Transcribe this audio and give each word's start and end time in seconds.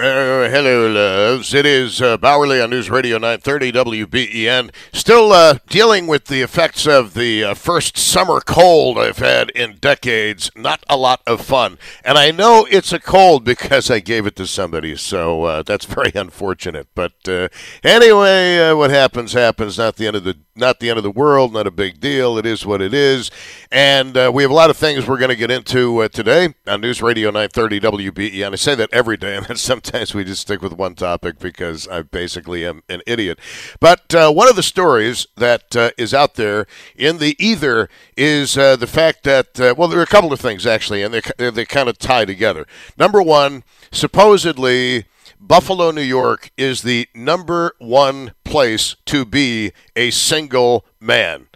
Uh, 0.00 0.48
hello, 0.48 0.88
loves. 0.88 1.52
It 1.52 1.66
is 1.66 2.00
uh, 2.00 2.16
Bauerle 2.16 2.64
on 2.64 2.70
News 2.70 2.88
Radio 2.88 3.18
930 3.18 3.72
WBEN. 3.72 4.70
Still 4.90 5.32
uh, 5.32 5.58
dealing 5.68 6.06
with 6.06 6.28
the 6.28 6.40
effects 6.40 6.86
of 6.86 7.12
the 7.12 7.44
uh, 7.44 7.52
first 7.52 7.98
summer 7.98 8.40
cold 8.40 8.96
I've 8.96 9.18
had 9.18 9.50
in 9.50 9.76
decades. 9.82 10.50
Not 10.56 10.82
a 10.88 10.96
lot 10.96 11.20
of 11.26 11.42
fun. 11.42 11.76
And 12.06 12.16
I 12.16 12.30
know 12.30 12.66
it's 12.70 12.94
a 12.94 12.98
cold 12.98 13.44
because 13.44 13.90
I 13.90 14.00
gave 14.00 14.26
it 14.26 14.34
to 14.36 14.46
somebody, 14.46 14.96
so 14.96 15.44
uh, 15.44 15.62
that's 15.62 15.84
very 15.94 16.12
unfortunate. 16.14 16.88
But 16.94 17.28
uh, 17.28 17.48
anyway, 17.84 18.72
what 18.72 18.90
happens, 18.90 19.34
happens. 19.34 19.76
Not 19.76 19.96
the 19.96 20.06
end 20.06 20.16
of 20.16 20.24
the 20.24 20.38
not 20.54 20.80
the 20.80 20.90
end 20.90 20.98
of 20.98 21.02
the 21.02 21.10
world, 21.10 21.54
not 21.54 21.66
a 21.66 21.70
big 21.70 21.98
deal. 21.98 22.36
It 22.36 22.44
is 22.44 22.66
what 22.66 22.82
it 22.82 22.92
is. 22.92 23.30
And 23.70 24.14
we 24.34 24.42
have 24.42 24.50
a 24.50 24.54
lot 24.54 24.68
of 24.68 24.76
things 24.76 25.06
we're 25.06 25.16
going 25.16 25.30
to 25.30 25.36
get 25.36 25.50
into 25.50 26.06
today 26.10 26.54
on 26.66 26.82
News 26.82 27.00
Radio 27.00 27.28
930 27.28 27.80
WBE. 27.80 28.44
And 28.44 28.52
I 28.52 28.56
say 28.56 28.74
that 28.74 28.92
every 28.92 29.16
day, 29.16 29.36
and 29.36 29.46
then 29.46 29.56
sometimes 29.84 30.14
we 30.14 30.24
just 30.24 30.42
stick 30.42 30.62
with 30.62 30.72
one 30.72 30.94
topic 30.94 31.38
because 31.38 31.88
I 31.88 32.02
basically 32.02 32.64
am 32.66 32.82
an 32.88 33.02
idiot. 33.06 33.38
But 33.80 34.14
uh, 34.14 34.32
one 34.32 34.48
of 34.48 34.56
the 34.56 34.62
stories 34.62 35.26
that 35.36 35.74
uh, 35.74 35.90
is 35.98 36.14
out 36.14 36.34
there 36.34 36.66
in 36.96 37.18
the 37.18 37.36
ether 37.44 37.88
is 38.16 38.56
uh, 38.56 38.76
the 38.76 38.86
fact 38.86 39.24
that, 39.24 39.58
uh, 39.60 39.74
well, 39.76 39.88
there 39.88 39.98
are 39.98 40.04
a 40.04 40.06
couple 40.06 40.32
of 40.32 40.40
things 40.40 40.66
actually, 40.66 41.02
and 41.02 41.14
they, 41.14 41.50
they 41.50 41.64
kind 41.64 41.88
of 41.88 41.98
tie 41.98 42.24
together. 42.24 42.66
Number 42.96 43.22
one, 43.22 43.64
supposedly 43.90 45.06
Buffalo, 45.40 45.90
New 45.90 46.02
York 46.02 46.50
is 46.56 46.82
the 46.82 47.08
number 47.14 47.74
one 47.78 48.32
place 48.44 48.96
to 49.06 49.24
be 49.24 49.72
a 49.96 50.10
single 50.10 50.84
man. 51.00 51.48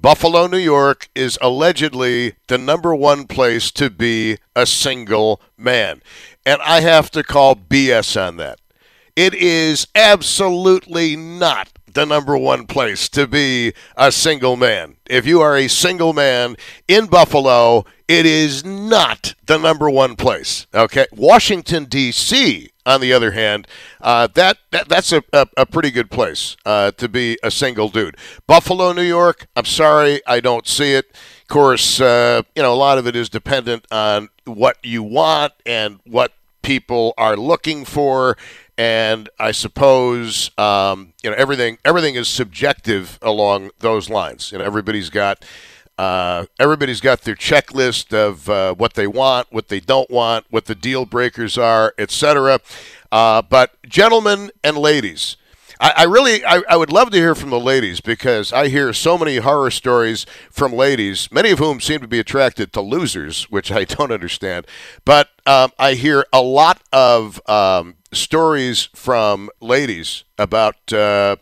Buffalo, 0.00 0.46
New 0.46 0.58
York 0.58 1.08
is 1.16 1.38
allegedly 1.42 2.34
the 2.46 2.56
number 2.56 2.94
one 2.94 3.26
place 3.26 3.72
to 3.72 3.90
be 3.90 4.38
a 4.54 4.64
single 4.64 5.40
man. 5.56 6.02
And 6.46 6.60
I 6.62 6.80
have 6.80 7.10
to 7.12 7.22
call 7.22 7.56
BS 7.56 8.20
on 8.20 8.36
that. 8.36 8.58
It 9.16 9.34
is 9.34 9.86
absolutely 9.94 11.16
not 11.16 11.68
the 11.92 12.06
number 12.06 12.36
one 12.36 12.66
place 12.66 13.08
to 13.08 13.26
be 13.26 13.72
a 13.96 14.12
single 14.12 14.56
man. 14.56 14.96
If 15.06 15.26
you 15.26 15.40
are 15.40 15.56
a 15.56 15.68
single 15.68 16.12
man 16.12 16.56
in 16.86 17.06
Buffalo, 17.06 17.84
it 18.06 18.24
is 18.24 18.64
not 18.64 19.34
the 19.46 19.58
number 19.58 19.90
one 19.90 20.14
place. 20.14 20.66
Okay. 20.72 21.06
Washington, 21.12 21.86
D.C., 21.86 22.70
on 22.86 23.02
the 23.02 23.12
other 23.12 23.32
hand, 23.32 23.68
uh, 24.00 24.28
that, 24.34 24.56
that 24.70 24.88
that's 24.88 25.12
a, 25.12 25.22
a, 25.34 25.46
a, 25.58 25.66
pretty 25.66 25.90
good 25.90 26.10
place 26.10 26.56
uh, 26.64 26.90
to 26.92 27.06
be 27.06 27.38
a 27.42 27.50
single 27.50 27.90
dude. 27.90 28.16
Buffalo, 28.46 28.94
New 28.94 29.02
York, 29.02 29.46
I'm 29.54 29.66
sorry, 29.66 30.22
I 30.26 30.40
don't 30.40 30.66
see 30.66 30.94
it. 30.94 31.04
Of 31.10 31.48
course, 31.48 32.00
uh, 32.00 32.42
you 32.56 32.62
know, 32.62 32.72
a 32.72 32.76
lot 32.76 32.96
of 32.96 33.06
it 33.06 33.14
is 33.14 33.28
dependent 33.28 33.86
on 33.90 34.30
what 34.48 34.78
you 34.82 35.02
want 35.02 35.52
and 35.64 36.00
what 36.04 36.32
people 36.62 37.14
are 37.16 37.36
looking 37.36 37.84
for. 37.84 38.36
And 38.76 39.28
I 39.38 39.52
suppose 39.52 40.50
um, 40.56 41.12
you 41.22 41.30
know 41.30 41.36
everything. 41.36 41.78
Everything 41.84 42.14
is 42.14 42.28
subjective 42.28 43.18
along 43.22 43.70
those 43.80 44.08
lines. 44.08 44.52
You 44.52 44.58
know, 44.58 44.64
everybody's 44.64 45.10
got 45.10 45.44
uh, 45.98 46.46
everybody's 46.60 47.00
got 47.00 47.22
their 47.22 47.34
checklist 47.34 48.12
of 48.12 48.48
uh, 48.48 48.74
what 48.74 48.94
they 48.94 49.08
want, 49.08 49.48
what 49.50 49.68
they 49.68 49.80
don't 49.80 50.08
want, 50.10 50.46
what 50.48 50.66
the 50.66 50.74
deal 50.76 51.04
breakers 51.04 51.58
are, 51.58 51.92
etc. 51.98 52.60
Uh, 53.10 53.42
but 53.42 53.74
gentlemen 53.82 54.52
and 54.62 54.78
ladies, 54.78 55.36
I, 55.80 55.92
I 55.98 56.02
really 56.04 56.44
I, 56.44 56.62
I, 56.68 56.76
would 56.76 56.92
love 56.92 57.10
to 57.10 57.16
hear 57.16 57.34
from 57.34 57.50
the 57.50 57.60
ladies 57.60 58.00
because 58.00 58.52
I 58.52 58.68
hear 58.68 58.92
so 58.92 59.16
many 59.16 59.36
horror 59.36 59.70
stories 59.70 60.26
from 60.50 60.72
ladies, 60.72 61.30
many 61.30 61.50
of 61.50 61.58
whom 61.58 61.80
seem 61.80 62.00
to 62.00 62.08
be 62.08 62.18
attracted 62.18 62.72
to 62.72 62.80
losers, 62.80 63.44
which 63.44 63.70
I 63.70 63.84
don't 63.84 64.12
understand. 64.12 64.66
But 65.04 65.30
um, 65.46 65.72
I 65.78 65.94
hear 65.94 66.26
a 66.32 66.42
lot 66.42 66.82
of 66.92 67.40
um, 67.48 67.96
stories 68.12 68.88
from 68.94 69.50
ladies 69.60 70.24
about 70.38 70.92
uh, 70.92 71.36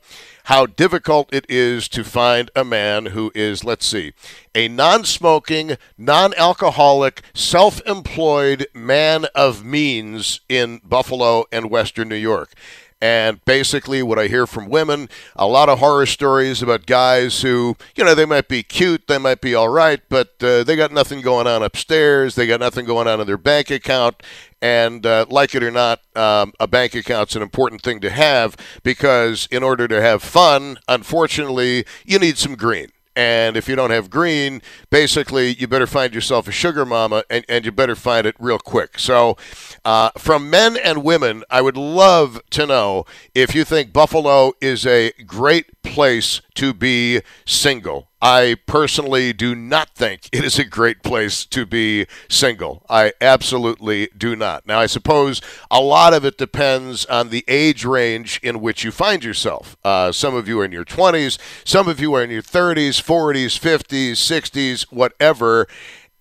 how 0.47 0.65
difficult 0.65 1.29
it 1.33 1.45
is 1.49 1.89
to 1.89 2.05
find 2.05 2.53
a 2.55 2.65
man 2.65 3.07
who 3.07 3.33
is, 3.35 3.65
let's 3.65 3.85
see, 3.85 4.13
a 4.55 4.69
non 4.69 5.05
smoking, 5.05 5.77
non 5.99 6.33
alcoholic, 6.35 7.23
self 7.35 7.81
employed 7.85 8.67
man 8.73 9.27
of 9.35 9.65
means 9.65 10.41
in 10.49 10.81
Buffalo 10.85 11.47
and 11.51 11.69
Western 11.69 12.09
New 12.09 12.15
York. 12.15 12.53
And 13.01 13.45
basically, 13.45 14.03
what 14.03 14.19
I 14.19 14.27
hear 14.27 14.47
from 14.47 14.71
women, 14.71 15.11
a 15.35 15.47
lot 15.47 15.69
of 15.69 15.81
horror 15.81 16.07
stories 16.07 16.63
about 16.63 16.87
guys 16.87 17.43
who, 17.43 17.77
you 17.95 18.05
know, 18.05 18.15
they 18.15 18.25
might 18.25 18.49
be 18.49 18.63
cute, 18.63 19.07
they 19.07 19.19
might 19.19 19.43
be 19.43 19.55
all 19.55 19.69
right, 19.69 20.01
but 20.09 20.43
uh, 20.43 20.63
they 20.63 20.77
got 20.77 20.93
nothing 20.93 21.21
going 21.21 21.47
on 21.47 21.63
upstairs, 21.63 22.37
they 22.37 22.47
got 22.47 22.61
nothing 22.61 22.87
going 22.87 23.07
on 23.07 23.21
in 23.21 23.27
their 23.27 23.37
bank 23.37 23.71
account. 23.71 24.23
And 24.63 25.05
uh, 25.05 25.27
like 25.29 25.55
it 25.55 25.63
or 25.63 25.71
not, 25.71 26.01
um, 26.17 26.53
a 26.59 26.67
bank 26.67 26.95
account's 26.95 27.37
an 27.37 27.43
important 27.43 27.83
thing 27.83 28.01
to 28.01 28.11
have 28.11 28.57
because 28.83 29.49
in 29.51 29.63
order 29.63 29.87
to 29.87 30.01
have 30.01 30.23
fun, 30.23 30.79
unfortunately, 30.89 31.85
you 32.05 32.19
need 32.19 32.39
some 32.39 32.55
green. 32.55 32.91
And 33.17 33.57
if 33.57 33.67
you 33.67 33.77
don't 33.77 33.91
have 33.91 34.11
green, 34.11 34.61
basically, 34.91 35.55
you 35.55 35.67
better 35.67 35.87
find 35.87 36.15
yourself 36.15 36.47
a 36.47 36.53
sugar 36.53 36.85
mama 36.85 37.25
and, 37.31 37.47
and 37.49 37.65
you 37.65 37.73
better 37.73 37.97
find 37.97 38.27
it 38.27 38.37
real 38.39 38.59
quick. 38.59 38.99
So, 38.99 39.39
uh, 39.87 40.11
from 40.19 40.51
men 40.51 40.77
and 40.77 41.03
women, 41.03 41.43
I 41.49 41.63
would 41.63 41.79
love 41.79 42.43
to 42.51 42.67
know 42.67 43.07
if 43.35 43.55
you 43.55 43.65
think 43.65 43.95
Buffalo 43.95 44.53
is 44.61 44.87
a 44.87 45.13
great 45.25 45.83
place 45.83 46.43
to 46.57 46.75
be 46.75 47.21
single. 47.45 48.09
I 48.21 48.57
personally 48.67 49.33
do 49.33 49.55
not 49.55 49.95
think 49.95 50.29
it 50.33 50.45
is 50.45 50.59
a 50.59 50.65
great 50.65 51.03
place 51.03 51.45
to 51.47 51.67
be 51.67 52.07
single. 52.29 52.85
I 52.89 53.13
absolutely 53.21 54.09
do 54.17 54.35
not. 54.35 54.67
Now, 54.67 54.81
I 54.81 54.87
suppose 54.87 55.41
a 55.71 55.81
lot 55.81 56.15
of 56.15 56.25
it 56.25 56.39
depends 56.39 57.05
on 57.07 57.29
the 57.29 57.45
age 57.47 57.85
range 57.85 58.41
in 58.43 58.61
which 58.61 58.85
you 58.85 58.91
find 58.91 59.23
yourself. 59.23 59.77
Uh, 59.85 60.13
some 60.13 60.35
of 60.35 60.49
you 60.49 60.61
are 60.61 60.65
in 60.65 60.73
your 60.73 60.85
20s, 60.85 61.39
some 61.65 61.89
of 61.89 62.01
you 62.01 62.15
are 62.15 62.23
in 62.23 62.31
your 62.31 62.43
30s, 62.43 63.01
40s, 63.03 63.59
50s, 63.61 64.13
60s, 64.13 64.83
whatever 64.91 65.67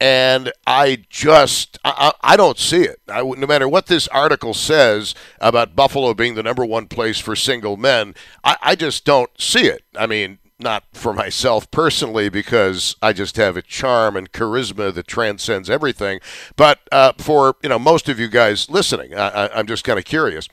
and 0.05 0.51
I 0.67 1.03
just 1.09 1.79
I, 1.83 2.13
I 2.21 2.37
don't 2.37 2.59
see 2.59 2.83
it. 2.83 3.01
I, 3.09 3.23
no 3.23 3.47
matter 3.47 3.67
what 3.67 3.87
this 3.87 4.07
article 4.09 4.53
says 4.53 5.15
about 5.39 5.75
Buffalo 5.75 6.13
being 6.13 6.35
the 6.35 6.43
number 6.43 6.63
one 6.63 6.85
place 6.85 7.19
for 7.19 7.35
single 7.35 7.75
men, 7.75 8.13
I, 8.43 8.55
I 8.61 8.75
just 8.75 9.03
don't 9.03 9.31
see 9.41 9.65
it. 9.65 9.83
I 9.97 10.05
mean, 10.05 10.37
not 10.59 10.83
for 10.93 11.11
myself 11.11 11.71
personally 11.71 12.29
because 12.29 12.95
I 13.01 13.13
just 13.13 13.35
have 13.37 13.57
a 13.57 13.63
charm 13.63 14.15
and 14.15 14.31
charisma 14.31 14.93
that 14.93 15.07
transcends 15.07 15.71
everything, 15.71 16.19
but 16.55 16.81
uh, 16.91 17.13
for 17.17 17.55
you 17.63 17.69
know 17.69 17.79
most 17.79 18.07
of 18.07 18.19
you 18.19 18.27
guys 18.27 18.69
listening, 18.69 19.15
I, 19.15 19.49
I'm 19.55 19.65
just 19.65 19.83
kind 19.83 19.97
of 19.97 20.05
curious. 20.05 20.47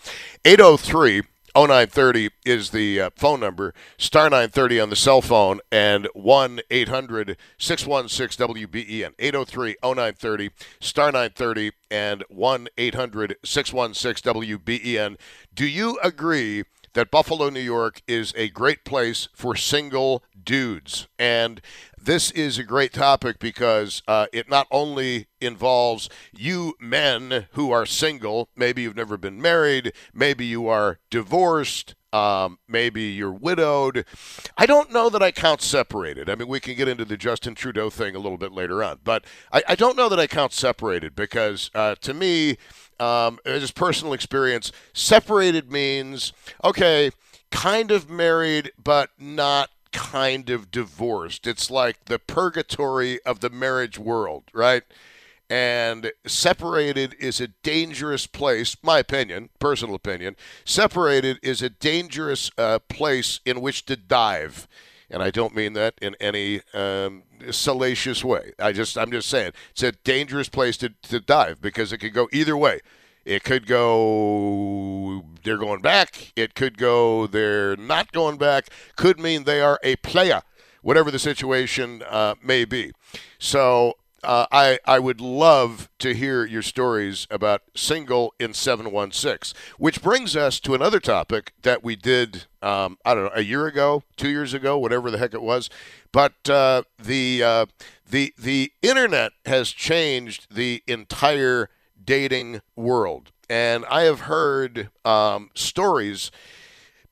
803 0.46 1.24
0930 1.54 2.30
is 2.46 2.70
the 2.70 3.00
uh, 3.00 3.10
phone 3.14 3.40
number, 3.40 3.74
star 3.98 4.24
930 4.24 4.80
on 4.80 4.90
the 4.90 4.96
cell 4.96 5.20
phone, 5.20 5.60
and 5.70 6.08
1 6.14 6.60
800 6.70 7.36
616 7.58 8.46
WBEN. 8.46 9.12
803 9.18 9.76
0930, 9.82 10.50
star 10.80 11.06
930, 11.12 11.72
and 11.90 12.24
1 12.28 12.68
800 12.78 13.36
616 13.44 14.32
WBEN. 14.32 15.16
Do 15.54 15.66
you 15.66 15.98
agree 16.02 16.64
that 16.94 17.10
Buffalo, 17.10 17.48
New 17.48 17.60
York 17.60 18.02
is 18.06 18.32
a 18.36 18.48
great 18.48 18.84
place 18.84 19.28
for 19.34 19.56
single 19.56 20.22
dudes? 20.44 21.08
And 21.18 21.60
this 22.00 22.30
is 22.32 22.58
a 22.58 22.64
great 22.64 22.92
topic 22.92 23.38
because 23.38 24.02
uh, 24.08 24.26
it 24.32 24.48
not 24.48 24.66
only 24.70 25.28
involves 25.40 26.08
you 26.32 26.74
men 26.80 27.46
who 27.52 27.70
are 27.70 27.86
single, 27.86 28.48
maybe 28.56 28.82
you've 28.82 28.96
never 28.96 29.16
been 29.16 29.40
married, 29.40 29.92
maybe 30.12 30.44
you 30.44 30.68
are 30.68 30.98
divorced, 31.10 31.94
um, 32.12 32.58
maybe 32.68 33.02
you're 33.02 33.32
widowed. 33.32 34.04
I 34.58 34.66
don't 34.66 34.92
know 34.92 35.08
that 35.08 35.22
I 35.22 35.30
count 35.30 35.62
separated. 35.62 36.28
I 36.28 36.34
mean, 36.34 36.48
we 36.48 36.60
can 36.60 36.74
get 36.74 36.88
into 36.88 37.04
the 37.04 37.16
Justin 37.16 37.54
Trudeau 37.54 37.88
thing 37.88 38.14
a 38.14 38.18
little 38.18 38.38
bit 38.38 38.52
later 38.52 38.82
on, 38.82 38.98
but 39.02 39.24
I, 39.50 39.62
I 39.68 39.74
don't 39.74 39.96
know 39.96 40.08
that 40.08 40.20
I 40.20 40.26
count 40.26 40.52
separated 40.52 41.14
because 41.14 41.70
uh, 41.74 41.94
to 42.02 42.12
me, 42.12 42.58
um, 43.02 43.40
just 43.44 43.74
personal 43.74 44.12
experience, 44.12 44.70
separated 44.92 45.72
means 45.72 46.32
okay, 46.62 47.10
kind 47.50 47.90
of 47.90 48.08
married, 48.08 48.70
but 48.82 49.10
not 49.18 49.70
kind 49.92 50.48
of 50.50 50.70
divorced. 50.70 51.46
It's 51.46 51.70
like 51.70 52.04
the 52.04 52.18
purgatory 52.20 53.20
of 53.24 53.40
the 53.40 53.50
marriage 53.50 53.98
world, 53.98 54.44
right? 54.52 54.84
And 55.50 56.12
separated 56.26 57.14
is 57.18 57.40
a 57.40 57.48
dangerous 57.48 58.26
place, 58.26 58.76
my 58.82 59.00
opinion, 59.00 59.50
personal 59.58 59.94
opinion. 59.94 60.36
Separated 60.64 61.38
is 61.42 61.60
a 61.60 61.68
dangerous 61.68 62.50
uh, 62.56 62.78
place 62.88 63.40
in 63.44 63.60
which 63.60 63.84
to 63.86 63.96
dive. 63.96 64.66
And 65.10 65.22
I 65.22 65.30
don't 65.30 65.54
mean 65.54 65.74
that 65.74 65.94
in 66.00 66.14
any 66.20 66.62
um, 66.72 67.24
salacious 67.50 68.24
way. 68.24 68.52
I 68.58 68.72
just, 68.72 68.96
I'm 68.98 69.10
just 69.10 69.28
saying 69.28 69.52
it's 69.70 69.82
a 69.82 69.92
dangerous 69.92 70.48
place 70.48 70.76
to, 70.78 70.90
to 71.04 71.20
dive 71.20 71.60
because 71.60 71.92
it 71.92 71.98
could 71.98 72.14
go 72.14 72.28
either 72.32 72.56
way. 72.56 72.80
It 73.24 73.44
could 73.44 73.66
go 73.66 75.24
they're 75.44 75.58
going 75.58 75.80
back. 75.80 76.32
It 76.36 76.54
could 76.54 76.76
go 76.76 77.26
they're 77.26 77.76
not 77.76 78.12
going 78.12 78.36
back. 78.36 78.68
Could 78.96 79.20
mean 79.20 79.44
they 79.44 79.60
are 79.60 79.78
a 79.82 79.96
player, 79.96 80.42
whatever 80.82 81.10
the 81.10 81.18
situation 81.18 82.02
uh, 82.08 82.34
may 82.42 82.64
be. 82.64 82.92
So 83.38 83.96
uh, 84.24 84.46
I 84.50 84.78
I 84.84 84.98
would 84.98 85.20
love 85.20 85.88
to 85.98 86.14
hear 86.14 86.44
your 86.44 86.62
stories 86.62 87.26
about 87.30 87.62
single 87.74 88.34
in 88.38 88.54
seven 88.54 88.90
one 88.90 89.12
six, 89.12 89.52
which 89.78 90.02
brings 90.02 90.36
us 90.36 90.60
to 90.60 90.74
another 90.74 91.00
topic 91.00 91.52
that 91.62 91.82
we 91.82 91.96
did. 91.96 92.46
Um, 92.62 92.98
I 93.04 93.14
don't 93.14 93.24
know 93.24 93.30
a 93.34 93.42
year 93.42 93.66
ago, 93.66 94.04
two 94.16 94.28
years 94.30 94.54
ago, 94.54 94.78
whatever 94.78 95.10
the 95.10 95.18
heck 95.18 95.34
it 95.34 95.42
was. 95.42 95.68
But 96.12 96.48
uh, 96.48 96.82
the 96.98 97.42
uh, 97.42 97.66
the 98.08 98.32
the 98.38 98.72
internet 98.80 99.32
has 99.44 99.70
changed 99.70 100.54
the 100.54 100.82
entire 100.86 101.68
dating 102.02 102.62
world, 102.76 103.32
and 103.50 103.84
I 103.86 104.02
have 104.02 104.20
heard 104.20 104.90
um, 105.04 105.50
stories 105.54 106.30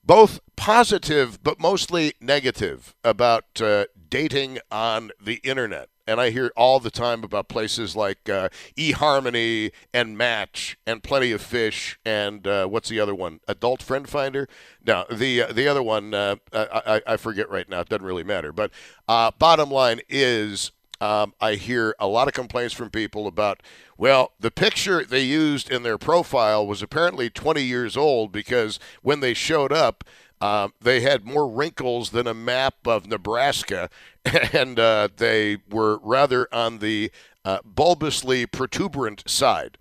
both 0.03 0.41
positive 0.57 1.43
but 1.43 1.61
mostly 1.61 2.15
negative 2.21 2.95
about 3.05 3.61
uh, 3.61 3.85
dating 4.09 4.59
on 4.71 5.11
the 5.23 5.37
internet. 5.45 5.90
And 6.07 6.21
I 6.21 6.31
hear 6.31 6.53
all 6.57 6.81
the 6.81 6.91
time 6.91 7.23
about 7.25 7.49
places 7.49 7.95
like 7.95 8.29
uh, 8.29 8.49
eHarmony 8.77 9.73
and 9.93 10.17
Match 10.17 10.79
and 10.87 11.03
Plenty 11.03 11.33
of 11.33 11.43
Fish 11.43 11.99
and 12.05 12.47
uh, 12.47 12.67
what's 12.67 12.89
the 12.89 13.01
other 13.01 13.15
one? 13.15 13.41
Adult 13.47 13.83
Friend 13.83 14.09
Finder? 14.09 14.49
No, 14.85 15.05
the 15.11 15.43
uh, 15.43 15.53
the 15.53 15.69
other 15.69 15.83
one 15.83 16.15
uh, 16.15 16.37
I, 16.53 17.03
I, 17.07 17.17
forget 17.17 17.51
right 17.51 17.69
now. 17.69 17.81
It 17.81 17.89
doesn't 17.89 18.05
really 18.05 18.25
matter. 18.25 18.53
But 18.53 18.71
uh, 19.09 19.31
bottom 19.39 19.71
line 19.71 20.01
is 20.09 20.73
um, 21.01 21.33
I 21.41 21.55
hear 21.55 21.95
a 21.99 22.07
lot 22.07 22.29
of 22.29 22.35
complaints 22.35 22.75
from 22.75 22.91
people 22.91 23.27
about, 23.27 23.63
well, 23.97 24.33
the 24.39 24.51
picture 24.51 25.05
they 25.05 25.23
used 25.23 25.71
in 25.71 25.83
their 25.83 25.97
profile 25.97 26.67
was 26.67 26.83
apparently 26.83 27.31
20 27.31 27.63
years 27.63 27.97
old 27.97 28.33
because 28.33 28.79
when 29.03 29.21
they 29.21 29.33
showed 29.33 29.73
up, 29.73 30.05
uh, 30.41 30.69
they 30.81 31.01
had 31.01 31.25
more 31.25 31.49
wrinkles 31.49 32.11
than 32.11 32.27
a 32.27 32.35
map 32.35 32.87
of 32.87 33.07
Nebraska, 33.07 33.91
and 34.53 34.79
uh, 34.79 35.09
they 35.17 35.59
were 35.71 35.99
rather 36.03 36.49
on 36.53 36.79
the 36.79 37.11
uh, 37.45 37.59
bulbously 37.65 38.47
protuberant 38.47 39.29
side. 39.29 39.79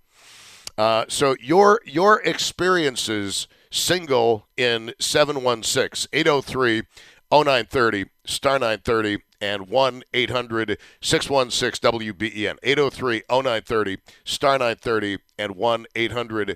Uh, 0.76 1.04
so 1.08 1.36
your 1.40 1.80
your 1.84 2.22
experiences 2.22 3.48
single 3.70 4.46
in 4.56 4.92
716 4.98 6.08
803 6.12 6.82
0930 7.30 8.06
star 8.24 8.58
930 8.58 9.18
and 9.40 9.68
1 9.68 10.02
800 10.12 10.78
616 11.00 11.90
WBEN. 11.90 12.56
803 12.62 13.22
0930, 13.30 13.98
star 14.24 14.52
930, 14.58 15.18
and 15.38 15.56
1 15.56 15.86
800 15.94 16.50
uh, 16.50 16.54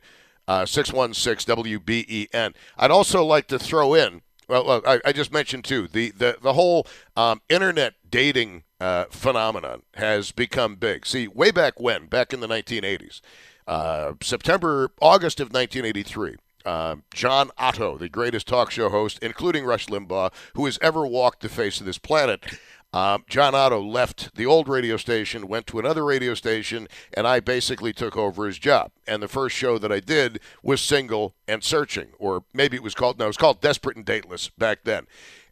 616 0.48 1.54
WBEN. 1.54 2.54
I'd 2.76 2.90
also 2.90 3.24
like 3.24 3.46
to 3.48 3.58
throw 3.58 3.94
in, 3.94 4.22
well, 4.48 4.82
I, 4.86 5.00
I 5.04 5.12
just 5.12 5.32
mentioned 5.32 5.64
too, 5.64 5.88
the, 5.88 6.10
the, 6.10 6.38
the 6.42 6.52
whole 6.52 6.86
um, 7.16 7.40
internet 7.48 7.94
dating 8.08 8.64
uh, 8.80 9.06
phenomenon 9.10 9.82
has 9.94 10.32
become 10.32 10.76
big. 10.76 11.06
See, 11.06 11.28
way 11.28 11.50
back 11.50 11.80
when, 11.80 12.06
back 12.06 12.32
in 12.32 12.40
the 12.40 12.46
1980s, 12.46 13.20
uh, 13.66 14.12
September, 14.20 14.90
August 15.00 15.40
of 15.40 15.48
1983, 15.48 16.36
uh, 16.64 16.96
John 17.12 17.50
Otto, 17.58 17.98
the 17.98 18.08
greatest 18.08 18.46
talk 18.46 18.70
show 18.70 18.88
host, 18.88 19.18
including 19.22 19.64
Rush 19.64 19.86
Limbaugh, 19.86 20.32
who 20.54 20.64
has 20.66 20.78
ever 20.80 21.06
walked 21.06 21.40
the 21.40 21.48
face 21.48 21.80
of 21.80 21.86
this 21.86 21.98
planet, 21.98 22.58
um, 22.94 23.24
John 23.28 23.56
Otto 23.56 23.82
left 23.82 24.36
the 24.36 24.46
old 24.46 24.68
radio 24.68 24.96
station, 24.96 25.48
went 25.48 25.66
to 25.66 25.80
another 25.80 26.04
radio 26.04 26.34
station, 26.34 26.86
and 27.12 27.26
I 27.26 27.40
basically 27.40 27.92
took 27.92 28.16
over 28.16 28.46
his 28.46 28.56
job. 28.56 28.92
And 29.04 29.20
the 29.20 29.26
first 29.26 29.56
show 29.56 29.78
that 29.78 29.90
I 29.90 29.98
did 29.98 30.38
was 30.62 30.80
Single 30.80 31.34
and 31.48 31.64
Searching, 31.64 32.10
or 32.20 32.44
maybe 32.54 32.76
it 32.76 32.84
was 32.84 32.94
called, 32.94 33.18
no, 33.18 33.24
it 33.24 33.28
was 33.28 33.36
called 33.36 33.60
Desperate 33.60 33.96
and 33.96 34.06
Dateless 34.06 34.48
back 34.48 34.84
then. 34.84 35.08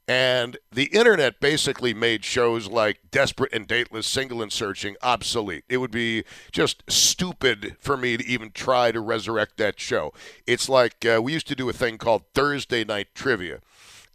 And 0.06 0.56
the 0.70 0.84
internet 0.84 1.40
basically 1.40 1.92
made 1.92 2.24
shows 2.24 2.68
like 2.68 3.00
Desperate 3.10 3.52
and 3.52 3.66
Dateless, 3.66 4.06
Single 4.06 4.40
and 4.40 4.52
Searching 4.52 4.94
obsolete. 5.02 5.64
It 5.68 5.78
would 5.78 5.90
be 5.90 6.22
just 6.52 6.84
stupid 6.88 7.76
for 7.80 7.96
me 7.96 8.16
to 8.16 8.24
even 8.24 8.52
try 8.52 8.92
to 8.92 9.00
resurrect 9.00 9.56
that 9.56 9.80
show. 9.80 10.12
It's 10.46 10.68
like 10.68 11.04
uh, 11.04 11.20
we 11.20 11.32
used 11.32 11.48
to 11.48 11.56
do 11.56 11.68
a 11.68 11.72
thing 11.72 11.98
called 11.98 12.22
Thursday 12.34 12.84
Night 12.84 13.08
Trivia 13.16 13.60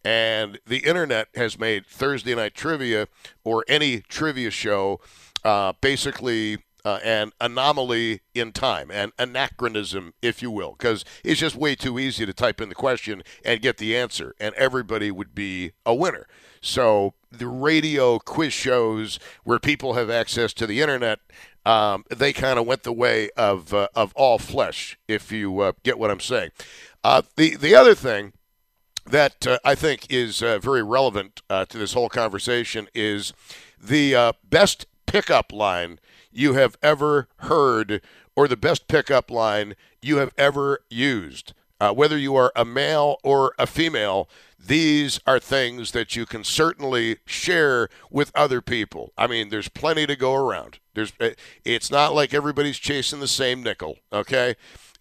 and 0.03 0.59
the 0.65 0.79
internet 0.79 1.27
has 1.35 1.59
made 1.59 1.85
Thursday 1.85 2.35
night 2.35 2.53
trivia 2.53 3.07
or 3.44 3.65
any 3.67 4.01
trivia 4.01 4.51
show 4.51 4.99
uh, 5.44 5.73
basically 5.81 6.59
uh, 6.88 6.99
an 7.03 7.31
anomaly 7.41 8.21
in 8.33 8.53
time, 8.53 8.89
an 8.91 9.11
anachronism, 9.19 10.13
if 10.21 10.41
you 10.41 10.49
will, 10.49 10.71
because 10.71 11.03
it's 11.23 11.39
just 11.39 11.55
way 11.55 11.75
too 11.75 11.99
easy 11.99 12.25
to 12.25 12.33
type 12.33 12.61
in 12.61 12.69
the 12.69 12.75
question 12.75 13.23
and 13.44 13.61
get 13.61 13.77
the 13.77 13.95
answer, 13.95 14.33
and 14.39 14.55
everybody 14.55 15.11
would 15.11 15.35
be 15.35 15.73
a 15.85 15.94
winner. 15.94 16.27
So 16.61 17.13
the 17.29 17.47
radio 17.47 18.19
quiz 18.19 18.53
shows 18.53 19.19
where 19.43 19.59
people 19.59 19.95
have 19.95 20.09
access 20.09 20.53
to 20.53 20.65
the 20.65 20.81
internet, 20.81 21.19
um, 21.65 22.05
they 22.09 22.31
kind 22.31 22.57
of 22.57 22.65
went 22.65 22.83
the 22.83 22.93
way 22.93 23.31
of 23.35 23.73
uh, 23.73 23.89
of 23.93 24.13
all 24.15 24.39
flesh, 24.39 24.97
if 25.09 25.29
you 25.29 25.59
uh, 25.59 25.73
get 25.83 26.00
what 26.00 26.09
I'm 26.09 26.21
saying. 26.21 26.51
Uh, 27.03 27.23
the 27.35 27.57
the 27.57 27.75
other 27.75 27.95
thing 27.95 28.31
that 29.09 29.48
uh, 29.48 29.59
I 29.63 29.75
think 29.75 30.07
is 30.09 30.42
uh, 30.42 30.59
very 30.59 30.83
relevant 30.83 31.42
uh, 31.50 31.65
to 31.65 31.77
this 31.77 31.94
whole 31.94 32.09
conversation 32.09 32.88
is 32.94 33.33
the 33.81 34.15
uh, 34.15 34.33
best 34.50 34.86
pickup 35.06 35.51
line 35.51 36.00
you 36.31 36.54
have 36.54 36.77
ever 36.83 37.27
heard 37.38 38.01
or 38.36 38.48
the 38.48 38.57
best 38.57 38.88
pickup 38.88 39.31
line 39.31 39.75
you 40.01 40.18
have 40.18 40.33
ever 40.38 40.80
used. 40.89 41.54
Uh, 41.80 41.94
whether 41.94 42.18
you 42.18 42.36
are 42.36 42.51
a 42.56 42.65
male 42.65 43.18
or 43.24 43.54
a 43.59 43.68
female, 43.68 44.27
these 44.59 45.19
are 45.27 45.39
things 45.39 45.92
that 45.92 46.15
you 46.15 46.25
can 46.25 46.44
certainly 46.44 47.18
share 47.25 47.88
with 48.10 48.31
other 48.36 48.62
people. 48.62 49.13
I 49.18 49.27
mean, 49.27 49.50
there's 49.50 49.69
plenty 49.69 50.07
to 50.07 50.15
go 50.15 50.33
around. 50.33 50.80
There's, 50.95 51.13
uh, 51.19 51.30
it's 51.63 51.92
not 51.92 52.15
like 52.15 52.33
everybody's 52.33 52.77
chasing 52.77 53.19
the 53.19 53.27
same 53.27 53.62
nickel. 53.62 53.98
Okay, 54.12 54.56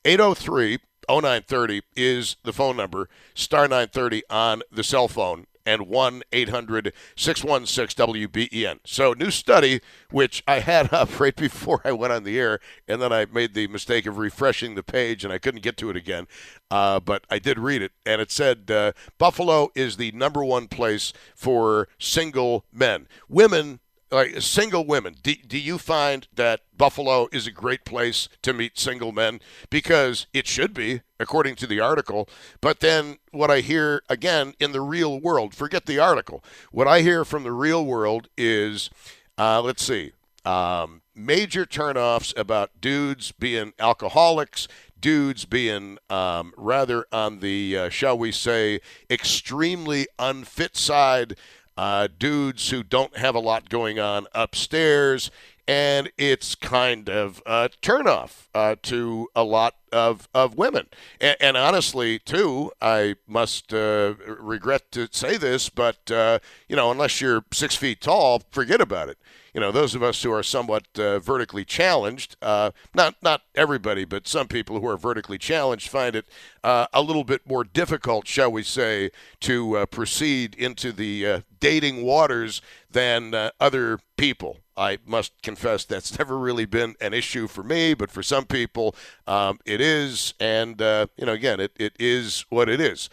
803 0.04 0.78
0930 1.08 1.82
is 1.94 2.36
the 2.42 2.52
phone 2.52 2.76
number, 2.76 3.08
star 3.34 3.62
930 3.62 4.22
on 4.30 4.62
the 4.70 4.84
cell 4.84 5.08
phone, 5.08 5.46
and 5.66 5.88
1 5.88 6.22
800 6.32 6.92
616 7.16 8.06
WBEN. 8.06 8.78
So, 8.84 9.12
new 9.12 9.30
study, 9.30 9.80
which 10.10 10.42
I 10.46 10.60
had 10.60 10.92
up 10.92 11.18
right 11.18 11.34
before 11.34 11.82
I 11.84 11.92
went 11.92 12.12
on 12.12 12.24
the 12.24 12.38
air, 12.38 12.60
and 12.86 13.02
then 13.02 13.12
I 13.12 13.26
made 13.26 13.54
the 13.54 13.66
mistake 13.66 14.06
of 14.06 14.18
refreshing 14.18 14.76
the 14.76 14.82
page 14.82 15.24
and 15.24 15.32
I 15.32 15.38
couldn't 15.38 15.62
get 15.62 15.76
to 15.78 15.90
it 15.90 15.96
again. 15.96 16.28
Uh, 16.70 17.00
but 17.00 17.24
I 17.28 17.38
did 17.38 17.58
read 17.58 17.82
it, 17.82 17.92
and 18.04 18.20
it 18.20 18.30
said 18.30 18.70
uh, 18.70 18.92
Buffalo 19.18 19.70
is 19.74 19.96
the 19.96 20.12
number 20.12 20.44
one 20.44 20.68
place 20.68 21.12
for 21.34 21.88
single 21.98 22.64
men. 22.72 23.08
Women 23.28 23.80
like 24.16 24.40
single 24.40 24.86
women 24.86 25.14
do, 25.22 25.34
do 25.34 25.58
you 25.58 25.76
find 25.76 26.26
that 26.34 26.60
buffalo 26.76 27.28
is 27.32 27.46
a 27.46 27.50
great 27.50 27.84
place 27.84 28.30
to 28.40 28.54
meet 28.54 28.78
single 28.78 29.12
men? 29.12 29.40
Because 29.68 30.26
it 30.32 30.46
should 30.46 30.72
be 30.72 31.02
according 31.20 31.54
to 31.56 31.66
the 31.66 31.80
article. 31.80 32.26
But 32.62 32.80
then 32.80 33.18
what 33.30 33.50
i 33.50 33.60
hear 33.60 34.02
again 34.08 34.54
in 34.58 34.72
the 34.72 34.80
real 34.80 35.20
world 35.20 35.54
forget 35.54 35.84
the 35.84 35.98
article. 35.98 36.42
What 36.72 36.88
i 36.88 37.02
hear 37.02 37.24
from 37.24 37.42
the 37.42 37.52
real 37.52 37.84
world 37.84 38.28
is 38.38 38.88
uh, 39.36 39.60
let's 39.60 39.84
see 39.84 40.12
um, 40.46 41.02
major 41.14 41.66
turnoffs 41.66 42.36
about 42.38 42.80
dudes 42.80 43.32
being 43.32 43.74
alcoholics 43.78 44.66
dudes 45.00 45.44
being 45.44 45.98
um, 46.08 46.52
rather 46.56 47.06
on 47.12 47.40
the, 47.40 47.76
uh, 47.76 47.88
shall 47.88 48.18
we 48.18 48.32
say, 48.32 48.80
extremely 49.10 50.06
unfit 50.18 50.76
side 50.76 51.36
uh, 51.76 52.08
dudes 52.18 52.70
who 52.70 52.82
don't 52.82 53.16
have 53.16 53.34
a 53.34 53.40
lot 53.40 53.68
going 53.68 53.98
on 53.98 54.26
upstairs, 54.32 55.30
and 55.68 56.10
it's 56.16 56.54
kind 56.54 57.08
of 57.08 57.42
a 57.44 57.70
turnoff 57.82 58.46
uh, 58.54 58.76
to 58.82 59.28
a 59.34 59.42
lot 59.42 59.74
of, 59.92 60.28
of 60.32 60.56
women. 60.56 60.86
And, 61.20 61.36
and 61.40 61.56
honestly, 61.56 62.18
too, 62.18 62.70
I 62.80 63.16
must 63.26 63.74
uh, 63.74 64.14
regret 64.26 64.90
to 64.92 65.08
say 65.10 65.36
this, 65.36 65.68
but, 65.68 66.10
uh, 66.10 66.38
you 66.68 66.76
know, 66.76 66.90
unless 66.90 67.20
you're 67.20 67.44
six 67.52 67.74
feet 67.74 68.00
tall, 68.00 68.42
forget 68.50 68.80
about 68.80 69.08
it 69.08 69.18
you 69.56 69.60
know, 69.60 69.72
those 69.72 69.94
of 69.94 70.02
us 70.02 70.22
who 70.22 70.30
are 70.30 70.42
somewhat 70.42 70.84
uh, 70.98 71.18
vertically 71.18 71.64
challenged, 71.64 72.36
uh, 72.42 72.72
not 72.94 73.14
not 73.22 73.40
everybody, 73.54 74.04
but 74.04 74.28
some 74.28 74.48
people 74.48 74.78
who 74.78 74.86
are 74.86 74.98
vertically 74.98 75.38
challenged 75.38 75.88
find 75.88 76.14
it 76.14 76.26
uh, 76.62 76.88
a 76.92 77.00
little 77.00 77.24
bit 77.24 77.40
more 77.48 77.64
difficult, 77.64 78.28
shall 78.28 78.52
we 78.52 78.62
say, 78.62 79.10
to 79.40 79.86
proceed 79.90 80.54
into 80.56 80.92
the 80.92 81.42
dating 81.66 82.04
waters 82.04 82.62
than 82.92 83.34
uh, 83.34 83.50
other 83.58 83.98
people. 84.16 84.58
I 84.76 84.98
must 85.04 85.32
confess 85.42 85.84
that's 85.84 86.16
never 86.20 86.38
really 86.38 86.64
been 86.64 86.94
an 87.00 87.12
issue 87.12 87.48
for 87.48 87.64
me, 87.64 87.92
but 87.92 88.08
for 88.08 88.22
some 88.22 88.44
people 88.44 88.94
um, 89.26 89.58
it 89.64 89.80
is, 89.80 90.32
and 90.38 90.80
you 90.80 91.26
know, 91.26 91.32
again, 91.32 91.58
it, 91.58 91.72
it 91.76 91.94
is 91.98 92.44
what 92.50 92.68
it 92.68 92.80
is. 92.80 93.10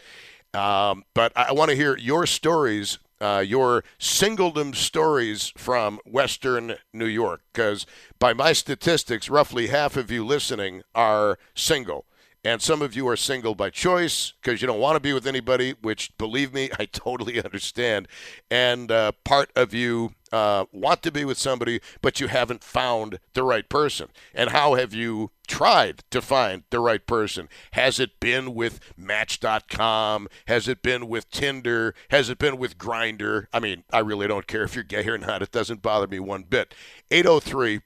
Um, 0.53 1.03
but 1.15 1.31
I 1.35 1.51
want 1.51 1.71
to 1.71 1.75
hear 1.75 1.97
your 1.97 2.27
stories 2.27 2.99
uh, 3.21 3.39
your 3.39 3.85
singledom 3.97 4.75
stories 4.75 5.53
from 5.55 5.97
Western 6.05 6.75
New 6.91 7.05
York, 7.05 7.41
because 7.53 7.85
by 8.19 8.33
my 8.33 8.51
statistics, 8.51 9.29
roughly 9.29 9.67
half 9.67 9.95
of 9.95 10.11
you 10.11 10.25
listening 10.25 10.83
are 10.93 11.39
single. 11.55 12.05
And 12.45 12.61
some 12.61 12.81
of 12.81 12.93
you 12.93 13.07
are 13.07 13.15
single 13.15 13.55
by 13.55 13.69
choice 13.69 14.33
because 14.41 14.61
you 14.61 14.67
don't 14.67 14.79
want 14.79 14.97
to 14.97 14.99
be 14.99 15.13
with 15.13 15.25
anybody, 15.25 15.75
which, 15.81 16.15
believe 16.17 16.53
me, 16.53 16.69
I 16.79 16.85
totally 16.85 17.41
understand. 17.43 18.07
And 18.51 18.91
uh, 18.91 19.13
part 19.23 19.49
of 19.55 19.73
you 19.73 20.13
uh, 20.33 20.65
want 20.73 21.03
to 21.03 21.11
be 21.11 21.23
with 21.23 21.37
somebody, 21.37 21.79
but 22.01 22.19
you 22.19 22.27
haven't 22.27 22.63
found 22.63 23.19
the 23.33 23.43
right 23.43 23.69
person. 23.69 24.09
And 24.33 24.49
how 24.49 24.73
have 24.73 24.93
you 24.93 25.31
tried 25.47 26.03
to 26.09 26.21
find 26.21 26.63
the 26.69 26.79
right 26.79 27.05
person? 27.05 27.47
Has 27.73 27.99
it 27.99 28.19
been 28.19 28.53
with 28.53 28.79
Match.com? 28.97 30.27
Has 30.47 30.67
it 30.67 30.81
been 30.81 31.07
with 31.07 31.29
Tinder? 31.29 31.95
Has 32.09 32.29
it 32.29 32.39
been 32.39 32.57
with 32.57 32.77
Grindr? 32.77 33.45
I 33.53 33.59
mean, 33.59 33.83
I 33.93 33.99
really 33.99 34.27
don't 34.27 34.47
care 34.47 34.63
if 34.63 34.75
you're 34.75 34.83
gay 34.83 35.07
or 35.07 35.17
not. 35.17 35.41
It 35.41 35.51
doesn't 35.51 35.81
bother 35.81 36.07
me 36.07 36.19
one 36.19 36.43
bit. 36.43 36.73
803 37.11 37.81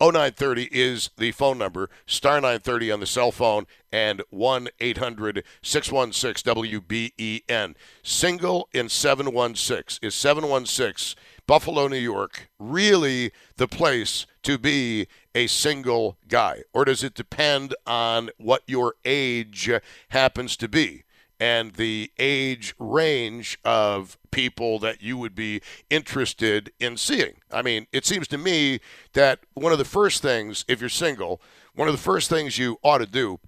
0930 0.00 0.68
is 0.70 1.10
the 1.16 1.32
phone 1.32 1.58
number, 1.58 1.90
star 2.06 2.36
930 2.36 2.92
on 2.92 3.00
the 3.00 3.06
cell 3.06 3.32
phone, 3.32 3.66
and 3.90 4.22
1 4.30 4.68
800 4.78 5.44
616 5.62 6.54
WBEN. 6.54 7.74
Single 8.02 8.68
in 8.72 8.88
716. 8.88 10.06
Is 10.06 10.14
716 10.14 11.20
Buffalo, 11.46 11.88
New 11.88 11.96
York 11.96 12.48
really 12.58 13.32
the 13.56 13.66
place 13.66 14.26
to 14.42 14.58
be 14.58 15.08
a 15.34 15.46
single 15.46 16.16
guy? 16.28 16.62
Or 16.72 16.84
does 16.84 17.02
it 17.02 17.14
depend 17.14 17.74
on 17.86 18.30
what 18.36 18.62
your 18.66 18.94
age 19.04 19.70
happens 20.10 20.56
to 20.58 20.68
be? 20.68 21.04
And 21.40 21.74
the 21.74 22.10
age 22.18 22.74
range 22.78 23.58
of 23.64 24.18
people 24.30 24.78
that 24.80 25.02
you 25.02 25.16
would 25.16 25.34
be 25.34 25.60
interested 25.88 26.72
in 26.80 26.96
seeing. 26.96 27.36
I 27.52 27.62
mean, 27.62 27.86
it 27.92 28.04
seems 28.04 28.28
to 28.28 28.38
me 28.38 28.80
that 29.12 29.40
one 29.54 29.72
of 29.72 29.78
the 29.78 29.84
first 29.84 30.22
things, 30.22 30.64
if 30.68 30.80
you're 30.80 30.88
single, 30.88 31.40
one 31.74 31.88
of 31.88 31.94
the 31.94 31.98
first 32.02 32.28
things 32.28 32.58
you 32.58 32.78
ought 32.82 32.98
to 32.98 33.06
do 33.06 33.38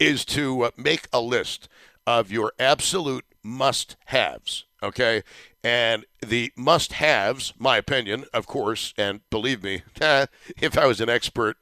is 0.00 0.24
to 0.24 0.62
uh, 0.64 0.70
make 0.76 1.06
a 1.12 1.20
list 1.20 1.68
of 2.06 2.30
your 2.30 2.52
absolute 2.58 3.24
must 3.42 3.96
haves. 4.06 4.64
Okay. 4.82 5.22
And 5.62 6.04
the 6.20 6.52
must 6.56 6.94
haves, 6.94 7.54
my 7.58 7.78
opinion, 7.78 8.24
of 8.34 8.46
course, 8.46 8.92
and 8.98 9.20
believe 9.30 9.62
me, 9.62 9.82
if 10.00 10.76
I 10.76 10.86
was 10.86 11.00
an 11.00 11.08
expert 11.08 11.56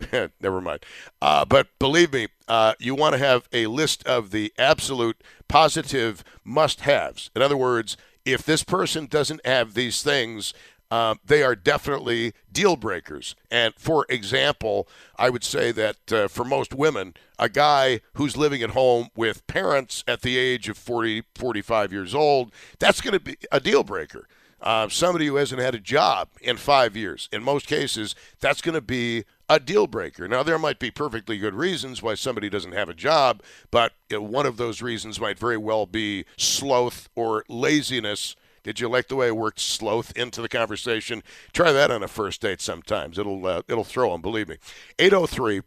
Never 0.40 0.60
mind. 0.60 0.84
Uh, 1.20 1.44
but 1.44 1.68
believe 1.78 2.12
me, 2.12 2.28
uh, 2.48 2.74
you 2.78 2.94
want 2.94 3.14
to 3.14 3.18
have 3.18 3.48
a 3.52 3.66
list 3.66 4.06
of 4.06 4.30
the 4.30 4.52
absolute 4.58 5.22
positive 5.48 6.24
must 6.44 6.80
haves. 6.80 7.30
In 7.34 7.42
other 7.42 7.56
words, 7.56 7.96
if 8.24 8.42
this 8.42 8.64
person 8.64 9.06
doesn't 9.06 9.44
have 9.44 9.74
these 9.74 10.02
things, 10.02 10.54
uh, 10.90 11.14
they 11.24 11.42
are 11.42 11.56
definitely 11.56 12.32
deal 12.52 12.76
breakers. 12.76 13.34
And 13.50 13.74
for 13.76 14.06
example, 14.08 14.86
I 15.16 15.30
would 15.30 15.44
say 15.44 15.72
that 15.72 16.12
uh, 16.12 16.28
for 16.28 16.44
most 16.44 16.74
women, 16.74 17.14
a 17.38 17.48
guy 17.48 18.00
who's 18.14 18.36
living 18.36 18.62
at 18.62 18.70
home 18.70 19.08
with 19.16 19.46
parents 19.46 20.04
at 20.06 20.22
the 20.22 20.36
age 20.36 20.68
of 20.68 20.78
40, 20.78 21.24
45 21.34 21.92
years 21.92 22.14
old, 22.14 22.52
that's 22.78 23.00
going 23.00 23.14
to 23.14 23.20
be 23.20 23.36
a 23.50 23.60
deal 23.60 23.82
breaker. 23.82 24.28
Uh, 24.60 24.88
somebody 24.88 25.26
who 25.26 25.36
hasn't 25.36 25.60
had 25.60 25.74
a 25.74 25.80
job 25.80 26.28
in 26.40 26.56
five 26.56 26.96
years, 26.96 27.28
in 27.32 27.42
most 27.42 27.66
cases, 27.66 28.14
that's 28.40 28.62
going 28.62 28.74
to 28.74 28.80
be 28.80 29.24
a 29.48 29.60
deal 29.60 29.86
breaker. 29.86 30.26
Now, 30.28 30.42
there 30.42 30.58
might 30.58 30.78
be 30.78 30.90
perfectly 30.90 31.38
good 31.38 31.54
reasons 31.54 32.02
why 32.02 32.14
somebody 32.14 32.48
doesn't 32.48 32.72
have 32.72 32.88
a 32.88 32.94
job, 32.94 33.42
but 33.70 33.92
one 34.10 34.46
of 34.46 34.56
those 34.56 34.82
reasons 34.82 35.20
might 35.20 35.38
very 35.38 35.56
well 35.56 35.86
be 35.86 36.24
sloth 36.36 37.08
or 37.14 37.44
laziness. 37.48 38.36
Did 38.62 38.80
you 38.80 38.88
like 38.88 39.08
the 39.08 39.16
way 39.16 39.28
I 39.28 39.32
worked 39.32 39.60
sloth 39.60 40.16
into 40.16 40.40
the 40.40 40.48
conversation? 40.48 41.22
Try 41.52 41.72
that 41.72 41.90
on 41.90 42.02
a 42.02 42.08
first 42.08 42.40
date 42.40 42.62
sometimes. 42.62 43.18
It'll 43.18 43.46
uh, 43.46 43.62
it'll 43.68 43.84
throw 43.84 44.12
them, 44.12 44.22
believe 44.22 44.48
me. 44.48 44.56
803 44.98 45.60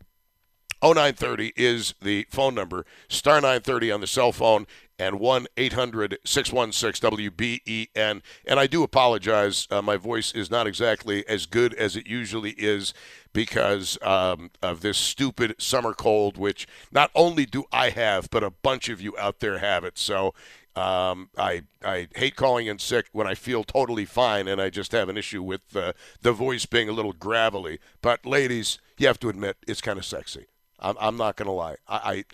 0930 0.84 1.54
is 1.56 1.94
the 2.02 2.28
phone 2.30 2.56
number. 2.56 2.86
Star 3.08 3.36
930 3.36 3.92
on 3.92 4.02
the 4.02 4.08
cell 4.08 4.32
phone 4.32 4.68
and 5.00 5.20
1 5.20 5.48
800 5.58 6.18
616 6.24 7.10
WBEN. 7.10 8.22
And 8.46 8.60
I 8.60 8.68
do 8.68 8.84
apologize. 8.84 9.68
Uh, 9.70 9.82
my 9.82 9.98
voice 9.98 10.32
is 10.34 10.50
not 10.50 10.68
exactly 10.68 11.28
as 11.28 11.46
good 11.46 11.74
as 11.76 11.96
it 11.96 12.08
usually 12.08 12.52
is 12.52 12.94
because 13.34 13.98
um, 14.02 14.52
of 14.62 14.82
this 14.82 14.98
stupid 14.98 15.56
summer 15.60 15.94
cold, 15.94 16.38
which 16.38 16.68
not 16.92 17.12
only 17.14 17.46
do 17.46 17.66
I 17.72 17.90
have, 17.90 18.30
but 18.30 18.44
a 18.44 18.50
bunch 18.50 18.90
of 18.90 19.02
you 19.02 19.18
out 19.18 19.40
there 19.40 19.60
have 19.60 19.84
it. 19.84 19.98
So 19.98 20.34
um, 20.76 21.30
I 21.38 21.64
I 21.84 22.08
hate 22.16 22.36
calling 22.36 22.68
in 22.68 22.78
sick 22.78 23.08
when 23.12 23.28
I 23.28 23.34
feel 23.34 23.64
totally 23.64 24.06
fine 24.06 24.48
and 24.48 24.62
I 24.62 24.70
just 24.70 24.92
have 24.92 25.10
an 25.10 25.18
issue 25.18 25.42
with 25.42 25.76
uh, 25.76 25.94
the 26.22 26.34
voice 26.34 26.66
being 26.66 26.88
a 26.88 26.92
little 26.94 27.14
gravelly. 27.14 27.80
But 28.02 28.26
ladies, 28.26 28.80
you 28.98 29.08
have 29.08 29.20
to 29.22 29.30
admit 29.30 29.58
it's 29.68 29.82
kind 29.82 29.98
of 29.98 30.06
sexy. 30.06 30.46
I'm, 30.80 30.96
I'm 31.00 31.18
not 31.18 31.36
going 31.36 31.48
to 31.48 31.54
lie. 31.54 31.76
I, 31.88 31.98
I 31.98 32.26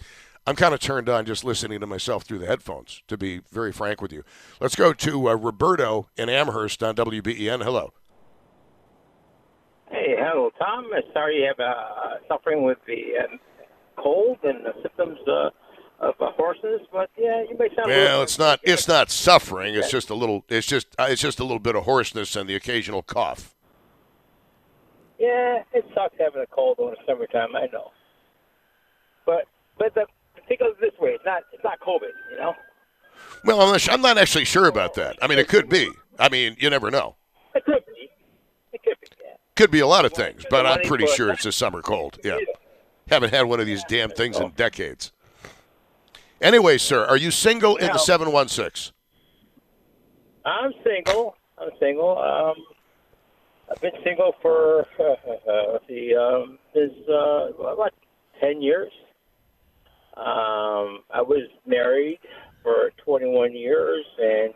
I'm 0.46 0.56
kind 0.56 0.74
of 0.74 0.82
turned 0.82 1.08
on 1.08 1.26
just 1.26 1.46
listening 1.46 1.80
to 1.80 1.88
myself 1.88 2.24
through 2.24 2.40
the 2.40 2.48
headphones, 2.48 3.02
to 3.08 3.18
be 3.18 3.42
very 3.52 3.72
frank 3.72 4.02
with 4.02 4.12
you. 4.12 4.24
Let's 4.60 4.76
go 4.76 4.92
to 4.92 5.30
uh, 5.30 5.36
Roberto 5.36 6.10
in 6.18 6.28
Amherst 6.28 6.84
on 6.84 6.96
WBEN. 6.96 7.64
Hello. 7.64 7.94
Hey, 9.90 10.16
hello, 10.18 10.50
Tom. 10.60 10.90
Sorry 11.14 11.38
you 11.38 11.46
have 11.46 11.60
uh, 11.60 12.18
suffering 12.28 12.64
with 12.64 12.80
the 12.86 13.14
uh, 13.22 13.38
cold 14.02 14.40
and 14.44 14.66
the 14.66 14.74
symptoms 14.82 15.20
uh, 15.28 15.50
of 16.02 16.16
uh, 16.20 16.32
hoarseness, 16.36 16.82
but 16.92 17.10
yeah, 17.18 17.44
you 17.50 17.56
may 17.58 17.70
sound. 17.76 17.88
Well, 17.88 18.22
it's 18.22 18.38
not. 18.38 18.60
It's 18.64 18.88
not 18.88 19.10
suffering. 19.12 19.76
It's 19.76 19.92
just 19.92 20.10
a 20.10 20.16
little. 20.16 20.44
It's 20.50 20.68
just. 20.68 20.88
Uh, 21.00 21.08
it's 21.10 21.22
just 21.22 21.40
a 21.40 21.44
little 21.44 21.60
bit 21.60 21.76
of 21.76 21.86
hoarseness 21.86 22.36
and 22.36 22.50
the 22.50 22.56
occasional 22.56 23.02
cough. 23.02 23.56
Yeah, 25.20 25.64
it 25.72 25.86
sucks 25.96 26.16
having 26.20 26.42
a 26.42 26.48
cold 26.48 26.80
in 26.80 26.88
the 26.88 26.98
summertime. 27.08 27.56
I 27.56 27.68
know, 27.72 27.92
but 29.78 29.94
the 29.94 30.06
think 30.48 30.62
of 30.62 30.68
it 30.68 30.82
this 30.82 31.00
way: 31.00 31.12
it's 31.12 31.26
not 31.26 31.44
it's 31.52 31.64
not 31.64 31.80
COVID, 31.80 32.12
you 32.32 32.38
know. 32.38 32.54
Well, 33.46 33.62
I'm 33.62 33.72
not, 33.72 33.90
I'm 33.92 34.02
not 34.02 34.18
actually 34.18 34.46
sure 34.46 34.68
about 34.68 34.96
that. 34.96 35.18
I 35.22 35.28
mean, 35.28 35.40
it 35.40 35.48
could 35.48 35.70
be. 35.70 35.90
I 36.20 36.30
mean, 36.30 36.56
you 36.60 36.70
never 36.70 36.92
know. 36.92 37.16
It 37.56 37.64
could 37.66 37.84
be. 37.86 38.10
It 38.72 38.84
could 38.84 39.00
be. 39.00 39.08
Yeah. 39.24 39.36
Could 39.56 39.72
be 39.72 39.80
a 39.80 39.88
lot 39.88 40.06
of 40.06 40.14
things, 40.14 40.44
but 40.50 40.66
I'm 40.66 40.82
pretty 40.82 41.08
sure 41.08 41.32
it's 41.32 41.46
a 41.46 41.52
summer 41.52 41.82
cold. 41.82 42.20
Yeah. 42.24 42.38
Haven't 43.10 43.34
had 43.34 43.44
one 43.44 43.60
of 43.60 43.66
these 43.66 43.84
damn 43.88 44.10
things 44.10 44.40
in 44.40 44.50
decades. 44.52 45.12
Anyway, 46.42 46.78
sir, 46.78 47.06
are 47.06 47.18
you 47.18 47.32
single 47.32 47.78
in 47.78 47.88
the 47.88 47.98
716? 47.98 48.94
I'm 50.46 50.74
single. 50.84 51.36
I'm 51.58 51.70
single. 51.80 52.18
Um, 52.18 52.56
I've 53.72 53.82
been 53.82 53.94
single 54.04 54.36
for 54.42 54.86
uh, 55.00 55.16
let's 55.74 55.86
um, 55.90 56.60
is 56.76 56.92
uh, 57.10 57.54
about 57.54 57.94
ten 58.40 58.62
years. 58.62 58.92
Um, 60.16 61.02
I 61.10 61.22
was 61.22 61.50
married 61.66 62.20
for 62.62 62.92
21 63.04 63.56
years 63.56 64.06
and 64.20 64.54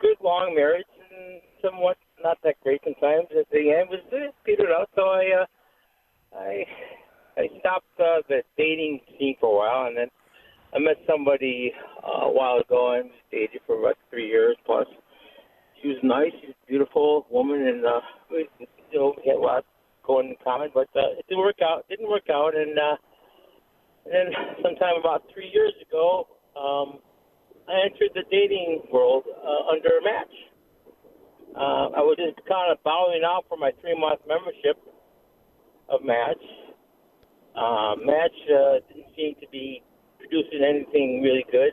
good 0.00 0.16
long 0.22 0.54
marriage 0.54 0.86
and 1.10 1.40
somewhat 1.62 1.96
not 2.22 2.38
that 2.44 2.56
great 2.62 2.80
sometimes. 2.84 3.28
At 3.38 3.48
the 3.50 3.72
end, 3.72 3.90
was 3.90 4.00
it 4.12 4.34
petered 4.44 4.70
out. 4.70 4.90
So 4.94 5.02
I, 5.02 5.42
uh, 5.42 5.46
I, 6.36 6.64
I 7.36 7.46
stopped 7.60 7.86
uh, 7.98 8.22
the 8.28 8.42
dating 8.56 9.00
scene 9.18 9.36
for 9.40 9.54
a 9.54 9.56
while, 9.56 9.86
and 9.86 9.96
then 9.96 10.08
I 10.74 10.78
met 10.78 10.96
somebody 11.08 11.72
uh, 12.04 12.26
a 12.26 12.32
while 12.32 12.58
ago 12.58 12.98
and 13.00 13.10
dated 13.30 13.60
for 13.66 13.78
about 13.78 13.96
three 14.10 14.26
years 14.26 14.56
plus. 14.66 14.86
She 15.80 15.88
was 15.88 15.98
nice, 16.02 16.32
she 16.40 16.48
was 16.48 16.56
a 16.64 16.66
beautiful 16.66 17.26
woman, 17.30 17.66
and 17.66 17.86
uh, 17.86 18.00
we 18.30 18.48
you 18.90 18.98
know 18.98 19.14
had 19.24 19.36
a 19.36 19.38
lot 19.38 19.64
going 20.04 20.28
in 20.28 20.36
common, 20.42 20.70
but 20.74 20.88
uh, 20.96 21.14
it 21.18 21.24
didn't 21.28 21.44
work 21.44 21.62
out. 21.62 21.86
Didn't 21.88 22.10
work 22.10 22.28
out, 22.30 22.56
and 22.56 22.76
uh, 22.78 22.96
and 24.08 24.32
then 24.32 24.32
sometime 24.62 24.96
about 24.98 25.24
three 25.32 25.50
years 25.52 25.72
ago, 25.84 26.26
um, 26.56 26.98
I 27.68 27.84
entered 27.84 28.16
the 28.16 28.24
dating 28.30 28.88
world 28.92 29.24
uh, 29.28 29.72
under 29.72 30.00
Match. 30.00 30.34
Uh, 31.52 31.92
I 31.96 32.00
was 32.00 32.16
just 32.16 32.40
kind 32.48 32.72
of 32.72 32.80
bowing 32.84 33.22
out 33.24 33.44
for 33.48 33.58
my 33.58 33.72
three 33.80 33.98
month 33.98 34.20
membership 34.24 34.80
of 35.88 36.00
Match. 36.04 36.40
Uh, 37.56 37.96
Match 38.00 38.36
uh, 38.48 38.80
didn't 38.88 39.12
seem 39.16 39.34
to 39.40 39.48
be 39.52 39.82
producing 40.16 40.64
anything 40.64 41.20
really 41.20 41.44
good. 41.50 41.72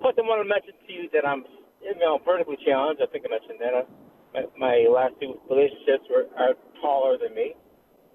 Plus, 0.00 0.14
I 0.18 0.22
want 0.22 0.42
to 0.42 0.48
mention 0.48 0.74
to 0.74 0.92
you 0.92 1.08
that 1.14 1.26
I'm, 1.26 1.42
you 1.82 1.94
know, 1.98 2.20
vertically 2.24 2.58
challenged. 2.66 3.00
I 3.02 3.06
think 3.10 3.24
I 3.26 3.30
mentioned 3.30 3.58
that. 3.58 3.74
Uh, 3.74 3.86
my, 4.34 4.42
my 4.58 4.76
last 4.90 5.14
two 5.22 5.38
relationships 5.48 6.04
were 6.10 6.26
are 6.36 6.54
taller 6.82 7.16
than 7.18 7.34
me. 7.34 7.54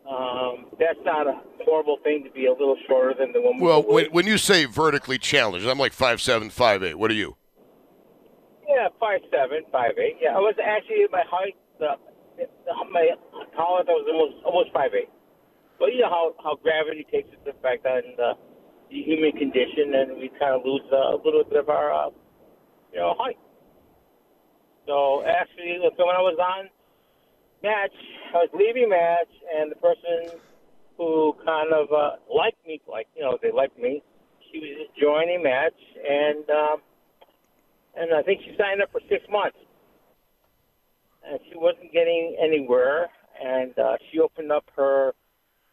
Um, 0.09 0.65
that's 0.79 0.97
not 1.05 1.27
a 1.27 1.39
horrible 1.65 1.97
thing 2.03 2.23
to 2.23 2.31
be 2.31 2.47
a 2.47 2.51
little 2.51 2.77
shorter 2.87 3.13
than 3.13 3.31
the 3.31 3.41
woman. 3.41 3.61
Well, 3.61 3.83
when, 3.83 4.05
when 4.07 4.25
you 4.25 4.39
say 4.39 4.65
vertically 4.65 5.19
challenged, 5.19 5.67
I'm 5.67 5.77
like 5.77 5.93
five 5.93 6.19
seven, 6.19 6.49
five 6.49 6.81
eight. 6.81 6.97
What 6.97 7.11
are 7.11 7.15
you? 7.15 7.37
Yeah, 8.67 8.87
five 8.99 9.19
seven, 9.29 9.61
five 9.71 9.99
eight. 9.99 10.17
Yeah, 10.19 10.35
I 10.35 10.39
was 10.39 10.55
actually 10.57 11.05
my 11.11 11.21
height. 11.29 11.55
Uh, 11.79 11.93
my 12.89 13.09
tallest 13.55 13.89
I 13.89 13.93
was 13.93 14.07
almost 14.09 14.45
almost 14.45 14.73
five 14.73 14.91
eight. 14.97 15.09
But 15.77 15.93
you 15.93 16.01
know 16.01 16.09
how 16.09 16.33
how 16.43 16.55
gravity 16.55 17.05
takes 17.11 17.29
its 17.29 17.45
effect 17.45 17.85
on 17.85 18.01
the, 18.17 18.33
the 18.89 19.03
human 19.03 19.31
condition, 19.33 19.93
and 19.93 20.17
we 20.17 20.31
kind 20.39 20.57
of 20.57 20.65
lose 20.65 20.81
uh, 20.91 21.13
a 21.13 21.21
little 21.23 21.43
bit 21.43 21.59
of 21.59 21.69
our 21.69 21.93
uh, 21.93 22.09
you 22.93 22.99
know 22.99 23.13
height. 23.19 23.37
So 24.87 25.21
actually, 25.21 25.77
when 25.77 26.15
I 26.17 26.25
was 26.25 26.37
on 26.41 26.69
match. 27.63 27.93
I 28.33 28.37
was 28.37 28.49
leaving 28.53 28.89
match, 28.89 29.29
and 29.55 29.71
the 29.71 29.75
person 29.75 30.39
who 30.97 31.33
kind 31.45 31.73
of 31.73 31.91
uh, 31.91 32.19
liked 32.33 32.65
me, 32.67 32.81
like 32.87 33.07
you 33.15 33.21
know, 33.23 33.37
they 33.41 33.51
liked 33.51 33.77
me. 33.79 34.03
She 34.51 34.59
was 34.59 34.69
just 34.85 34.99
joining 34.99 35.43
match, 35.43 35.77
and 36.07 36.49
um, 36.49 36.77
and 37.95 38.13
I 38.13 38.21
think 38.23 38.41
she 38.43 38.55
signed 38.57 38.81
up 38.81 38.91
for 38.91 39.01
six 39.09 39.23
months, 39.29 39.57
and 41.25 41.39
she 41.49 41.57
wasn't 41.57 41.91
getting 41.93 42.35
anywhere. 42.41 43.09
And 43.41 43.77
uh, 43.79 43.95
she 44.11 44.19
opened 44.19 44.51
up 44.51 44.65
her 44.75 45.13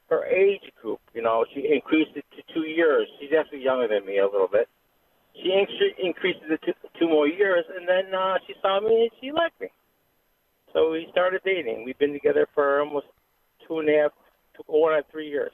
her 0.09 0.25
age 0.27 0.63
group. 0.81 1.01
You 1.15 1.23
know, 1.23 1.45
she 1.53 1.67
increased 1.73 2.13
it 2.15 2.25
to 2.37 2.55
two 2.55 2.67
years. 2.67 3.09
She's 3.21 3.31
actually 3.37 3.65
younger 3.65 3.89
than 3.89 4.07
me 4.07 4.19
a 4.19 4.27
little 4.27 4.49
bit. 4.49 4.69
She 5.35 5.51
incre- 5.51 5.99
increased 6.03 6.41
it 6.49 6.61
to 6.63 6.73
two 6.99 7.09
more 7.09 7.27
years, 7.27 7.65
and 7.77 7.89
then 7.89 8.15
uh, 8.15 8.39
she 8.47 8.55
saw 8.63 8.81
me 8.81 9.03
and 9.03 9.11
she 9.21 9.33
liked 9.33 9.61
me. 9.61 9.69
So 10.77 10.91
we 10.93 11.09
started 11.11 11.41
dating. 11.43 11.85
We've 11.87 11.99
been 11.99 12.13
together 12.13 12.47
for 12.55 12.81
almost 12.81 13.07
two 13.67 13.79
and 13.79 13.89
a 13.89 13.93
half, 14.03 14.11
two, 14.55 14.63
one 14.67 14.93
and 14.93 15.05
three 15.11 15.31
years. 15.31 15.53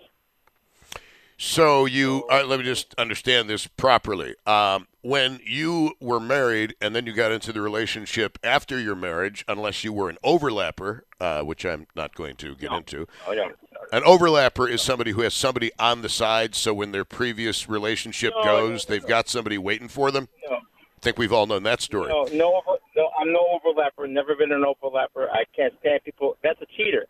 So 1.39 1.87
you 1.87 2.25
uh, 2.29 2.43
let 2.45 2.59
me 2.59 2.65
just 2.65 2.93
understand 2.99 3.49
this 3.49 3.69
properly. 3.69 4.35
Um, 4.47 4.89
when 5.03 5.39
you 5.45 5.93
were 6.01 6.19
married 6.19 6.75
and 6.81 6.95
then 6.95 7.07
you 7.07 7.13
got 7.13 7.31
into 7.31 7.53
the 7.53 7.61
relationship 7.61 8.37
after 8.43 8.81
your 8.81 8.97
marriage, 8.97 9.45
unless 9.47 9.85
you 9.85 9.93
were 9.93 10.09
an 10.09 10.19
overlapper, 10.25 11.03
uh, 11.21 11.43
which 11.43 11.65
I'm 11.65 11.87
not 11.95 12.17
going 12.17 12.35
to 12.37 12.57
get 12.57 12.73
No. 12.73 12.79
into. 12.79 13.07
Oh, 13.29 13.33
yeah. 13.33 13.49
An 13.93 14.03
overlapper 14.03 14.69
is 14.69 14.83
somebody 14.83 15.13
who 15.13 15.21
has 15.23 15.35
somebody 15.35 15.71
on 15.79 16.03
the 16.03 16.09
side, 16.09 16.57
so 16.57 16.75
when 16.75 16.91
their 16.91 17.05
previous 17.05 17.69
relationship 17.69 18.33
No, 18.39 18.45
goes, 18.45 18.87
they've 18.87 19.07
got 19.07 19.29
somebody 19.29 19.59
waiting 19.59 19.89
for 19.89 20.11
them. 20.11 20.29
No, 20.49 20.57
I 20.57 21.01
think 21.01 21.17
we've 21.19 21.33
all 21.33 21.47
known 21.47 21.63
that 21.65 21.81
story. 21.81 22.09
no, 22.09 22.25
no, 22.33 22.63
no. 22.97 23.11
I'm 23.21 23.33
no 23.33 23.45
overlapper. 23.59 24.09
Never 24.09 24.35
been 24.35 24.53
an 24.53 24.63
overlapper. 24.65 25.29
I 25.33 25.45
can't 25.57 25.73
stand 25.81 26.01
people. 26.05 26.37
That's 26.43 26.61
a 26.61 26.67
cheater. 26.77 27.07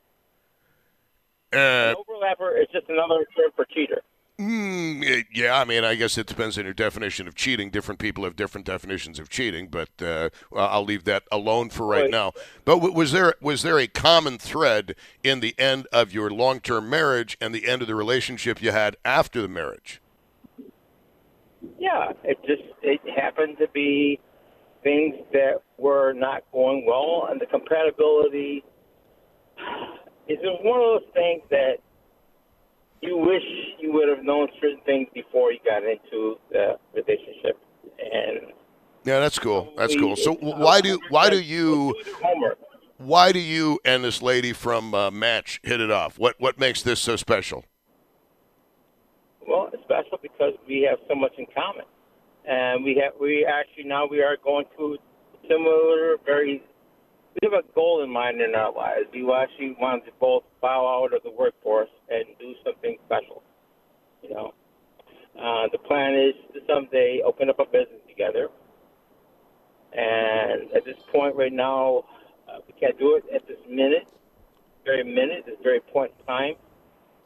Uh, 1.52 1.92
An 1.92 1.96
overlapper 1.96 2.60
is 2.60 2.66
just 2.72 2.88
another 2.88 3.26
term 3.36 3.50
for 3.54 3.64
cheater. 3.66 4.02
Mm, 4.40 5.24
yeah, 5.32 5.60
I 5.60 5.64
mean, 5.66 5.84
I 5.84 5.94
guess 5.94 6.16
it 6.16 6.26
depends 6.26 6.56
on 6.58 6.64
your 6.64 6.72
definition 6.72 7.28
of 7.28 7.34
cheating. 7.34 7.70
Different 7.70 8.00
people 8.00 8.24
have 8.24 8.34
different 8.34 8.66
definitions 8.66 9.18
of 9.18 9.28
cheating, 9.28 9.68
but 9.68 9.90
uh, 10.00 10.30
well, 10.50 10.66
I'll 10.68 10.84
leave 10.84 11.04
that 11.04 11.24
alone 11.30 11.68
for 11.68 11.86
right 11.86 12.02
Right. 12.04 12.10
now. 12.10 12.32
But 12.64 12.76
w- 12.76 12.94
was 12.94 13.12
there 13.12 13.34
was 13.42 13.62
there 13.62 13.78
a 13.78 13.86
common 13.86 14.38
thread 14.38 14.96
in 15.22 15.40
the 15.40 15.54
end 15.58 15.86
of 15.92 16.12
your 16.12 16.30
long 16.30 16.60
term 16.60 16.88
marriage 16.88 17.36
and 17.40 17.54
the 17.54 17.68
end 17.68 17.82
of 17.82 17.88
the 17.88 17.94
relationship 17.94 18.62
you 18.62 18.72
had 18.72 18.96
after 19.04 19.42
the 19.42 19.48
marriage? 19.48 20.00
Yeah, 21.78 22.12
it 22.24 22.38
just 22.46 22.62
it 22.82 23.00
happened 23.14 23.58
to 23.58 23.68
be 23.68 24.18
things 24.82 25.14
that 25.32 25.62
were 25.78 26.12
not 26.12 26.42
going 26.52 26.84
well, 26.86 27.28
and 27.30 27.40
the 27.40 27.46
compatibility 27.46 28.64
is 30.28 30.38
one 30.62 30.80
of 30.80 31.02
those 31.02 31.10
things 31.14 31.42
that 31.50 31.76
you 33.00 33.16
wish 33.16 33.42
you 33.80 33.92
would 33.92 34.08
have 34.08 34.24
known 34.24 34.48
certain 34.60 34.80
things 34.86 35.08
before 35.12 35.52
you 35.52 35.58
got 35.64 35.82
into 35.82 36.36
the 36.50 36.78
relationship. 36.94 37.58
And 37.98 38.52
Yeah, 39.04 39.18
that's 39.18 39.38
cool. 39.38 39.72
That's 39.76 39.96
cool. 39.96 40.16
So 40.16 40.34
why 40.34 40.80
do 40.80 40.98
why 41.08 41.28
do 41.28 41.40
you 41.40 41.94
do 42.04 42.10
your 42.10 42.16
homework? 42.22 42.58
why 42.98 43.32
do 43.32 43.40
you 43.40 43.80
and 43.84 44.04
this 44.04 44.22
lady 44.22 44.52
from 44.52 44.94
uh, 44.94 45.10
Match 45.10 45.60
hit 45.62 45.80
it 45.80 45.90
off? 45.90 46.18
What 46.18 46.36
what 46.38 46.58
makes 46.58 46.82
this 46.82 47.00
so 47.00 47.16
special? 47.16 47.64
Well, 49.46 49.70
it's 49.72 49.82
special 49.82 50.18
because 50.22 50.54
we 50.68 50.86
have 50.88 50.98
so 51.08 51.16
much 51.16 51.32
in 51.36 51.46
common, 51.52 51.84
and 52.46 52.84
we 52.84 53.00
have 53.02 53.12
we 53.20 53.46
actually 53.46 53.84
now 53.84 54.06
we 54.06 54.20
are 54.22 54.36
going 54.42 54.66
through 54.76 54.98
similar, 55.48 56.16
very. 56.24 56.62
We 57.40 57.48
have 57.48 57.64
a 57.64 57.74
goal 57.74 58.02
in 58.04 58.10
mind 58.10 58.42
in 58.42 58.54
our 58.54 58.72
lives. 58.72 59.06
We 59.12 59.20
actually 59.32 59.74
want 59.80 60.04
to 60.04 60.12
both 60.20 60.42
bow 60.60 60.86
out 60.86 61.14
of 61.14 61.22
the 61.22 61.30
workforce 61.30 61.88
and 62.10 62.24
do 62.38 62.54
something 62.62 62.98
special. 63.06 63.42
You 64.22 64.34
know, 64.34 64.54
uh, 65.40 65.68
the 65.72 65.78
plan 65.78 66.14
is 66.14 66.34
to 66.52 66.60
someday 66.66 67.22
open 67.24 67.48
up 67.48 67.58
a 67.58 67.64
business 67.64 68.00
together. 68.06 68.48
And 69.92 70.72
at 70.72 70.84
this 70.84 70.96
point, 71.10 71.34
right 71.36 71.52
now, 71.52 72.04
uh, 72.48 72.58
we 72.66 72.74
can't 72.78 72.98
do 72.98 73.16
it 73.16 73.24
at 73.34 73.46
this 73.46 73.58
minute, 73.68 74.08
very 74.84 75.04
minute, 75.04 75.44
this 75.46 75.56
very 75.62 75.80
point 75.80 76.12
in 76.18 76.26
time. 76.26 76.54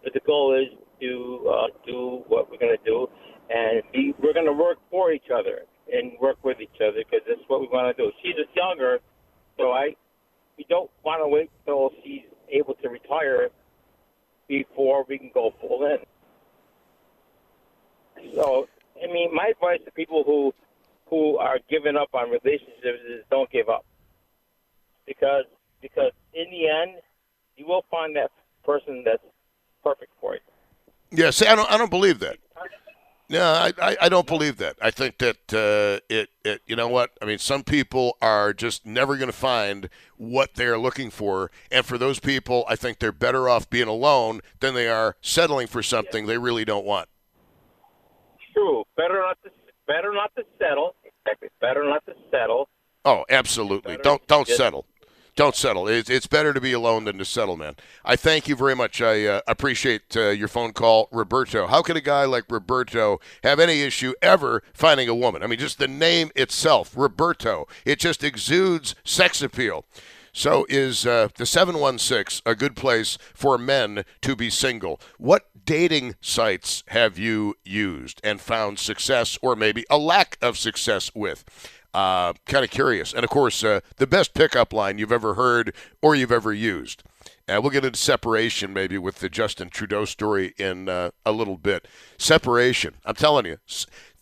But 0.05 0.15
the 0.15 0.21
goal 0.21 0.55
is 0.55 0.69
to 1.01 1.51
uh, 1.53 1.67
do 1.85 2.25
what 2.29 2.51
we're 2.51 2.59
going 2.59 2.77
to 2.77 2.85
do, 2.85 3.09
and 3.51 3.83
be, 3.93 4.15
we're 4.23 4.33
going 4.33 4.47
to 4.47 4.53
work 4.53 4.79
for 4.91 5.13
each 5.13 5.31
other 5.35 5.63
and 5.93 6.13
work 6.21 6.37
with 6.43 6.61
each 6.61 6.81
other 6.81 6.99
because 6.99 7.21
that's 7.29 7.41
what 7.49 7.61
we 7.61 7.69
want 7.69 7.97
to 7.97 8.03
do. 8.03 8.11
She's 8.23 8.35
just 8.35 8.55
younger, 8.57 8.99
so 9.57 9.73
I 9.73 9.95
we 10.59 10.67
don't 10.69 10.91
want 11.05 11.23
to 11.23 11.29
wait 11.29 11.51
till 11.65 11.91
she's 12.03 12.23
able 12.51 12.75
to 12.75 12.89
retire 12.89 13.51
before 14.49 15.05
we 15.09 15.19
can 15.19 15.31
go 15.35 15.53
full 15.61 15.85
in. 15.85 15.99
So, 18.35 18.69
I 19.03 19.13
mean, 19.13 19.35
my 19.35 19.49
advice 19.49 19.81
to 19.85 19.91
people 19.91 20.23
who 20.25 20.55
who 21.09 21.37
are 21.37 21.59
giving 21.71 21.97
up 21.97 22.09
on 22.15 22.31
relationships 22.31 23.01
is 23.09 23.25
don't 23.31 23.51
give 23.51 23.69
up, 23.69 23.85
because 25.07 25.45
because 25.81 26.13
in 26.35 26.51
the 26.51 26.69
end, 26.69 27.01
you 27.57 27.67
will 27.67 27.85
find 27.91 28.17
that 28.17 28.31
person 28.65 29.03
that's 29.05 29.23
perfect 29.85 30.11
for 30.21 30.35
you. 30.35 30.41
Yeah, 31.13 31.31
see, 31.31 31.47
I 31.47 31.55
don't 31.55 31.71
I 31.71 31.77
don't 31.77 31.91
believe 31.91 32.19
that. 32.21 32.39
No, 33.29 33.43
I, 33.43 33.73
I, 33.83 33.97
I 34.03 34.09
don't 34.09 34.27
believe 34.27 34.59
that. 34.59 34.77
I 34.81 34.93
think 34.93 35.19
that 35.19 35.37
uh, 35.53 36.01
it, 36.09 36.31
it, 36.45 36.63
you 36.67 36.77
know 36.77 36.87
what? 36.87 37.11
I 37.21 37.25
mean, 37.25 37.39
some 37.39 37.65
people 37.65 38.17
are 38.23 38.53
just 38.53 38.87
never 38.87 39.17
going 39.17 39.31
to 39.31 39.37
find 39.37 39.89
what 40.17 40.55
they're 40.55 40.79
looking 40.79 41.11
for. 41.11 41.51
And 41.73 41.85
for 41.85 41.99
those 41.99 42.21
people, 42.21 42.65
I 42.69 42.77
think 42.77 43.01
they're 43.01 43.11
better 43.11 43.49
off 43.49 43.69
being 43.69 43.89
alone 43.89 44.43
than 44.61 44.75
they 44.75 44.89
are 44.89 45.17
settling 45.23 45.67
for 45.67 45.83
something 45.83 46.27
they 46.27 46.39
really 46.39 46.65
don't 46.65 46.87
want. 46.87 47.09
True. 48.53 48.85
Better 48.97 49.19
not 49.19 49.39
to 49.45 49.51
better 49.87 50.13
not 50.13 50.31
to 50.37 50.45
settle. 50.59 50.95
Exactly. 51.05 51.49
Better 51.61 51.85
not 51.85 52.07
to 52.07 52.15
settle. 52.31 52.69
Oh, 53.05 53.25
absolutely. 53.29 53.93
Better 53.93 54.03
Don't 54.03 54.27
don't 54.29 54.49
settle. 54.49 54.87
Don't 55.37 55.55
settle. 55.55 55.87
It's, 55.87 56.09
it's 56.09 56.27
better 56.27 56.55
to 56.55 56.63
be 56.63 56.73
alone 56.73 57.05
than 57.05 57.19
to 57.19 57.25
settle, 57.27 57.59
man. 57.59 57.77
I 58.07 58.17
thank 58.17 58.49
you 58.49 58.57
very 58.57 58.75
much. 58.75 59.03
I 59.03 59.27
uh, 59.27 59.41
appreciate 59.47 60.17
uh, 60.17 60.31
your 60.31 60.49
phone 60.49 60.73
call, 60.73 61.11
Roberto. 61.13 61.67
How 61.67 61.83
could 61.83 61.99
a 61.99 62.01
guy 62.01 62.25
like 62.25 62.45
Roberto 62.49 63.21
have 63.45 63.61
any 63.61 63.83
issue 63.83 64.15
ever 64.23 64.63
finding 64.73 65.11
a 65.11 65.15
woman? 65.15 65.43
I 65.43 65.47
mean, 65.47 65.59
just 65.59 65.79
the 65.79 65.89
name 65.89 66.31
itself, 66.35 66.97
Roberto, 66.97 67.69
it 67.85 67.99
just 67.99 68.25
exudes 68.25 68.95
sex 69.05 69.43
appeal. 69.43 69.85
So, 70.33 70.67
is 70.71 71.07
uh, 71.07 71.29
the 71.37 71.47
716 71.47 72.43
a 72.45 72.55
good 72.55 72.77
place 72.77 73.19
for 73.35 73.59
men 73.59 74.05
to 74.23 74.37
be 74.37 74.49
single? 74.49 75.01
What 75.19 75.49
dating 75.65 76.15
sites 76.21 76.83
have 76.89 77.19
you 77.19 77.57
used 77.65 78.21
and 78.25 78.41
found 78.41 78.79
success 78.79 79.39
or 79.43 79.57
maybe 79.57 79.85
a 79.91 79.99
lack 79.99 80.39
of 80.41 80.57
success 80.57 81.11
with? 81.15 81.45
Uh, 81.97 82.35
kind 82.45 82.63
of 82.63 82.71
curious. 82.71 83.15
And 83.15 83.25
of 83.25 83.31
course, 83.31 83.65
uh, 83.65 83.81
the 83.97 84.07
best 84.07 84.35
pickup 84.35 84.75
line 84.75 84.99
you've 84.99 85.11
ever 85.11 85.33
heard 85.33 85.75
or 86.03 86.15
you've 86.15 86.31
ever 86.31 86.53
used. 86.53 87.03
Uh, 87.49 87.59
we'll 87.63 87.71
get 87.71 87.87
into 87.87 87.99
separation 87.99 88.75
maybe 88.75 88.99
with 88.99 89.21
the 89.21 89.31
Justin 89.31 89.71
Trudeau 89.71 90.05
story 90.05 90.53
in 90.59 90.91
uh, 90.91 91.13
a 91.25 91.33
little 91.33 91.57
bit. 91.57 91.89
Separation. 92.19 92.97
I'm 93.07 93.15
telling 93.15 93.47
you, 93.47 93.57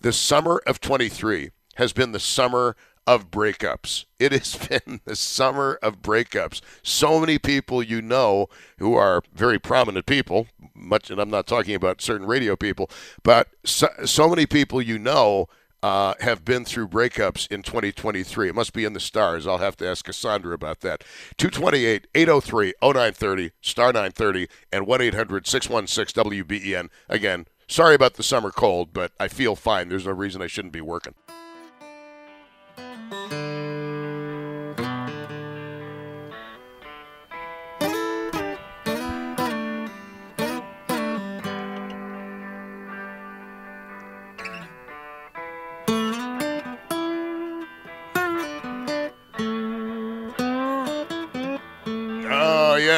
the 0.00 0.12
summer 0.12 0.62
of 0.68 0.80
23 0.80 1.50
has 1.74 1.92
been 1.92 2.12
the 2.12 2.20
summer 2.20 2.76
of 3.08 3.32
breakups. 3.32 4.04
It 4.20 4.30
has 4.30 4.54
been 4.68 5.00
the 5.04 5.16
summer 5.16 5.80
of 5.82 6.00
breakups. 6.00 6.60
So 6.84 7.18
many 7.18 7.40
people 7.40 7.82
you 7.82 8.00
know 8.00 8.46
who 8.78 8.94
are 8.94 9.20
very 9.34 9.58
prominent 9.58 10.06
people, 10.06 10.46
much, 10.76 11.10
and 11.10 11.20
I'm 11.20 11.28
not 11.28 11.48
talking 11.48 11.74
about 11.74 12.00
certain 12.00 12.28
radio 12.28 12.54
people, 12.54 12.88
but 13.24 13.48
so, 13.64 13.88
so 14.04 14.28
many 14.28 14.46
people 14.46 14.80
you 14.80 14.96
know 14.96 15.48
uh, 15.84 16.14
have 16.20 16.46
been 16.46 16.64
through 16.64 16.88
breakups 16.88 17.46
in 17.52 17.62
2023. 17.62 18.48
It 18.48 18.54
must 18.54 18.72
be 18.72 18.86
in 18.86 18.94
the 18.94 19.00
stars. 19.00 19.46
I'll 19.46 19.58
have 19.58 19.76
to 19.76 19.86
ask 19.86 20.06
Cassandra 20.06 20.54
about 20.54 20.80
that. 20.80 21.04
228 21.36 22.06
803 22.14 22.72
0930, 22.82 23.50
star 23.60 23.88
930, 23.88 24.48
and 24.72 24.86
1 24.86 25.00
800 25.02 25.46
616 25.46 26.24
WBEN. 26.24 26.88
Again, 27.10 27.46
sorry 27.68 27.94
about 27.94 28.14
the 28.14 28.22
summer 28.22 28.50
cold, 28.50 28.94
but 28.94 29.12
I 29.20 29.28
feel 29.28 29.54
fine. 29.56 29.90
There's 29.90 30.06
no 30.06 30.12
reason 30.12 30.40
I 30.40 30.46
shouldn't 30.46 30.72
be 30.72 30.80
working. 30.80 31.14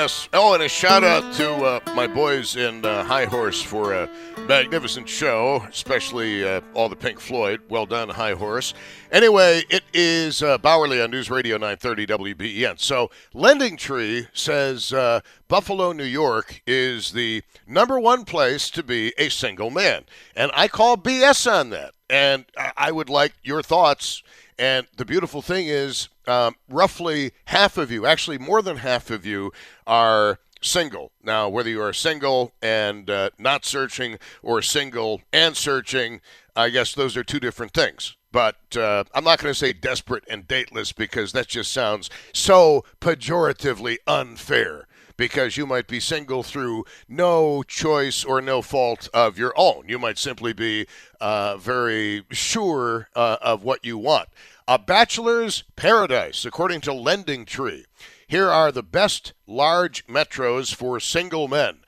Yes. 0.07 0.29
Oh, 0.33 0.55
and 0.55 0.63
a 0.63 0.69
shout 0.69 1.03
out 1.03 1.35
to 1.35 1.53
uh, 1.53 1.81
my 1.97 2.07
boys 2.07 2.55
in 2.55 2.85
uh, 2.85 3.03
High 3.03 3.25
Horse 3.25 3.61
for 3.61 3.93
a 3.93 4.09
magnificent 4.47 5.09
show, 5.09 5.67
especially 5.69 6.49
uh, 6.49 6.61
all 6.75 6.89
the 6.89 6.95
Pink 6.95 7.19
Floyd. 7.19 7.61
Well 7.69 7.87
done, 7.87 8.09
High 8.09 8.35
Horse. 8.35 8.73
Anyway, 9.11 9.65
it 9.69 9.83
is 9.93 10.45
uh, 10.45 10.59
Bauerle 10.59 11.03
on 11.03 11.11
News 11.11 11.29
Radio 11.29 11.57
930 11.57 12.07
WBEN. 12.07 12.79
So, 12.79 13.11
Lending 13.35 13.77
Tree 13.77 14.29
says 14.33 14.93
uh, 14.93 15.23
Buffalo, 15.49 15.91
New 15.91 16.05
York 16.05 16.63
is 16.69 17.11
the 17.11 17.43
number 17.67 17.99
one 17.99 18.25
place 18.25 18.71
to 18.71 18.85
be 18.85 19.13
a 19.19 19.29
single 19.29 19.71
man. 19.71 20.05
And 20.37 20.53
I 20.55 20.69
call 20.69 20.97
BS 20.97 21.51
on 21.51 21.71
that. 21.71 21.96
And 22.09 22.45
I 22.77 22.93
would 22.93 23.09
like 23.09 23.35
your 23.43 23.63
thoughts. 23.63 24.23
And 24.59 24.87
the 24.97 25.05
beautiful 25.05 25.43
thing 25.43 25.67
is, 25.67 26.09
um, 26.27 26.55
roughly 26.69 27.33
half 27.47 27.77
of 27.77 27.91
you, 27.91 28.07
actually 28.07 28.39
more 28.39 28.63
than 28.63 28.79
half 28.79 29.11
of 29.11 29.27
you, 29.27 29.53
are 29.87 30.39
single. 30.63 31.13
Now, 31.23 31.49
whether 31.49 31.69
you 31.69 31.83
are 31.83 31.93
single 31.93 32.53
and 32.63 33.09
uh, 33.11 33.31
not 33.39 33.65
searching 33.65 34.19
or 34.43 34.63
single 34.63 35.23
and 35.33 35.57
searching, 35.57 36.21
I 36.55 36.71
guess 36.71 36.95
those 36.95 37.17
are 37.17 37.25
two 37.25 37.41
different 37.41 37.73
things. 37.73 38.17
But 38.33 38.77
uh, 38.77 39.05
I'm 39.15 39.25
not 39.25 39.39
going 39.39 39.53
to 39.53 39.59
say 39.59 39.73
desperate 39.73 40.25
and 40.29 40.47
dateless 40.47 40.93
because 40.93 41.33
that 41.33 41.49
just 41.49 41.73
sounds 41.73 42.11
so 42.33 42.85
pejoratively 43.01 43.97
unfair. 44.07 44.87
Because 45.17 45.57
you 45.57 45.67
might 45.67 45.87
be 45.87 46.01
single 46.01 46.43
through 46.43 46.85
no 47.09 47.63
choice 47.63 48.23
or 48.23 48.41
no 48.41 48.61
fault 48.61 49.09
of 49.15 49.39
your 49.39 49.55
own. 49.57 49.85
You 49.89 49.99
might 49.99 50.19
simply 50.19 50.53
be 50.53 50.87
uh, 51.21 51.57
very 51.57 52.25
sure 52.31 53.09
uh, 53.17 53.39
of 53.41 53.65
what 53.65 53.85
you 53.85 53.97
want. 53.97 54.29
A 54.69 54.79
bachelor's 54.79 55.63
paradise, 55.77 56.45
according 56.45 56.81
to 56.83 56.93
Lending 56.93 57.47
Tree. 57.47 57.87
Here 58.27 58.51
are 58.51 58.73
the 58.73 58.83
best 58.83 59.33
large 59.47 60.07
metros 60.07 60.75
for 60.75 60.99
single 60.99 61.47
men. 61.47 61.79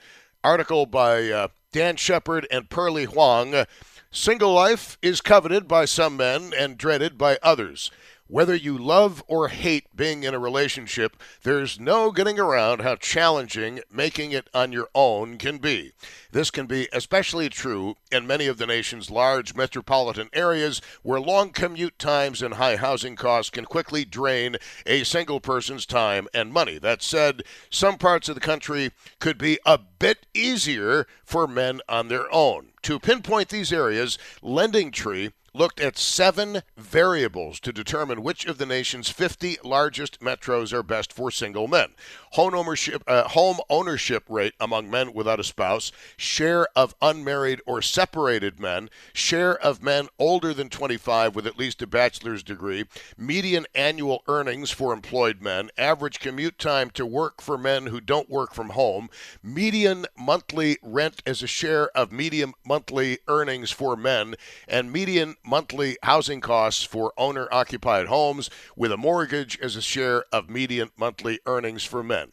Article 0.44 0.86
by 0.86 1.28
uh, 1.28 1.48
Dan 1.72 1.96
Shepard 1.96 2.46
and 2.50 2.70
Pearlie 2.70 3.04
Huang. 3.04 3.66
Single 4.10 4.54
life 4.54 4.96
is 5.02 5.20
coveted 5.20 5.68
by 5.68 5.84
some 5.84 6.16
men 6.16 6.52
and 6.56 6.78
dreaded 6.78 7.18
by 7.18 7.38
others. 7.42 7.90
Whether 8.30 8.54
you 8.54 8.76
love 8.76 9.24
or 9.26 9.48
hate 9.48 9.96
being 9.96 10.22
in 10.22 10.34
a 10.34 10.38
relationship, 10.38 11.16
there's 11.44 11.80
no 11.80 12.12
getting 12.12 12.38
around 12.38 12.82
how 12.82 12.96
challenging 12.96 13.80
making 13.90 14.32
it 14.32 14.50
on 14.52 14.70
your 14.70 14.88
own 14.94 15.38
can 15.38 15.56
be. 15.56 15.92
This 16.30 16.50
can 16.50 16.66
be 16.66 16.90
especially 16.92 17.48
true 17.48 17.94
in 18.12 18.26
many 18.26 18.46
of 18.46 18.58
the 18.58 18.66
nation's 18.66 19.10
large 19.10 19.54
metropolitan 19.54 20.28
areas 20.34 20.82
where 21.02 21.18
long 21.18 21.52
commute 21.52 21.98
times 21.98 22.42
and 22.42 22.54
high 22.54 22.76
housing 22.76 23.16
costs 23.16 23.48
can 23.48 23.64
quickly 23.64 24.04
drain 24.04 24.56
a 24.84 25.04
single 25.04 25.40
person's 25.40 25.86
time 25.86 26.28
and 26.34 26.52
money. 26.52 26.76
That 26.76 27.02
said, 27.02 27.44
some 27.70 27.96
parts 27.96 28.28
of 28.28 28.34
the 28.34 28.42
country 28.42 28.90
could 29.20 29.38
be 29.38 29.58
a 29.64 29.78
bit 29.78 30.26
easier 30.34 31.06
for 31.24 31.46
men 31.46 31.80
on 31.88 32.08
their 32.08 32.30
own. 32.30 32.72
To 32.82 32.98
pinpoint 32.98 33.48
these 33.48 33.72
areas, 33.72 34.18
Lending 34.42 34.92
Tree 34.92 35.32
looked 35.58 35.80
at 35.80 35.98
seven 35.98 36.62
variables 36.76 37.58
to 37.60 37.72
determine 37.72 38.22
which 38.22 38.46
of 38.46 38.58
the 38.58 38.66
nation's 38.66 39.10
50 39.10 39.58
largest 39.64 40.20
metros 40.20 40.72
are 40.72 40.84
best 40.84 41.12
for 41.12 41.32
single 41.32 41.66
men. 41.66 41.88
Home 42.32 42.54
ownership, 42.54 43.02
uh, 43.06 43.24
home 43.28 43.58
ownership 43.70 44.24
rate 44.28 44.54
among 44.60 44.90
men 44.90 45.12
without 45.12 45.40
a 45.40 45.44
spouse, 45.44 45.92
share 46.16 46.68
of 46.76 46.94
unmarried 47.00 47.60
or 47.66 47.82
separated 47.82 48.60
men, 48.60 48.90
share 49.12 49.58
of 49.58 49.82
men 49.82 50.08
older 50.18 50.52
than 50.52 50.68
25 50.68 51.34
with 51.34 51.46
at 51.46 51.58
least 51.58 51.82
a 51.82 51.86
bachelor's 51.86 52.42
degree, 52.42 52.84
median 53.16 53.66
annual 53.74 54.22
earnings 54.28 54.70
for 54.70 54.92
employed 54.92 55.40
men, 55.40 55.70
average 55.78 56.20
commute 56.20 56.58
time 56.58 56.90
to 56.90 57.06
work 57.06 57.40
for 57.40 57.58
men 57.58 57.86
who 57.86 58.00
don't 58.00 58.30
work 58.30 58.54
from 58.54 58.70
home, 58.70 59.08
median 59.42 60.06
monthly 60.16 60.78
rent 60.82 61.22
as 61.26 61.42
a 61.42 61.46
share 61.46 61.88
of 61.96 62.12
median 62.12 62.52
monthly 62.66 63.18
earnings 63.28 63.70
for 63.70 63.96
men, 63.96 64.34
and 64.66 64.92
median 64.92 65.36
monthly 65.44 65.96
housing 66.02 66.40
costs 66.40 66.84
for 66.84 67.12
owner 67.16 67.48
occupied 67.50 68.06
homes 68.06 68.50
with 68.76 68.92
a 68.92 68.96
mortgage 68.96 69.58
as 69.60 69.76
a 69.76 69.82
share 69.82 70.24
of 70.32 70.50
median 70.50 70.90
monthly 70.96 71.40
earnings 71.46 71.84
for 71.84 72.02
men. 72.02 72.27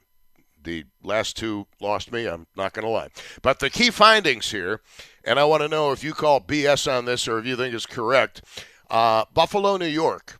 The 0.65 0.85
last 1.03 1.37
two 1.37 1.67
lost 1.79 2.11
me, 2.11 2.25
I'm 2.25 2.47
not 2.57 2.73
going 2.73 2.85
to 2.85 2.91
lie. 2.91 3.09
But 3.41 3.59
the 3.59 3.69
key 3.69 3.91
findings 3.91 4.51
here, 4.51 4.81
and 5.23 5.39
I 5.39 5.45
want 5.45 5.61
to 5.61 5.69
know 5.69 5.91
if 5.91 6.03
you 6.03 6.13
call 6.13 6.41
BS 6.41 6.91
on 6.91 7.05
this 7.05 7.27
or 7.27 7.39
if 7.39 7.45
you 7.45 7.55
think 7.55 7.73
it's 7.73 7.85
correct. 7.85 8.41
Uh, 8.89 9.25
Buffalo, 9.33 9.77
New 9.77 9.85
York 9.85 10.39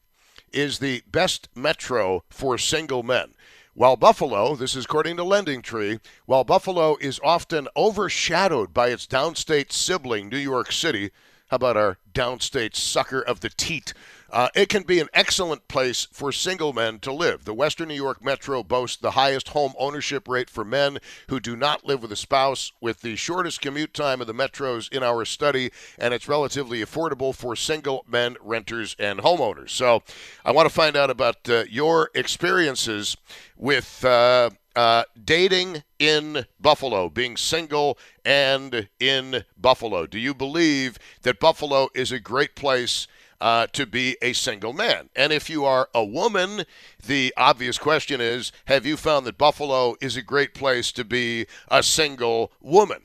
is 0.51 0.79
the 0.79 1.03
best 1.09 1.47
metro 1.55 2.23
for 2.29 2.57
single 2.57 3.03
men. 3.03 3.33
While 3.75 3.97
Buffalo, 3.97 4.55
this 4.55 4.75
is 4.75 4.85
according 4.85 5.17
to 5.17 5.23
Lending 5.23 5.61
Tree, 5.61 5.99
while 6.25 6.43
Buffalo 6.43 6.95
is 7.01 7.19
often 7.23 7.67
overshadowed 7.75 8.73
by 8.73 8.87
its 8.87 9.05
downstate 9.05 9.71
sibling, 9.71 10.29
New 10.29 10.37
York 10.37 10.71
City, 10.71 11.11
how 11.49 11.57
about 11.57 11.77
our 11.77 11.97
downstate 12.11 12.75
sucker 12.75 13.21
of 13.21 13.41
the 13.41 13.49
teat? 13.49 13.93
Uh, 14.35 14.49
it 14.53 14.67
can 14.67 14.83
be 14.83 14.99
an 14.99 15.07
excellent 15.13 15.65
place 15.69 16.09
for 16.11 16.29
single 16.29 16.73
men 16.73 16.99
to 16.99 17.09
live. 17.09 17.45
The 17.45 17.53
Western 17.53 17.87
New 17.87 17.95
York 17.95 18.21
Metro 18.21 18.63
boasts 18.63 18.97
the 18.97 19.11
highest 19.11 19.47
home 19.47 19.71
ownership 19.79 20.27
rate 20.27 20.49
for 20.49 20.65
men 20.65 20.97
who 21.29 21.39
do 21.39 21.55
not 21.55 21.85
live 21.85 22.01
with 22.01 22.11
a 22.11 22.17
spouse, 22.17 22.73
with 22.81 22.99
the 22.99 23.15
shortest 23.15 23.61
commute 23.61 23.93
time 23.93 24.19
of 24.19 24.27
the 24.27 24.33
metros 24.33 24.91
in 24.91 25.03
our 25.03 25.23
study, 25.23 25.71
and 25.97 26.13
it's 26.13 26.27
relatively 26.27 26.81
affordable 26.81 27.33
for 27.33 27.55
single 27.55 28.03
men, 28.09 28.35
renters, 28.41 28.93
and 28.99 29.19
homeowners. 29.19 29.69
So 29.69 30.03
I 30.43 30.51
want 30.51 30.67
to 30.67 30.75
find 30.75 30.97
out 30.97 31.09
about 31.09 31.47
uh, 31.47 31.63
your 31.69 32.09
experiences 32.13 33.15
with. 33.55 34.03
Uh, 34.03 34.49
uh, 34.75 35.05
dating 35.23 35.83
in 35.99 36.45
Buffalo, 36.59 37.07
being 37.07 37.37
single 37.37 37.97
and 38.25 38.89
in 38.99 39.45
Buffalo. 39.57 40.05
Do 40.05 40.19
you 40.19 40.33
believe 40.33 40.99
that 41.21 41.39
Buffalo 41.39 41.87
is 41.95 42.11
a 42.11 42.19
great 42.19 42.55
place 42.55 43.07
uh, 43.45 43.67
to 43.67 43.85
be 43.85 44.17
a 44.23 44.33
single 44.33 44.73
man? 44.73 45.07
And 45.15 45.31
if 45.31 45.51
you 45.51 45.65
are 45.65 45.87
a 45.93 46.03
woman, 46.03 46.63
the 47.05 47.31
obvious 47.37 47.77
question 47.77 48.19
is 48.19 48.51
have 48.65 48.87
you 48.87 48.97
found 48.97 49.27
that 49.27 49.37
Buffalo 49.37 49.95
is 50.01 50.17
a 50.17 50.23
great 50.23 50.55
place 50.55 50.91
to 50.93 51.03
be 51.03 51.45
a 51.67 51.83
single 51.83 52.51
woman? 52.59 53.03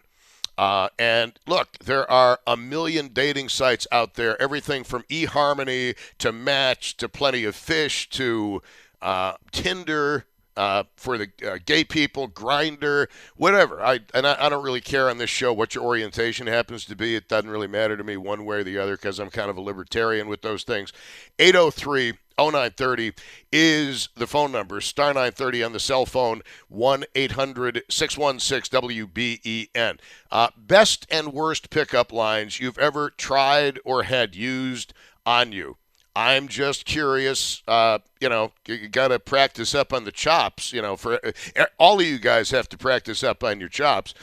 Uh, 0.56 0.88
and 0.98 1.38
look, 1.46 1.76
there 1.80 2.10
are 2.10 2.40
a 2.46 2.56
million 2.56 3.08
dating 3.08 3.50
sites 3.50 3.86
out 3.92 4.14
there, 4.14 4.40
everything 4.40 4.82
from 4.82 5.02
eHarmony 5.10 5.94
to 6.16 6.32
Match 6.32 6.96
to 6.96 7.06
Plenty 7.06 7.44
of 7.44 7.54
Fish 7.54 8.08
to 8.08 8.62
uh, 9.02 9.34
Tinder 9.52 10.24
uh, 10.56 10.84
for 10.96 11.16
the 11.16 11.30
uh, 11.46 11.58
gay 11.64 11.84
people, 11.84 12.28
Grindr, 12.28 13.06
whatever. 13.36 13.82
I 13.82 14.00
and 14.14 14.26
I, 14.26 14.36
I, 14.46 14.48
don't 14.48 14.64
really 14.64 14.80
care 14.80 15.08
on 15.08 15.18
this 15.18 15.30
show 15.30 15.52
what 15.52 15.74
your 15.74 15.84
orientation 15.84 16.46
happens 16.46 16.84
to 16.86 16.96
be. 16.96 17.14
It 17.14 17.28
doesn't 17.28 17.50
really 17.50 17.66
matter 17.66 17.96
to 17.96 18.04
me 18.04 18.16
one 18.16 18.44
way 18.44 18.58
or 18.58 18.64
the 18.64 18.78
other 18.78 18.96
because 18.96 19.18
I'm 19.18 19.30
kind 19.30 19.50
of 19.50 19.56
a 19.56 19.60
libertarian 19.60 20.28
with 20.28 20.42
those 20.42 20.64
things. 20.64 20.92
803 21.38 22.14
0930 22.38 23.12
is 23.52 24.08
the 24.16 24.26
phone 24.26 24.50
number. 24.52 24.80
Star 24.80 25.08
930 25.08 25.62
on 25.62 25.72
the 25.72 25.80
cell 25.80 26.06
phone, 26.06 26.42
1 26.68 27.04
800 27.14 27.82
616 27.88 28.80
WBEN. 28.80 29.98
Uh, 30.30 30.48
best 30.56 31.06
and 31.10 31.32
worst 31.32 31.70
pickup 31.70 32.12
lines 32.12 32.58
you've 32.58 32.78
ever 32.78 33.10
tried 33.10 33.78
or 33.84 34.04
had 34.04 34.34
used 34.34 34.94
on 35.26 35.52
you. 35.52 35.76
I'm 36.14 36.48
just 36.48 36.84
curious. 36.84 37.62
Uh, 37.68 38.00
you 38.20 38.28
know, 38.28 38.52
you 38.66 38.88
got 38.88 39.08
to 39.08 39.18
practice 39.18 39.74
up 39.74 39.92
on 39.92 40.04
the 40.04 40.12
chops. 40.12 40.72
You 40.72 40.82
know, 40.82 40.96
for 40.96 41.20
uh, 41.24 41.66
all 41.78 42.00
of 42.00 42.06
you 42.06 42.18
guys 42.18 42.50
have 42.50 42.68
to 42.70 42.78
practice 42.78 43.22
up 43.22 43.44
on 43.44 43.60
your 43.60 43.68
chops. 43.68 44.14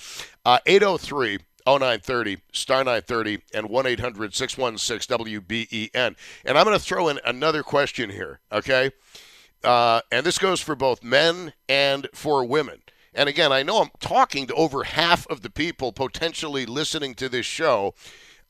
Uh, 0.46 0.60
803 0.66 1.40
0930, 1.68 2.38
star 2.54 2.80
930, 2.80 3.40
and 3.54 3.70
1 3.70 3.86
800 3.86 4.34
616 4.34 5.18
WBEN. 5.18 6.16
And 6.46 6.58
I'm 6.58 6.66
going 6.66 6.78
to 6.78 6.84
throw 6.84 7.10
in 7.10 7.20
another 7.26 7.62
question 7.62 8.10
here, 8.10 8.40
okay? 8.52 8.92
Uh, 9.64 10.02
and 10.12 10.26
this 10.26 10.38
goes 10.38 10.62
for 10.62 10.76
both 10.76 11.04
men 11.04 11.54
and 11.68 12.08
for 12.14 12.46
women. 12.46 12.82
And 13.14 13.28
again, 13.28 13.52
I 13.52 13.64
know 13.64 13.82
I'm 13.82 13.90
talking 14.00 14.48
to 14.48 14.54
over 14.54 14.84
half 14.84 15.28
of 15.28 15.42
the 15.42 15.50
people 15.50 15.92
potentially 15.92 16.66
listening 16.66 17.16
to 17.16 17.28
this 17.28 17.46
show. 17.46 17.96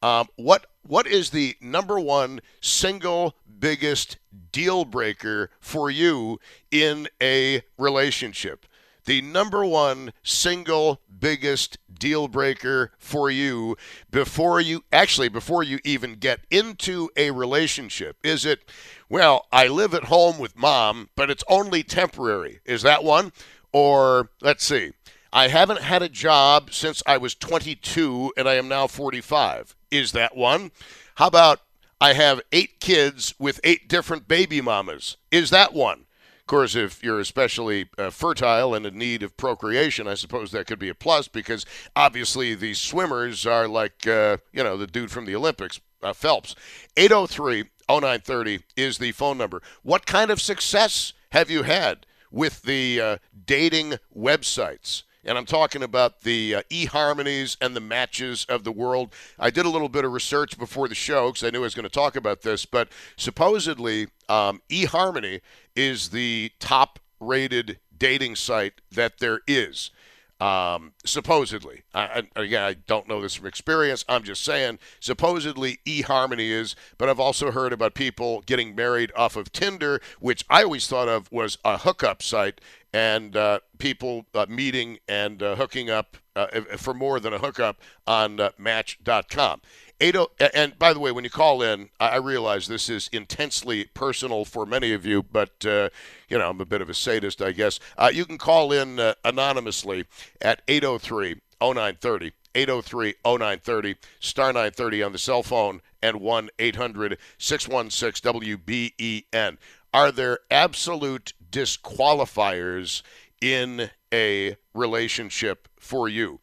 Um, 0.04 0.28
what 0.36 0.67
what 0.88 1.08
is 1.08 1.30
the 1.30 1.56
number 1.62 2.00
one 2.00 2.41
single 2.62 3.36
biggest 3.60 4.17
deal 4.52 4.86
breaker 4.86 5.50
for 5.60 5.89
you 5.89 6.39
in 6.71 7.08
a 7.21 7.62
relationship? 7.78 8.65
The 9.06 9.21
number 9.21 9.65
one 9.65 10.12
single 10.21 11.02
biggest 11.19 11.78
deal 11.97 12.28
breaker 12.28 12.91
for 12.97 13.30
you 13.30 13.78
before 14.12 14.60
you 14.60 14.84
actually 14.91 15.30
before 15.30 15.63
you 15.63 15.80
even 15.86 16.15
get 16.15 16.41
into 16.52 17.10
a 17.15 17.32
relationship? 17.32 18.17
Is 18.23 18.45
it, 18.45 18.69
well, 19.10 19.47
I 19.52 19.67
live 19.67 19.93
at 19.93 20.06
home 20.06 20.38
with 20.39 20.58
mom, 20.58 21.10
but 21.15 21.30
it's 21.30 21.43
only 21.47 21.84
temporary? 21.84 22.60
Is 22.65 22.82
that 22.82 23.04
one? 23.04 23.32
Or 23.71 24.30
let's 24.41 24.65
see. 24.65 24.91
I 25.32 25.47
haven't 25.47 25.82
had 25.82 26.02
a 26.02 26.10
job 26.10 26.73
since 26.73 27.02
I 27.06 27.17
was 27.17 27.34
22 27.34 28.34
and 28.36 28.47
I 28.47 28.56
am 28.56 28.67
now 28.67 28.88
45. 28.88 29.76
Is 29.91 30.12
that 30.12 30.36
one? 30.36 30.71
How 31.15 31.28
about 31.28 31.62
I 32.00 32.13
have 32.13 32.41
eight 32.52 32.80
kids 32.80 33.34
with 33.39 33.60
eight 33.63 33.88
different 33.88 34.28
baby 34.28 34.62
mamas? 34.62 35.17
Is 35.32 35.50
that 35.50 35.73
one? 35.73 36.06
Of 36.47 36.47
course, 36.47 36.76
if 36.76 37.04
you're 37.04 37.19
especially 37.19 37.89
uh, 37.97 38.10
fertile 38.10 38.73
and 38.73 38.86
in 38.86 38.97
need 38.97 39.21
of 39.21 39.36
procreation, 39.36 40.08
I 40.08 40.13
suppose 40.13 40.52
that 40.52 40.65
could 40.67 40.80
be 40.80 40.88
a 40.88 40.95
plus 40.95 41.28
because 41.28 41.65
obviously 41.95 42.56
these 42.56 42.80
swimmers 42.80 43.45
are 43.45 43.67
like, 43.67 44.08
uh, 44.08 44.38
you 44.54 44.63
know, 44.63 44.78
the 44.78 44.88
dude 44.88 45.12
from 45.12 45.26
the 45.26 45.36
Olympics, 45.36 45.82
uh, 46.02 46.13
Phelps. 46.13 46.56
803 46.95 47.65
0930 47.89 48.60
is 48.76 48.97
the 48.97 49.12
phone 49.12 49.38
number. 49.38 49.62
What 49.84 50.06
kind 50.06 50.32
of 50.32 50.41
success 50.41 51.13
have 51.32 51.50
you 51.50 51.63
had 51.63 52.06
with 52.32 52.62
the 52.62 53.02
uh, 53.02 53.17
dating 53.45 53.95
websites? 54.15 55.04
And 55.27 55.37
I'm 55.37 55.45
talking 55.45 55.83
about 55.83 56.21
the 56.21 56.55
uh, 56.55 56.61
eHarmonies 56.69 57.57
and 57.61 57.75
the 57.75 57.81
matches 57.81 58.45
of 58.49 58.63
the 58.63 58.71
world. 58.71 59.13
I 59.37 59.49
did 59.49 59.65
a 59.65 59.69
little 59.69 59.89
bit 59.89 60.05
of 60.05 60.13
research 60.13 60.57
before 60.57 60.87
the 60.87 60.95
show 60.95 61.27
because 61.27 61.43
I 61.43 61.49
knew 61.49 61.59
I 61.59 61.63
was 61.63 61.75
going 61.75 61.83
to 61.83 61.89
talk 61.89 62.15
about 62.15 62.41
this, 62.41 62.65
but 62.65 62.89
supposedly 63.17 64.07
um, 64.29 64.61
eHarmony 64.69 65.41
is 65.75 66.09
the 66.09 66.51
top 66.59 66.99
rated 67.19 67.79
dating 67.97 68.35
site 68.35 68.73
that 68.91 69.19
there 69.19 69.41
is. 69.47 69.91
Um, 70.39 70.93
supposedly, 71.03 71.81
I, 71.95 72.23
I, 72.35 72.41
again, 72.41 72.61
I 72.61 72.73
don't 72.73 73.07
know 73.07 73.21
this 73.21 73.33
from 73.33 73.47
experience. 73.47 74.05
I'm 74.07 74.21
just 74.21 74.43
saying, 74.43 74.77
supposedly 74.99 75.79
eHarmony 75.83 76.51
is, 76.51 76.75
but 76.99 77.09
I've 77.09 77.19
also 77.19 77.49
heard 77.49 77.73
about 77.73 77.95
people 77.95 78.41
getting 78.41 78.75
married 78.75 79.11
off 79.15 79.35
of 79.35 79.51
Tinder, 79.51 79.99
which 80.19 80.45
I 80.47 80.61
always 80.61 80.87
thought 80.87 81.07
of 81.07 81.31
was 81.31 81.57
a 81.65 81.79
hookup 81.79 82.21
site, 82.21 82.61
and 82.93 83.36
uh, 83.36 83.60
people 83.78 84.26
uh, 84.34 84.45
meeting 84.47 85.00
and 85.08 85.43
uh, 85.43 85.56
hooking 85.56 85.89
up 85.89 86.17
uh, 86.36 86.47
for 86.78 86.93
more 86.93 87.19
than 87.19 87.34
a 87.34 87.38
hookup 87.38 87.82
on 88.06 88.39
uh, 88.39 88.50
Match.com. 88.58 89.62
80, 90.00 90.26
and 90.54 90.78
by 90.78 90.93
the 90.93 91.00
way, 91.00 91.12
when 91.12 91.23
you 91.23 91.30
call 91.32 91.63
in, 91.63 91.89
I 92.00 92.17
realize 92.17 92.67
this 92.67 92.88
is 92.88 93.10
intensely 93.12 93.86
personal 93.95 94.45
for 94.45 94.65
many 94.65 94.93
of 94.93 95.08
you, 95.08 95.23
but 95.23 95.65
uh, 95.65 95.89
you 96.30 96.38
know 96.38 96.50
I'm 96.50 96.62
a 96.62 96.65
bit 96.65 96.82
of 96.82 96.89
a 96.89 96.93
sadist, 96.93 97.41
I 97.41 97.52
guess. 97.52 97.80
you 98.13 98.26
can 98.26 98.38
call 98.38 98.71
in 98.71 99.00
anonymously 99.26 100.06
at 100.39 100.62
803 100.67 101.41
0930. 101.60 102.34
803 102.58 103.13
0930, 103.23 103.95
star 104.19 104.47
930 104.47 105.04
on 105.04 105.12
the 105.12 105.17
cell 105.17 105.43
phone, 105.43 105.82
and 106.02 106.19
1 106.19 106.50
800 106.58 107.17
616 107.38 108.34
WBEN. 108.34 109.58
Are 109.97 110.12
there 110.12 110.41
absolute 110.51 111.33
disqualifiers 111.51 113.01
in 113.41 113.89
a 114.13 114.55
relationship 114.75 115.67
for 115.79 116.07
you. 116.07 116.39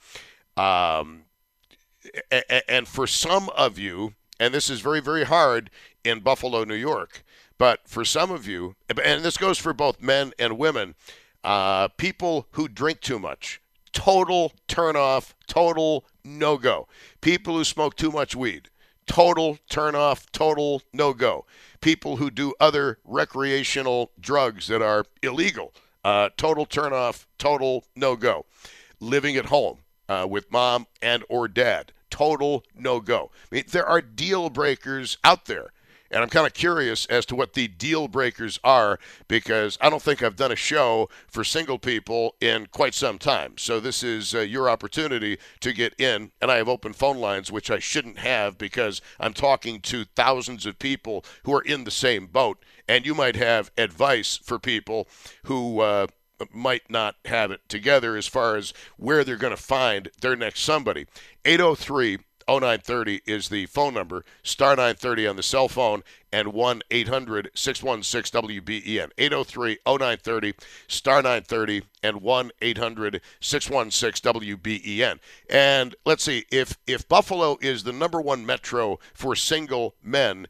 Um, 0.56 1.26
and 2.68 2.88
for 2.88 3.06
some 3.06 3.48
of 3.50 3.78
you, 3.78 4.14
and 4.40 4.52
this 4.52 4.68
is 4.68 4.80
very, 4.80 5.00
very 5.00 5.24
hard 5.24 5.70
in 6.02 6.18
Buffalo, 6.18 6.64
New 6.64 6.74
York, 6.74 7.24
but 7.56 7.86
for 7.86 8.04
some 8.04 8.32
of 8.32 8.48
you, 8.48 8.74
and 8.88 9.24
this 9.24 9.36
goes 9.36 9.58
for 9.58 9.72
both 9.72 10.02
men 10.02 10.32
and 10.38 10.58
women, 10.58 10.96
uh, 11.44 11.88
people 11.96 12.48
who 12.52 12.66
drink 12.66 13.00
too 13.00 13.20
much, 13.20 13.60
total 13.92 14.52
turn 14.66 14.96
off, 14.96 15.34
total 15.46 16.04
no 16.24 16.58
go. 16.58 16.88
People 17.20 17.54
who 17.54 17.64
smoke 17.64 17.96
too 17.96 18.10
much 18.10 18.34
weed, 18.34 18.68
total 19.06 19.58
turn 19.68 19.94
off, 19.94 20.30
total 20.32 20.82
no 20.92 21.12
go. 21.12 21.46
People 21.84 22.16
who 22.16 22.30
do 22.30 22.54
other 22.58 22.98
recreational 23.04 24.10
drugs 24.18 24.68
that 24.68 24.80
are 24.80 25.04
illegal, 25.22 25.74
uh, 26.02 26.30
total 26.34 26.64
turn 26.64 26.94
off, 26.94 27.28
total 27.36 27.84
no 27.94 28.16
go. 28.16 28.46
Living 29.00 29.36
at 29.36 29.44
home 29.44 29.80
uh, 30.08 30.26
with 30.26 30.50
mom 30.50 30.86
and 31.02 31.24
or 31.28 31.46
dad, 31.46 31.92
total 32.08 32.64
no 32.74 33.00
go. 33.00 33.30
I 33.52 33.56
mean, 33.56 33.64
there 33.70 33.84
are 33.84 34.00
deal 34.00 34.48
breakers 34.48 35.18
out 35.22 35.44
there 35.44 35.72
and 36.14 36.22
I'm 36.22 36.30
kind 36.30 36.46
of 36.46 36.54
curious 36.54 37.06
as 37.06 37.26
to 37.26 37.34
what 37.34 37.54
the 37.54 37.66
deal 37.66 38.06
breakers 38.06 38.60
are 38.62 39.00
because 39.26 39.76
I 39.80 39.90
don't 39.90 40.00
think 40.00 40.22
I've 40.22 40.36
done 40.36 40.52
a 40.52 40.56
show 40.56 41.08
for 41.26 41.42
single 41.42 41.78
people 41.78 42.36
in 42.40 42.66
quite 42.66 42.94
some 42.94 43.18
time. 43.18 43.58
So 43.58 43.80
this 43.80 44.04
is 44.04 44.32
uh, 44.32 44.40
your 44.40 44.70
opportunity 44.70 45.38
to 45.58 45.72
get 45.72 45.98
in. 46.00 46.30
And 46.40 46.52
I 46.52 46.56
have 46.58 46.68
open 46.68 46.92
phone 46.92 47.18
lines, 47.18 47.50
which 47.50 47.68
I 47.68 47.80
shouldn't 47.80 48.18
have 48.18 48.56
because 48.56 49.02
I'm 49.18 49.34
talking 49.34 49.80
to 49.80 50.04
thousands 50.14 50.66
of 50.66 50.78
people 50.78 51.24
who 51.42 51.52
are 51.52 51.62
in 51.62 51.82
the 51.82 51.90
same 51.90 52.28
boat. 52.28 52.64
And 52.88 53.04
you 53.04 53.14
might 53.14 53.34
have 53.34 53.72
advice 53.76 54.36
for 54.36 54.58
people 54.58 55.08
who. 55.44 55.80
Uh, 55.80 56.06
might 56.52 56.90
not 56.90 57.14
have 57.26 57.52
it 57.52 57.60
together 57.68 58.16
as 58.16 58.26
far 58.26 58.56
as 58.56 58.74
where 58.96 59.22
they're 59.22 59.36
going 59.36 59.54
to 59.54 59.62
find 59.62 60.10
their 60.20 60.34
next 60.34 60.62
somebody. 60.62 61.06
803 61.44 62.18
0930 62.48 63.22
is 63.26 63.48
the 63.48 63.66
phone 63.66 63.94
number, 63.94 64.24
star 64.42 64.70
930 64.70 65.26
on 65.26 65.36
the 65.36 65.42
cell 65.42 65.68
phone, 65.68 66.02
and 66.32 66.52
1 66.52 66.82
800 66.90 67.50
616 67.54 68.42
WBEN. 68.42 69.10
803 69.18 69.78
0930, 69.86 70.54
star 70.88 71.16
930, 71.16 71.82
and 72.02 72.22
1 72.22 72.50
800 72.60 73.20
616 73.40 74.32
WBEN. 74.32 75.18
And 75.48 75.94
let's 76.04 76.24
see, 76.24 76.44
if, 76.50 76.76
if 76.86 77.08
Buffalo 77.08 77.58
is 77.60 77.84
the 77.84 77.92
number 77.92 78.20
one 78.20 78.44
metro 78.44 78.98
for 79.12 79.36
single 79.36 79.94
men, 80.02 80.46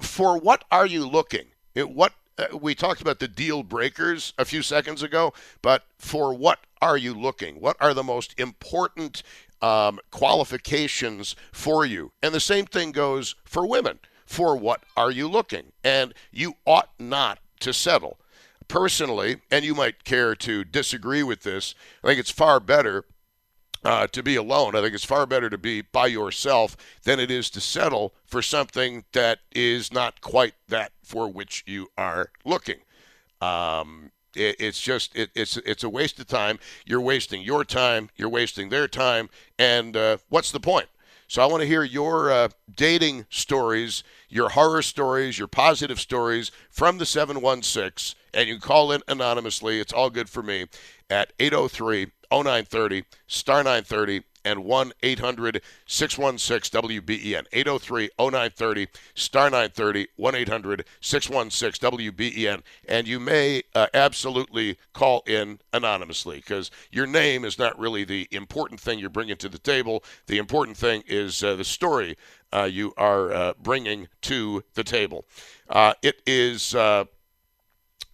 for 0.00 0.38
what 0.38 0.64
are 0.70 0.86
you 0.86 1.08
looking? 1.08 1.46
It, 1.74 1.90
what 1.90 2.12
uh, 2.38 2.56
we 2.56 2.74
talked 2.74 3.00
about 3.00 3.18
the 3.18 3.28
deal 3.28 3.62
breakers 3.62 4.32
a 4.38 4.44
few 4.44 4.62
seconds 4.62 5.02
ago, 5.02 5.32
but 5.60 5.84
for 5.98 6.32
what 6.32 6.60
are 6.80 6.96
you 6.96 7.12
looking? 7.12 7.56
What 7.56 7.76
are 7.80 7.94
the 7.94 8.04
most 8.04 8.38
important 8.38 9.22
um, 9.62 9.98
qualifications 10.10 11.36
for 11.52 11.84
you. 11.84 12.12
And 12.22 12.34
the 12.34 12.40
same 12.40 12.66
thing 12.66 12.92
goes 12.92 13.34
for 13.44 13.66
women. 13.66 13.98
For 14.26 14.56
what 14.56 14.84
are 14.96 15.10
you 15.10 15.26
looking? 15.28 15.72
And 15.82 16.12
you 16.30 16.54
ought 16.66 16.90
not 16.98 17.38
to 17.60 17.72
settle. 17.72 18.18
Personally, 18.68 19.40
and 19.50 19.64
you 19.64 19.74
might 19.74 20.04
care 20.04 20.34
to 20.34 20.64
disagree 20.64 21.22
with 21.22 21.42
this, 21.42 21.74
I 22.04 22.08
think 22.08 22.20
it's 22.20 22.30
far 22.30 22.60
better 22.60 23.06
uh, 23.84 24.06
to 24.08 24.22
be 24.22 24.36
alone. 24.36 24.76
I 24.76 24.82
think 24.82 24.94
it's 24.94 25.04
far 25.04 25.24
better 25.24 25.48
to 25.48 25.58
be 25.58 25.80
by 25.80 26.06
yourself 26.08 26.76
than 27.04 27.18
it 27.18 27.30
is 27.30 27.48
to 27.50 27.60
settle 27.60 28.14
for 28.26 28.42
something 28.42 29.04
that 29.12 29.38
is 29.52 29.92
not 29.92 30.20
quite 30.20 30.54
that 30.68 30.92
for 31.02 31.28
which 31.28 31.64
you 31.66 31.88
are 31.96 32.30
looking. 32.44 32.80
Um, 33.40 34.10
it, 34.38 34.56
it's 34.58 34.80
just 34.80 35.14
it, 35.16 35.30
it's 35.34 35.56
it's 35.58 35.84
a 35.84 35.88
waste 35.88 36.18
of 36.20 36.26
time. 36.26 36.58
You're 36.86 37.00
wasting 37.00 37.42
your 37.42 37.64
time. 37.64 38.10
You're 38.16 38.28
wasting 38.28 38.68
their 38.68 38.88
time. 38.88 39.28
And 39.58 39.96
uh, 39.96 40.18
what's 40.28 40.52
the 40.52 40.60
point? 40.60 40.88
So 41.30 41.42
I 41.42 41.46
want 41.46 41.60
to 41.60 41.66
hear 41.66 41.82
your 41.82 42.30
uh, 42.30 42.48
dating 42.74 43.26
stories, 43.28 44.02
your 44.30 44.48
horror 44.50 44.80
stories, 44.80 45.38
your 45.38 45.48
positive 45.48 46.00
stories 46.00 46.50
from 46.70 46.96
the 46.96 47.04
716, 47.04 48.18
and 48.32 48.48
you 48.48 48.54
can 48.54 48.62
call 48.62 48.92
in 48.92 49.02
anonymously. 49.06 49.78
It's 49.78 49.92
all 49.92 50.08
good 50.08 50.30
for 50.30 50.42
me 50.42 50.68
at 51.10 51.34
803 51.38 52.12
0930 52.32 53.04
star 53.26 53.58
930 53.58 54.22
and 54.48 54.64
1 54.64 54.92
800 55.02 55.62
616 55.86 56.80
WBEN. 56.80 57.46
803 57.52 58.10
0930, 58.18 58.88
star 59.14 59.44
930, 59.50 60.08
1 60.16 60.34
800 60.34 60.84
616 61.00 61.90
WBEN. 61.90 62.62
And 62.88 63.06
you 63.06 63.20
may 63.20 63.62
uh, 63.74 63.86
absolutely 63.92 64.78
call 64.92 65.22
in 65.26 65.60
anonymously 65.72 66.36
because 66.36 66.70
your 66.90 67.06
name 67.06 67.44
is 67.44 67.58
not 67.58 67.78
really 67.78 68.04
the 68.04 68.26
important 68.30 68.80
thing 68.80 68.98
you're 68.98 69.10
bringing 69.10 69.36
to 69.36 69.48
the 69.48 69.58
table. 69.58 70.02
The 70.26 70.38
important 70.38 70.76
thing 70.76 71.02
is 71.06 71.44
uh, 71.44 71.54
the 71.54 71.64
story 71.64 72.16
uh, 72.52 72.68
you 72.70 72.94
are 72.96 73.32
uh, 73.32 73.52
bringing 73.62 74.08
to 74.22 74.64
the 74.74 74.84
table. 74.84 75.24
Uh, 75.68 75.94
it 76.02 76.22
is. 76.26 76.74
Uh, 76.74 77.04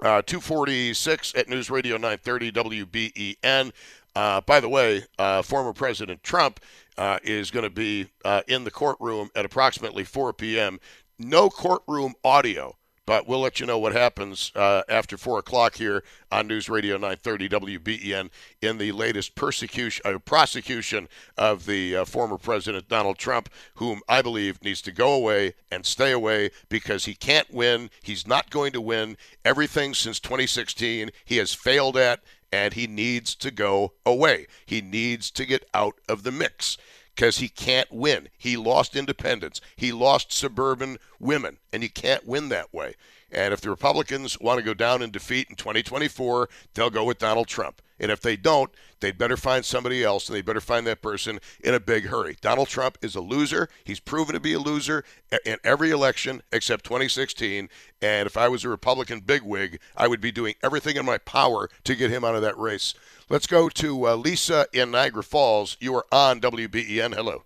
246 0.03 1.35
at 1.35 1.49
News 1.49 1.71
Radio 1.71 1.97
930 1.97 2.53
WBEN. 2.53 3.73
Uh, 4.15 4.41
by 4.41 4.61
the 4.61 4.69
way, 4.69 5.05
uh, 5.19 5.43
former 5.43 5.73
President 5.73 6.23
Trump 6.23 6.61
uh, 6.97 7.19
is 7.23 7.51
going 7.51 7.65
to 7.65 7.71
be 7.71 8.07
uh, 8.25 8.43
in 8.47 8.65
the 8.65 8.71
courtroom 8.71 9.31
at 9.35 9.45
approximately 9.45 10.05
4 10.05 10.33
p.m. 10.33 10.79
No 11.19 11.51
courtroom 11.51 12.15
audio, 12.25 12.77
but 13.07 13.27
we'll 13.27 13.41
let 13.41 13.59
you 13.59 13.67
know 13.67 13.79
what 13.79 13.93
happens 13.93 14.53
uh, 14.55 14.83
after 14.89 15.17
4 15.17 15.41
o'clock 15.41 15.75
here 15.75 16.05
on 16.31 16.47
News 16.47 16.69
Radio 16.69 16.95
930 16.95 17.49
WBEN 17.49 18.31
in 18.63 18.79
the 18.79 18.93
latest 18.93 19.35
persecution, 19.35 20.03
uh, 20.05 20.19
prosecution 20.21 21.09
of 21.37 21.67
the 21.67 22.05
former 22.05 22.39
President 22.39 22.89
Donald 22.89 23.19
Trump, 23.19 23.49
whom 23.75 24.01
I 24.09 24.23
believe 24.23 24.63
needs 24.63 24.81
to 24.83 24.93
go 24.93 25.13
away 25.13 25.55
and 25.73 25.85
stay 25.85 26.13
away 26.13 26.51
because 26.69 27.05
he 27.05 27.15
can't 27.15 27.53
win. 27.53 27.91
He's 28.03 28.29
not 28.29 28.51
going 28.51 28.73
to 28.73 28.81
win. 28.81 29.17
Everything 29.45 29.93
since 29.93 30.21
2016 30.21 31.11
he 31.25 31.37
has 31.39 31.53
failed 31.53 31.97
at 31.97 32.21
and 32.55 32.75
he 32.75 32.87
needs 32.87 33.35
to 33.35 33.51
go 33.51 33.95
away. 34.07 34.47
He 34.65 34.81
needs 34.81 35.29
to 35.33 35.45
get 35.45 35.69
out 35.75 35.99
of 36.09 36.23
the 36.23 36.31
mix 36.31 36.79
because 37.13 37.39
he 37.39 37.49
can't 37.49 37.91
win. 37.91 38.29
He 38.39 38.57
lost 38.57 38.95
independence, 38.95 39.61
he 39.75 39.91
lost 39.91 40.33
suburban 40.33 40.99
women, 41.19 41.59
and 41.73 41.83
you 41.83 41.91
can't 41.91 42.25
win 42.25 42.51
that 42.51 42.73
way. 42.73 42.95
And 43.33 43.53
if 43.53 43.61
the 43.61 43.71
Republicans 43.71 44.39
want 44.39 44.59
to 44.59 44.65
go 44.65 44.73
down 44.73 45.03
in 45.03 45.11
defeat 45.11 45.49
in 45.51 45.57
2024, 45.57 46.49
they'll 46.75 46.91
go 46.91 47.03
with 47.03 47.19
Donald 47.19 47.49
Trump. 47.49 47.83
And 47.99 48.11
if 48.11 48.21
they 48.21 48.37
don't, 48.37 48.71
they'd 49.01 49.17
better 49.17 49.37
find 49.37 49.65
somebody 49.65 50.03
else 50.03 50.29
and 50.29 50.37
they 50.37 50.43
better 50.43 50.61
find 50.61 50.87
that 50.87 51.03
person 51.03 51.39
in 51.63 51.75
a 51.75 51.81
big 51.81 52.07
hurry. 52.07 52.37
Donald 52.41 52.69
Trump 52.69 52.99
is 53.03 53.15
a 53.15 53.21
loser. 53.21 53.69
He's 53.85 54.01
proven 54.01 54.35
to 54.35 54.41
be 54.41 54.53
a 54.53 54.59
loser 54.59 55.05
in 55.45 55.59
every 55.63 55.91
election 55.91 56.43
except 56.53 56.85
2016. 56.85 57.69
And 58.03 58.27
if 58.27 58.37
I 58.37 58.49
was 58.49 58.65
a 58.65 58.69
Republican 58.69 59.21
bigwig, 59.21 59.79
I 59.97 60.09
would 60.09 60.21
be 60.21 60.33
doing 60.33 60.55
everything 60.63 60.97
in 60.97 61.07
my 61.07 61.19
power 61.19 61.71
to 61.85 61.95
get 61.95 62.11
him 62.11 62.25
out 62.25 62.35
of 62.35 62.43
that 62.43 62.59
race. 62.59 62.95
Let's 63.29 63.47
go 63.47 63.69
to 63.69 64.09
uh, 64.09 64.17
Lisa 64.17 64.67
in 64.73 64.91
Niagara 64.91 65.23
Falls. 65.23 65.77
You 65.81 65.95
are 65.95 66.07
on 66.11 66.41
WBEN. 66.41 67.15
Hello. 67.15 67.45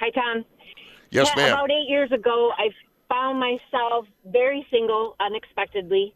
Hi, 0.00 0.10
Tom. 0.10 0.44
Yes, 1.10 1.28
yeah, 1.36 1.42
ma'am. 1.42 1.52
About 1.52 1.70
eight 1.70 1.88
years 1.88 2.10
ago, 2.12 2.52
I 2.56 2.70
found 3.08 3.38
myself 3.38 4.06
very 4.26 4.66
single 4.70 5.16
unexpectedly. 5.20 6.14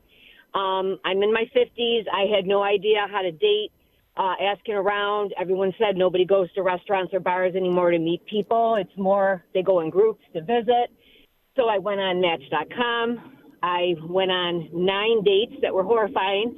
Um, 0.55 0.99
I'm 1.05 1.23
in 1.23 1.33
my 1.33 1.45
50s. 1.55 2.05
I 2.13 2.35
had 2.35 2.47
no 2.47 2.63
idea 2.63 3.07
how 3.11 3.23
to 3.23 3.33
date. 3.33 3.71
Uh, 4.17 4.35
asking 4.41 4.75
around, 4.75 5.35
everyone 5.41 5.73
said 5.77 5.97
nobody 5.97 6.25
goes 6.25 6.53
to 6.53 6.63
restaurants 6.63 7.13
or 7.13 7.19
bars 7.19 7.57
anymore 7.57 7.91
to 7.91 7.99
meet 7.99 8.25
people. 8.27 8.77
It's 8.77 8.97
more 8.97 9.45
they 9.53 9.63
go 9.63 9.81
in 9.81 9.91
groups 9.91 10.23
to 10.35 10.41
visit. 10.41 10.95
So 11.57 11.69
I 11.69 11.79
went 11.79 11.99
on 11.99 12.21
Match.com. 12.21 13.33
I 13.65 13.95
went 14.07 14.31
on 14.31 14.69
nine 14.73 15.25
dates 15.25 15.61
that 15.63 15.75
were 15.75 15.83
horrifying, 15.83 16.55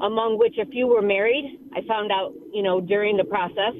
among 0.00 0.38
which 0.38 0.56
a 0.56 0.64
few 0.64 0.86
were 0.86 1.02
married. 1.02 1.60
I 1.76 1.80
found 1.86 2.10
out, 2.10 2.32
you 2.54 2.62
know, 2.62 2.80
during 2.80 3.18
the 3.18 3.24
process. 3.24 3.74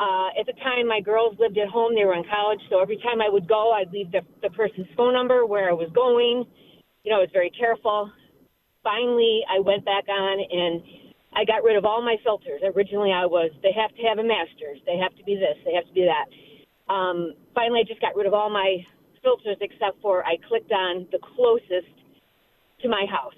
Uh, 0.00 0.28
at 0.40 0.46
the 0.46 0.54
time, 0.64 0.88
my 0.88 1.00
girls 1.00 1.36
lived 1.38 1.56
at 1.58 1.68
home. 1.68 1.94
They 1.94 2.04
were 2.04 2.14
in 2.14 2.24
college, 2.24 2.60
so 2.68 2.80
every 2.80 2.96
time 2.96 3.20
I 3.20 3.28
would 3.28 3.46
go, 3.46 3.70
I'd 3.72 3.92
leave 3.92 4.10
the, 4.10 4.22
the 4.42 4.50
person's 4.50 4.88
phone 4.96 5.12
number, 5.12 5.46
where 5.46 5.68
I 5.68 5.72
was 5.72 5.90
going. 5.94 6.46
You 7.04 7.12
know, 7.12 7.18
I 7.18 7.20
was 7.20 7.30
very 7.32 7.50
careful 7.50 8.10
finally 8.82 9.42
I 9.48 9.60
went 9.60 9.84
back 9.84 10.08
on 10.08 10.40
and 10.40 10.82
I 11.32 11.44
got 11.44 11.62
rid 11.62 11.76
of 11.76 11.84
all 11.84 12.02
my 12.02 12.16
filters. 12.24 12.60
Originally 12.64 13.12
I 13.12 13.26
was 13.26 13.50
they 13.62 13.72
have 13.72 13.94
to 13.96 14.02
have 14.02 14.18
a 14.18 14.24
master's, 14.24 14.78
they 14.86 14.96
have 14.96 15.14
to 15.16 15.24
be 15.24 15.36
this, 15.36 15.56
they 15.64 15.74
have 15.74 15.86
to 15.86 15.92
be 15.92 16.06
that. 16.06 16.26
Um, 16.92 17.34
finally 17.54 17.80
I 17.80 17.84
just 17.86 18.00
got 18.00 18.16
rid 18.16 18.26
of 18.26 18.34
all 18.34 18.50
my 18.50 18.84
filters 19.22 19.56
except 19.60 20.00
for 20.02 20.24
I 20.24 20.36
clicked 20.48 20.72
on 20.72 21.06
the 21.12 21.18
closest 21.36 21.92
to 22.82 22.88
my 22.88 23.04
house. 23.10 23.36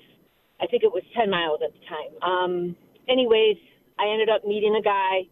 I 0.61 0.67
think 0.67 0.85
it 0.85 0.93
was 0.93 1.03
10 1.17 1.29
miles 1.29 1.61
at 1.65 1.73
the 1.75 1.83
time. 1.91 2.13
Um, 2.23 2.77
anyways, 3.09 3.57
I 3.99 4.09
ended 4.09 4.29
up 4.29 4.47
meeting 4.47 4.77
a 4.79 4.83
guy 4.83 5.27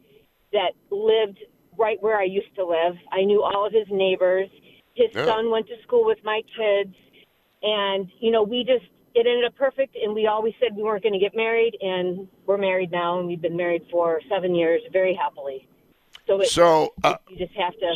that 0.53 0.73
lived 0.91 1.39
right 1.79 1.97
where 2.03 2.19
I 2.19 2.25
used 2.25 2.55
to 2.57 2.67
live. 2.67 2.97
I 3.13 3.23
knew 3.23 3.43
all 3.43 3.65
of 3.65 3.73
his 3.73 3.87
neighbors. 3.91 4.51
His 4.95 5.09
Yeah. 5.15 5.27
son 5.27 5.51
went 5.51 5.69
to 5.69 5.81
school 5.83 6.05
with 6.05 6.23
my 6.25 6.43
kids. 6.57 6.95
And, 7.63 8.11
you 8.19 8.31
know, 8.31 8.43
we 8.43 8.65
just 8.65 8.87
it 9.15 9.27
ended 9.27 9.45
up 9.45 9.57
perfect 9.57 9.97
and 9.97 10.15
we 10.15 10.27
always 10.27 10.55
said 10.61 10.77
we 10.77 10.83
weren't 10.83 11.03
going 11.03 11.13
to 11.13 11.19
get 11.19 11.35
married 11.35 11.77
and 11.81 12.29
we're 12.47 12.59
married 12.59 12.91
now 12.91 13.19
and 13.19 13.27
we've 13.27 13.43
been 13.43 13.57
married 13.57 13.83
for 13.91 14.21
seven 14.29 14.55
years 14.55 14.81
very 14.93 15.15
happily 15.15 15.67
so, 16.27 16.41
it, 16.41 16.49
So, 16.49 16.93
uh, 17.03 17.17
you 17.29 17.37
just 17.39 17.55
have 17.55 17.73
to 17.75 17.95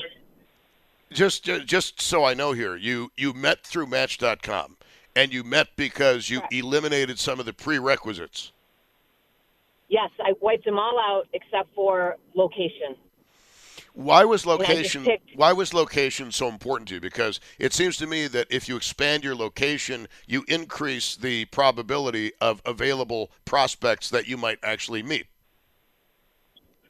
just 1.13 1.45
just 1.45 2.01
so 2.01 2.25
I 2.25 2.35
know 2.35 2.53
here, 2.53 2.75
you 2.77 3.13
you 3.17 3.33
met 3.33 3.65
through 3.65 3.87
Match.com, 3.87 4.77
and 5.15 5.33
you 5.33 5.45
met 5.45 5.69
because 5.77 6.29
you 6.29 6.41
Correct. 6.41 6.53
eliminated 6.55 7.19
some 7.21 7.39
of 7.39 7.47
the 7.47 7.53
prerequisites. 7.53 8.51
yes 9.89 10.11
i 10.21 10.33
wiped 10.41 10.65
them 10.65 10.79
all 10.79 10.99
out 10.99 11.29
except 11.33 11.73
for 11.75 12.17
location 12.35 12.97
Why 13.95 14.25
was 14.25 14.45
location 14.45 15.07
why 15.37 15.53
was 15.53 15.73
location 15.73 16.33
so 16.33 16.49
important 16.49 16.89
to 16.89 16.95
you? 16.97 17.01
Because 17.01 17.39
it 17.59 17.73
seems 17.73 17.97
to 17.99 18.07
me 18.09 18.27
that 18.27 18.49
if 18.51 18.69
you 18.69 18.77
expand 18.77 19.23
your 19.23 19.37
location, 19.37 20.09
you 20.27 20.45
increase 20.49 21.15
the 21.17 21.45
probability 21.47 22.33
of 22.41 22.61
available 22.67 23.31
prospects 23.45 24.11
that 24.11 24.27
you 24.27 24.37
might 24.37 24.59
actually 24.65 25.03
meet. 25.03 25.27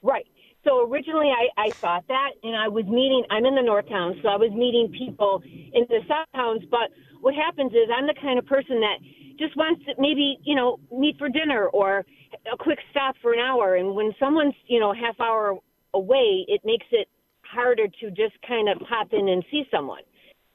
right 0.02 0.26
so 0.64 0.86
originally 0.90 1.30
I, 1.30 1.66
I 1.66 1.70
thought 1.70 2.04
that 2.08 2.30
and 2.42 2.56
i 2.56 2.68
was 2.68 2.84
meeting 2.86 3.24
i'm 3.30 3.44
in 3.44 3.54
the 3.54 3.62
north 3.62 3.88
town 3.88 4.18
so 4.22 4.28
i 4.28 4.36
was 4.36 4.50
meeting 4.52 4.92
people 4.96 5.42
in 5.44 5.84
the 5.88 6.00
south 6.08 6.26
towns 6.34 6.62
but 6.70 6.90
what 7.20 7.34
happens 7.34 7.72
is 7.72 7.88
i'm 7.96 8.06
the 8.06 8.14
kind 8.20 8.38
of 8.38 8.46
person 8.46 8.80
that 8.80 8.98
just 9.38 9.56
wants 9.56 9.84
to 9.86 9.94
maybe 9.98 10.38
you 10.42 10.54
know 10.54 10.78
meet 10.92 11.18
for 11.18 11.28
dinner 11.28 11.66
or 11.68 12.04
a 12.52 12.56
quick 12.58 12.78
stop 12.90 13.14
for 13.22 13.32
an 13.32 13.40
hour 13.40 13.76
and 13.76 13.94
when 13.94 14.12
someone's 14.18 14.54
you 14.66 14.80
know 14.80 14.92
half 14.92 15.18
hour 15.20 15.58
away 15.94 16.44
it 16.48 16.60
makes 16.64 16.86
it 16.90 17.08
harder 17.42 17.86
to 17.88 18.10
just 18.10 18.34
kind 18.46 18.68
of 18.68 18.78
pop 18.88 19.12
in 19.12 19.28
and 19.28 19.44
see 19.50 19.64
someone. 19.70 20.02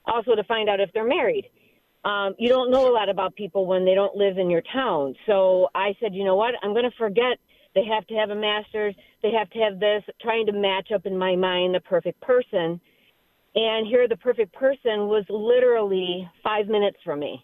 Also 0.06 0.36
to 0.36 0.43
find 0.43 0.69
out 0.69 0.80
if 0.80 0.89
they're 0.93 1.08
married. 1.08 1.49
Um, 2.06 2.34
you 2.38 2.47
don't 2.47 2.71
know 2.71 2.89
a 2.89 2.93
lot 2.93 3.10
about 3.10 3.36
people 3.36 3.65
when 3.65 3.86
they 3.86 3.93
don't 3.93 4.15
live 4.15 4.38
in 4.38 4.49
your 4.49 4.63
town. 4.73 5.15
So 5.25 5.67
i 5.75 5.93
said 5.99 6.15
you 6.15 6.23
know 6.23 6.36
what? 6.36 6.54
I'm 6.63 6.71
going 6.73 6.89
to 6.89 6.97
forget. 6.97 7.38
They 7.75 7.84
have 7.86 8.08
to 8.08 8.15
have 8.15 8.30
a 8.30 8.36
master's. 8.36 8.95
They 9.21 9.32
have 9.32 9.49
to 9.52 9.60
have 9.60 9.80
this 9.80 10.04
trying 10.21 10.45
to 10.47 10.54
match 10.54 10.89
up 10.93 11.06
in 11.06 11.17
my 11.17 11.36
mind 11.36 11.75
the 11.75 11.82
perfect 11.82 12.19
person. 12.21 12.80
And 13.56 13.88
here 13.88 14.08
the 14.08 14.17
perfect 14.17 14.54
person 14.54 15.08
was 15.08 15.25
literally 15.30 16.30
five 16.43 16.67
minutes 16.67 16.97
from 17.04 17.19
me. 17.19 17.43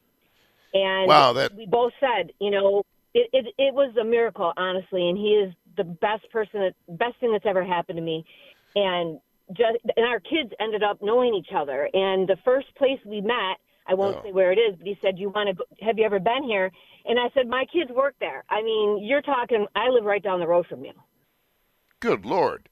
And 0.74 1.08
Wow, 1.08 1.34
that- 1.34 1.54
we 1.54 1.66
both 1.66 1.94
said 2.00 2.32
you 2.40 2.52
know 2.52 2.84
it, 3.14 3.30
it 3.34 3.54
it 3.58 3.74
was 3.74 3.96
a 3.98 4.04
miracle 4.06 4.54
honestly. 4.56 5.10
And 5.10 5.18
he 5.18 5.34
is 5.34 5.54
the 5.78 5.84
best 5.84 6.30
person 6.32 6.62
that 6.62 6.74
best 6.98 7.16
thing 7.20 7.32
that's 7.32 7.46
ever 7.46 7.64
happened 7.64 7.98
to 7.98 8.02
me 8.04 8.26
and 8.76 9.20
just 9.52 9.78
and 9.96 10.06
our 10.06 10.20
kids 10.20 10.52
ended 10.60 10.84
up 10.84 11.00
knowing 11.02 11.34
each 11.36 11.50
other 11.56 11.90
and 11.94 12.28
the 12.28 12.38
first 12.44 12.68
place 12.76 13.00
we 13.06 13.22
met 13.22 13.58
I 13.88 13.94
won't 13.94 14.18
Oh. 14.18 14.24
say 14.24 14.32
where 14.32 14.52
it 14.52 14.58
is, 14.58 14.76
but 14.78 14.88
he 14.88 14.98
said, 15.00 15.20
"You 15.20 15.30
want 15.30 15.48
to? 15.50 15.54
Go, 15.54 15.64
have 15.82 16.00
you 16.00 16.06
ever 16.06 16.18
been 16.20 16.42
here?" 16.42 16.72
And 17.06 17.20
I 17.20 17.30
said, 17.36 17.48
"My 17.48 17.66
kids 17.66 17.92
work 17.92 18.16
there. 18.20 18.44
I 18.50 18.64
mean, 18.64 19.04
you're 19.04 19.22
talking. 19.22 19.68
I 19.76 19.90
live 19.90 20.06
right 20.06 20.24
down 20.24 20.40
the 20.40 20.48
road 20.48 20.66
from 20.66 20.84
you." 20.84 20.94
Good 22.00 22.26
lord! 22.26 22.68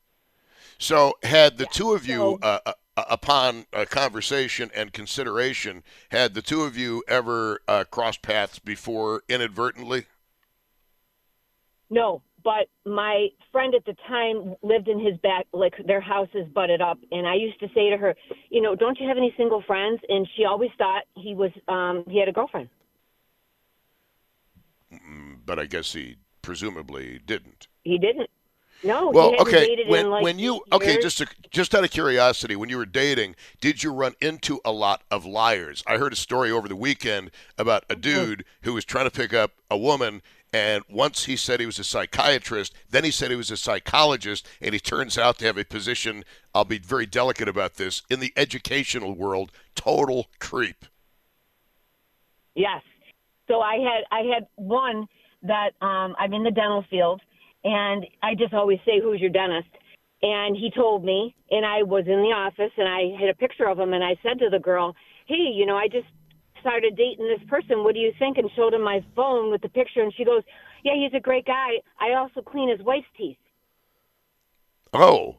So 0.79 1.13
had 1.21 1.59
the 1.59 1.67
two 1.67 1.93
of 1.93 2.07
you, 2.07 2.17
so- 2.17 2.39
uh, 2.41 2.59
uh, 2.65 2.73
uh, 2.97 3.03
upon 3.11 3.67
uh, 3.73 3.85
conversation 3.87 4.71
and 4.75 4.91
consideration, 4.91 5.83
had 6.09 6.33
the 6.33 6.41
two 6.41 6.61
of 6.63 6.75
you 6.75 7.03
ever 7.07 7.59
uh, 7.67 7.83
crossed 7.83 8.23
paths 8.23 8.57
before 8.57 9.21
inadvertently? 9.29 10.07
No, 11.91 12.23
but 12.43 12.67
my 12.85 13.29
friend 13.51 13.73
at 13.75 13.85
the 13.85 13.95
time 14.07 14.55
lived 14.61 14.87
in 14.87 14.99
his 14.99 15.17
back, 15.17 15.47
like 15.53 15.73
their 15.85 16.01
houses 16.01 16.47
butted 16.53 16.81
up, 16.81 16.97
and 17.11 17.27
I 17.27 17.35
used 17.35 17.59
to 17.59 17.67
say 17.73 17.89
to 17.89 17.97
her, 17.97 18.15
"You 18.49 18.61
know, 18.61 18.75
don't 18.75 18.99
you 18.99 19.07
have 19.07 19.17
any 19.17 19.33
single 19.37 19.61
friends?" 19.61 20.01
And 20.09 20.27
she 20.35 20.45
always 20.45 20.71
thought 20.77 21.03
he 21.15 21.33
was, 21.35 21.51
um, 21.67 22.03
he 22.09 22.19
had 22.19 22.27
a 22.29 22.33
girlfriend. 22.33 22.69
But 25.45 25.59
I 25.59 25.65
guess 25.65 25.93
he 25.93 26.17
presumably 26.41 27.19
didn't. 27.25 27.67
He 27.83 27.97
didn't. 27.97 28.29
No, 28.83 29.11
Well, 29.13 29.31
he 29.31 29.37
okay. 29.39 29.65
dated 29.67 29.87
When 29.87 30.05
in 30.05 30.11
like 30.11 30.23
when 30.23 30.39
you 30.39 30.61
okay, 30.73 30.93
years. 30.93 31.03
just 31.03 31.17
to, 31.19 31.27
just 31.51 31.73
out 31.73 31.83
of 31.85 31.91
curiosity, 31.91 32.55
when 32.55 32.69
you 32.69 32.77
were 32.77 32.85
dating, 32.85 33.35
did 33.61 33.81
you 33.81 33.93
run 33.93 34.13
into 34.21 34.59
a 34.65 34.71
lot 34.71 35.03
of 35.09 35.25
liars? 35.25 35.83
I 35.87 35.97
heard 35.97 36.11
a 36.13 36.17
story 36.17 36.51
over 36.51 36.67
the 36.67 36.75
weekend 36.75 37.31
about 37.57 37.85
a 37.89 37.95
dude 37.95 38.43
who 38.63 38.73
was 38.73 38.83
trying 38.83 39.05
to 39.05 39.11
pick 39.11 39.33
up 39.33 39.51
a 39.71 39.77
woman, 39.77 40.21
and 40.53 40.83
once 40.87 41.25
he 41.25 41.35
said 41.35 41.59
he 41.59 41.65
was 41.65 41.79
a 41.79 41.83
psychiatrist, 41.83 42.75
then 42.91 43.03
he 43.03 43.09
said 43.09 43.31
he 43.31 43.35
was 43.35 43.49
a 43.49 43.57
psychologist, 43.57 44.47
and 44.61 44.73
he 44.73 44.79
turns 44.79 45.17
out 45.17 45.39
to 45.39 45.45
have 45.45 45.57
a 45.57 45.65
position. 45.65 46.23
I'll 46.53 46.63
be 46.63 46.77
very 46.77 47.07
delicate 47.07 47.49
about 47.49 47.75
this 47.75 48.03
in 48.07 48.19
the 48.19 48.31
educational 48.37 49.15
world. 49.15 49.51
Total 49.73 50.27
creep. 50.39 50.85
Yes. 52.53 52.83
So 53.47 53.61
I 53.61 53.77
had 53.77 54.03
I 54.11 54.19
had 54.33 54.47
one 54.55 55.07
that 55.41 55.71
um 55.81 56.15
I'm 56.19 56.33
in 56.33 56.43
the 56.43 56.51
dental 56.51 56.85
field 56.87 57.19
and 57.63 58.05
I 58.21 58.35
just 58.35 58.53
always 58.53 58.79
say 58.85 59.01
who's 59.01 59.19
your 59.19 59.31
dentist 59.31 59.69
and 60.21 60.55
he 60.55 60.69
told 60.69 61.03
me 61.03 61.35
and 61.49 61.65
I 61.65 61.81
was 61.81 62.05
in 62.05 62.21
the 62.21 62.31
office 62.31 62.71
and 62.77 62.87
I 62.87 63.19
had 63.19 63.29
a 63.29 63.33
picture 63.33 63.67
of 63.67 63.79
him 63.79 63.93
and 63.93 64.03
I 64.03 64.15
said 64.21 64.37
to 64.39 64.49
the 64.49 64.59
girl, 64.59 64.95
"Hey, 65.25 65.51
you 65.51 65.65
know, 65.65 65.75
I 65.75 65.87
just 65.87 66.07
started 66.63 66.95
dating 66.95 67.27
this 67.27 67.43
person. 67.47 67.83
What 67.83 67.93
do 67.93 67.99
you 67.99 68.13
think?" 68.17 68.37
and 68.39 68.49
showed 68.55 68.73
him 68.73 68.81
my 68.81 68.99
phone 69.15 69.51
with 69.51 69.61
the 69.61 69.69
picture 69.69 70.01
and 70.01 70.13
she 70.15 70.25
goes, 70.25 70.43
"Yeah, 70.83 70.95
he's 70.95 71.13
a 71.13 71.19
great 71.19 71.45
guy. 71.45 71.71
I 71.99 72.13
also 72.13 72.41
clean 72.41 72.69
his 72.69 72.81
wife's 72.81 73.11
teeth." 73.15 73.37
Oh. 74.93 75.37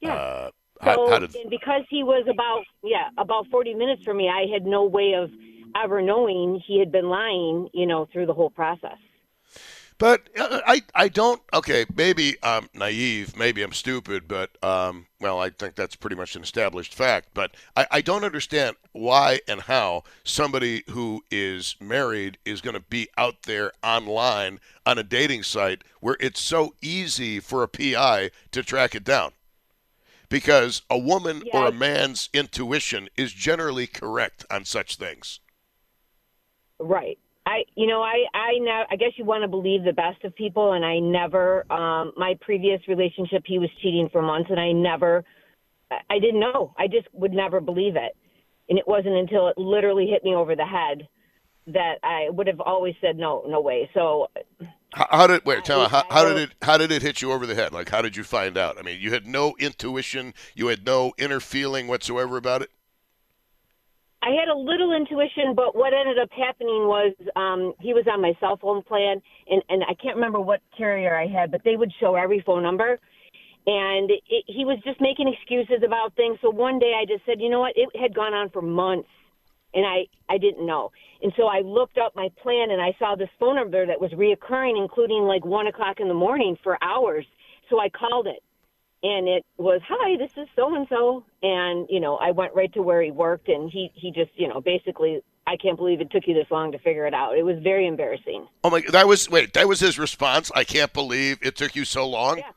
Yeah. 0.00 0.14
Uh, 0.14 0.50
So, 0.78 0.84
how, 0.84 1.10
how 1.10 1.18
did 1.18 1.34
and 1.34 1.50
because 1.50 1.82
he 1.90 2.04
was 2.04 2.24
about 2.30 2.62
yeah 2.84 3.08
about 3.18 3.48
forty 3.48 3.74
minutes 3.74 4.02
from 4.04 4.16
me, 4.16 4.28
I 4.28 4.46
had 4.52 4.64
no 4.64 4.84
way 4.84 5.14
of 5.14 5.28
ever 5.74 6.00
knowing 6.00 6.62
he 6.66 6.78
had 6.78 6.92
been 6.92 7.08
lying, 7.08 7.68
you 7.74 7.86
know, 7.86 8.06
through 8.12 8.26
the 8.26 8.34
whole 8.34 8.50
process. 8.50 9.00
But 9.98 10.28
uh, 10.38 10.60
I, 10.64 10.82
I 10.94 11.08
don't. 11.08 11.42
Okay, 11.52 11.84
maybe 11.94 12.36
I'm 12.42 12.68
naive, 12.72 13.36
maybe 13.36 13.62
I'm 13.62 13.72
stupid, 13.72 14.28
but 14.28 14.50
um, 14.62 15.06
well, 15.20 15.40
I 15.40 15.50
think 15.50 15.74
that's 15.74 15.96
pretty 15.96 16.14
much 16.14 16.36
an 16.36 16.42
established 16.42 16.94
fact. 16.94 17.30
But 17.34 17.56
I, 17.76 17.86
I 17.90 18.00
don't 18.00 18.24
understand 18.24 18.76
why 18.92 19.40
and 19.48 19.62
how 19.62 20.04
somebody 20.22 20.84
who 20.90 21.24
is 21.32 21.74
married 21.80 22.38
is 22.44 22.60
going 22.60 22.74
to 22.74 22.80
be 22.80 23.08
out 23.18 23.42
there 23.42 23.72
online 23.82 24.60
on 24.86 24.98
a 24.98 25.02
dating 25.02 25.42
site 25.42 25.82
where 26.00 26.16
it's 26.20 26.40
so 26.40 26.74
easy 26.80 27.40
for 27.40 27.64
a 27.64 27.68
PI 27.68 28.30
to 28.52 28.62
track 28.62 28.94
it 28.94 29.04
down. 29.04 29.32
Because 30.28 30.82
a 30.90 30.98
woman 30.98 31.42
or 31.52 31.66
a 31.66 31.72
man's 31.72 32.28
intuition 32.32 33.08
is 33.16 33.32
generally 33.32 33.86
correct 33.86 34.44
on 34.50 34.64
such 34.64 34.96
things. 34.96 35.40
Right. 36.78 37.18
I, 37.48 37.64
you 37.76 37.86
know, 37.86 38.02
I, 38.02 38.24
I 38.34 38.58
now, 38.60 38.84
I 38.90 38.96
guess 38.96 39.12
you 39.16 39.24
want 39.24 39.42
to 39.42 39.48
believe 39.48 39.82
the 39.82 39.94
best 39.94 40.22
of 40.24 40.34
people, 40.36 40.72
and 40.74 40.84
I 40.84 40.98
never. 40.98 41.64
Um, 41.72 42.12
my 42.14 42.34
previous 42.42 42.80
relationship, 42.86 43.44
he 43.46 43.58
was 43.58 43.70
cheating 43.80 44.10
for 44.12 44.20
months, 44.20 44.50
and 44.50 44.60
I 44.60 44.72
never, 44.72 45.24
I- 45.90 46.00
I 46.10 46.18
didn't 46.18 46.40
know. 46.40 46.74
I 46.78 46.88
just 46.88 47.08
would 47.14 47.32
never 47.32 47.60
believe 47.60 47.96
it, 47.96 48.14
and 48.68 48.78
it 48.78 48.86
wasn't 48.86 49.14
until 49.14 49.48
it 49.48 49.56
literally 49.56 50.06
hit 50.06 50.22
me 50.24 50.34
over 50.34 50.54
the 50.54 50.66
head 50.66 51.08
that 51.68 51.94
I 52.02 52.28
would 52.30 52.46
have 52.46 52.60
always 52.60 52.94
said 53.00 53.16
no, 53.16 53.42
no 53.48 53.60
way. 53.62 53.88
So 53.94 54.28
How, 54.92 55.06
how 55.10 55.26
did 55.26 55.44
wait? 55.46 55.64
Tell 55.64 55.82
me 55.82 55.88
how, 55.88 56.04
how 56.10 56.24
did 56.24 56.36
it 56.38 56.50
how 56.62 56.76
did 56.78 56.90
it 56.92 57.02
hit 57.02 57.20
you 57.22 57.32
over 57.32 57.46
the 57.46 57.54
head? 57.54 57.72
Like 57.72 57.88
how 57.90 58.02
did 58.02 58.16
you 58.16 58.24
find 58.24 58.56
out? 58.56 58.78
I 58.78 58.82
mean, 58.82 59.00
you 59.00 59.12
had 59.12 59.26
no 59.26 59.54
intuition, 59.58 60.32
you 60.54 60.68
had 60.68 60.84
no 60.86 61.12
inner 61.18 61.40
feeling 61.40 61.86
whatsoever 61.86 62.36
about 62.36 62.62
it. 62.62 62.70
I 64.28 64.32
had 64.32 64.48
a 64.48 64.54
little 64.54 64.92
intuition, 64.92 65.54
but 65.56 65.74
what 65.74 65.94
ended 65.94 66.18
up 66.18 66.28
happening 66.30 66.84
was 66.84 67.14
um, 67.34 67.72
he 67.80 67.94
was 67.94 68.04
on 68.12 68.20
my 68.20 68.34
cell 68.40 68.58
phone 68.60 68.82
plan, 68.82 69.22
and, 69.48 69.62
and 69.70 69.82
I 69.84 69.94
can't 69.94 70.16
remember 70.16 70.38
what 70.38 70.60
carrier 70.76 71.16
I 71.16 71.26
had, 71.26 71.50
but 71.50 71.62
they 71.64 71.76
would 71.76 71.90
show 71.98 72.14
every 72.14 72.42
phone 72.44 72.62
number. 72.62 72.98
And 73.66 74.10
it, 74.10 74.44
he 74.46 74.66
was 74.66 74.78
just 74.84 75.00
making 75.00 75.32
excuses 75.32 75.82
about 75.82 76.14
things. 76.14 76.36
So 76.42 76.50
one 76.50 76.78
day 76.78 76.92
I 77.00 77.06
just 77.06 77.24
said, 77.24 77.40
you 77.40 77.48
know 77.48 77.60
what? 77.60 77.72
It 77.74 77.88
had 77.98 78.14
gone 78.14 78.34
on 78.34 78.50
for 78.50 78.60
months, 78.60 79.08
and 79.72 79.86
I, 79.86 80.04
I 80.28 80.36
didn't 80.36 80.66
know. 80.66 80.92
And 81.22 81.32
so 81.34 81.46
I 81.46 81.60
looked 81.60 81.96
up 81.96 82.14
my 82.14 82.28
plan, 82.42 82.70
and 82.70 82.82
I 82.82 82.94
saw 82.98 83.14
this 83.16 83.30
phone 83.40 83.56
number 83.56 83.86
that 83.86 83.98
was 83.98 84.10
reoccurring, 84.10 84.76
including 84.76 85.22
like 85.22 85.46
1 85.46 85.68
o'clock 85.68 86.00
in 86.00 86.08
the 86.08 86.14
morning 86.14 86.58
for 86.62 86.76
hours. 86.84 87.24
So 87.70 87.80
I 87.80 87.88
called 87.88 88.26
it 88.26 88.42
and 89.02 89.28
it 89.28 89.44
was 89.58 89.80
hi 89.88 90.16
this 90.16 90.30
is 90.36 90.48
so 90.56 90.74
and 90.74 90.86
so 90.88 91.24
and 91.42 91.86
you 91.88 92.00
know 92.00 92.16
i 92.16 92.30
went 92.30 92.52
right 92.54 92.72
to 92.72 92.82
where 92.82 93.00
he 93.02 93.10
worked 93.10 93.48
and 93.48 93.70
he 93.70 93.90
he 93.94 94.10
just 94.10 94.30
you 94.34 94.48
know 94.48 94.60
basically 94.60 95.20
i 95.46 95.56
can't 95.56 95.76
believe 95.76 96.00
it 96.00 96.10
took 96.10 96.26
you 96.26 96.34
this 96.34 96.50
long 96.50 96.72
to 96.72 96.78
figure 96.78 97.06
it 97.06 97.14
out 97.14 97.36
it 97.38 97.44
was 97.44 97.56
very 97.62 97.86
embarrassing 97.86 98.46
Oh 98.64 98.70
my! 98.70 98.82
That 98.90 99.06
was 99.06 99.30
wait. 99.30 99.52
That 99.54 99.68
was 99.68 99.78
his 99.80 99.98
response. 99.98 100.50
I 100.54 100.64
can't 100.64 100.92
believe 100.92 101.38
it 101.42 101.54
took 101.56 101.76
you 101.76 101.84
so 101.84 102.06
long. 102.08 102.38
Yeah. 102.38 102.50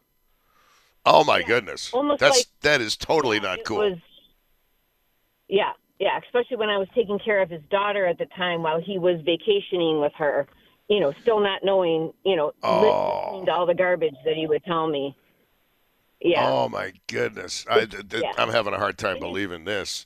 Oh 1.06 1.24
my 1.24 1.42
goodness! 1.44 1.92
Almost 1.94 2.20
That's 2.20 2.38
like- 2.40 2.46
that 2.62 2.82
is 2.82 2.98
totally 2.98 3.38
Yeah, 3.38 3.44
not 3.44 3.60
cool. 3.66 3.78
was 3.78 3.98
yeah 5.48 5.72
yeah 6.00 6.18
especially 6.26 6.58
when 6.58 6.70
i 6.70 6.78
was 6.78 6.88
taking 6.96 7.20
care 7.20 7.42
of 7.42 7.50
his 7.50 7.62
daughter 7.70 8.06
at 8.06 8.18
the 8.18 8.26
time 8.38 8.64
while 8.64 8.80
he 8.82 8.98
was 8.98 9.20
vacationing 9.26 10.00
with 10.02 10.14
her 10.18 10.48
you 10.90 11.00
know 11.00 11.14
still 11.22 11.40
not 11.40 11.64
knowing 11.64 12.12
you 12.26 12.36
know 12.36 12.52
Oh. 12.64 13.26
listening 13.28 13.46
to 13.48 13.52
all 13.54 13.66
the 13.66 13.74
garbage 13.76 14.16
that 14.26 14.36
he 14.36 14.48
would 14.48 14.64
tell 14.64 14.88
me 14.88 15.16
yeah 16.22 16.48
Oh 16.50 16.70
my 16.70 16.94
goodness! 17.08 17.66
I, 17.70 17.86
th- 17.86 18.08
th- 18.10 18.24
Yeah. 18.24 18.32
I'm 18.38 18.50
having 18.50 18.74
a 18.74 18.78
hard 18.78 18.98
time 18.98 19.20
believing 19.20 19.66
this. 19.66 20.06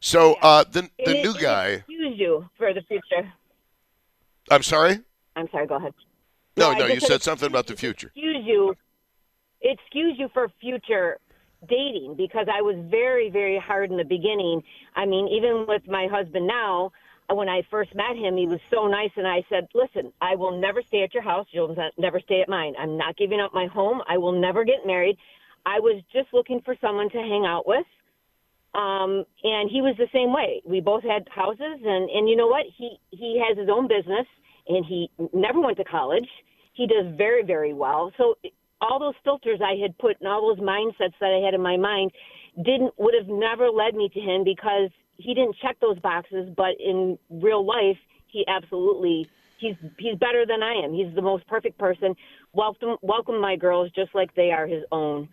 So 0.00 0.34
uh, 0.42 0.64
the 0.64 0.82
the 1.04 1.18
it- 1.18 1.24
new 1.24 1.30
it 1.32 1.38
guy. 1.40 1.68
excuse 1.68 2.18
you 2.18 2.48
for 2.56 2.72
the 2.72 2.82
future 2.82 3.32
I'm 4.50 4.62
sorry. 4.62 5.00
i'm 5.34 5.48
sorry 5.50 5.66
go 5.66 5.74
ahead 5.76 5.92
No, 6.56 6.70
I 6.70 6.78
no, 6.78 6.86
you 6.86 7.00
said 7.00 7.22
something 7.22 7.48
about 7.48 7.66
the 7.66 7.76
future. 7.76 8.08
excuse 8.08 8.44
you 8.44 8.76
it 9.60 9.78
excuse 9.80 10.14
you 10.18 10.28
for 10.32 10.48
future 10.60 11.18
dating 11.68 12.14
because 12.16 12.46
I 12.52 12.60
was 12.62 12.76
very, 12.90 13.30
very 13.30 13.58
hard 13.58 13.90
in 13.90 13.96
the 13.96 14.04
beginning. 14.04 14.62
I 14.94 15.06
mean, 15.06 15.26
even 15.28 15.64
with 15.66 15.88
my 15.88 16.06
husband 16.06 16.46
now, 16.46 16.92
when 17.30 17.48
I 17.48 17.62
first 17.70 17.92
met 17.94 18.14
him, 18.14 18.36
he 18.36 18.46
was 18.46 18.60
so 18.70 18.86
nice, 18.86 19.10
and 19.16 19.26
I 19.26 19.42
said, 19.48 19.66
"Listen, 19.74 20.12
I 20.20 20.36
will 20.36 20.52
never 20.60 20.80
stay 20.82 21.02
at 21.02 21.12
your 21.14 21.24
house. 21.24 21.46
You'll 21.50 21.74
never 21.98 22.20
stay 22.20 22.40
at 22.42 22.48
mine. 22.48 22.74
I'm 22.78 22.96
not 22.96 23.16
giving 23.16 23.40
up 23.40 23.52
my 23.54 23.66
home. 23.66 24.00
I 24.06 24.16
will 24.18 24.32
never 24.38 24.64
get 24.64 24.86
married. 24.86 25.16
I 25.66 25.80
was 25.80 26.02
just 26.12 26.28
looking 26.32 26.62
for 26.64 26.74
someone 26.80 27.10
to 27.10 27.18
hang 27.18 27.44
out 27.44 27.66
with." 27.66 27.86
Um, 28.74 29.24
and 29.42 29.70
he 29.70 29.80
was 29.80 29.96
the 29.98 30.08
same 30.12 30.32
way. 30.32 30.62
We 30.64 30.80
both 30.80 31.02
had 31.02 31.28
houses, 31.28 31.80
and 31.84 32.08
and 32.10 32.28
you 32.28 32.36
know 32.36 32.46
what? 32.46 32.64
He 32.76 32.98
he 33.10 33.42
has 33.46 33.58
his 33.58 33.68
own 33.68 33.88
business, 33.88 34.26
and 34.68 34.84
he 34.86 35.10
never 35.32 35.60
went 35.60 35.76
to 35.78 35.84
college. 35.84 36.28
He 36.72 36.86
does 36.86 37.06
very 37.16 37.42
very 37.42 37.74
well. 37.74 38.12
So 38.16 38.36
all 38.80 38.98
those 38.98 39.14
filters 39.24 39.60
I 39.64 39.80
had 39.80 39.96
put 39.98 40.16
and 40.20 40.28
all 40.28 40.54
those 40.54 40.64
mindsets 40.64 41.14
that 41.20 41.30
I 41.30 41.44
had 41.44 41.54
in 41.54 41.62
my 41.62 41.76
mind 41.76 42.12
didn't 42.56 42.92
would 42.98 43.14
have 43.14 43.28
never 43.28 43.70
led 43.70 43.94
me 43.94 44.08
to 44.10 44.20
him 44.20 44.44
because 44.44 44.90
he 45.16 45.34
didn't 45.34 45.56
check 45.62 45.78
those 45.80 45.98
boxes. 46.00 46.50
But 46.54 46.78
in 46.78 47.18
real 47.30 47.64
life, 47.64 47.98
he 48.26 48.44
absolutely 48.48 49.28
he's 49.58 49.76
he's 49.98 50.16
better 50.18 50.44
than 50.46 50.62
I 50.62 50.74
am. 50.84 50.92
He's 50.92 51.14
the 51.14 51.22
most 51.22 51.46
perfect 51.46 51.78
person. 51.78 52.14
Welcome 52.52 52.96
welcome 53.02 53.40
my 53.40 53.56
girls 53.56 53.90
just 53.94 54.14
like 54.14 54.34
they 54.34 54.50
are 54.50 54.66
his 54.66 54.84
own, 54.92 55.28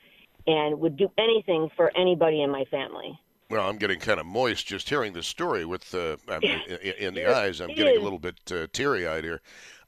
and 0.48 0.80
would 0.80 0.98
do 0.98 1.10
anything 1.18 1.70
for 1.76 1.92
anybody 1.96 2.42
in 2.42 2.50
my 2.52 2.66
family. 2.66 3.18
Well, 3.50 3.68
I'm 3.70 3.78
getting 3.78 4.00
kind 4.00 4.20
of 4.20 4.26
moist 4.26 4.66
just 4.66 4.90
hearing 4.90 5.14
this 5.14 5.28
story 5.28 5.64
with 5.66 5.94
uh, 5.94 6.18
in, 6.42 6.62
in 7.00 7.14
the 7.14 7.28
eyes. 7.34 7.60
I'm 7.62 7.74
getting 7.74 7.98
a 7.98 8.02
little 8.02 8.20
bit 8.20 8.36
uh, 8.52 8.68
teary-eyed 8.74 9.24
here. 9.24 9.42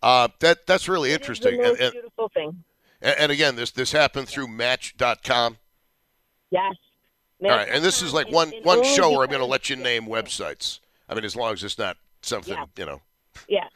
Uh, 0.03 0.28
that 0.39 0.68
that's 0.68 0.88
really 0.88 1.12
It 1.12 1.16
interesting. 1.22 1.58
the 1.58 1.64
And, 1.64 1.72
most 1.72 1.82
and, 1.82 1.91
beautiful 1.93 2.30
thing. 2.30 2.64
and 3.01 3.32
again, 3.32 3.56
this 3.56 3.72
this 3.72 3.91
happened 3.91 4.28
through 4.28 4.47
Match.com. 4.49 5.58
Yes. 6.51 6.76
All 7.43 7.49
right, 7.49 7.68
and 7.70 7.84
this 7.84 8.01
is 8.01 8.14
like 8.14 8.28
And- 8.28 8.36
one 8.36 8.53
and 8.53 8.66
one 8.66 8.84
show 8.84 9.10
where 9.12 9.22
I'm 9.24 9.30
going 9.30 9.39
to 9.41 9.45
let 9.45 9.70
you 9.70 9.76
name 9.76 10.06
websites. 10.06 10.80
I 11.10 11.16
mean, 11.16 11.26
as 11.26 11.36
long 11.36 11.53
as 11.53 11.64
it's 11.64 11.78
not 11.78 11.97
something 12.22 12.53
Yeah. 12.53 12.66
you 12.78 12.86
know. 12.86 13.01
Yeah. 13.47 13.68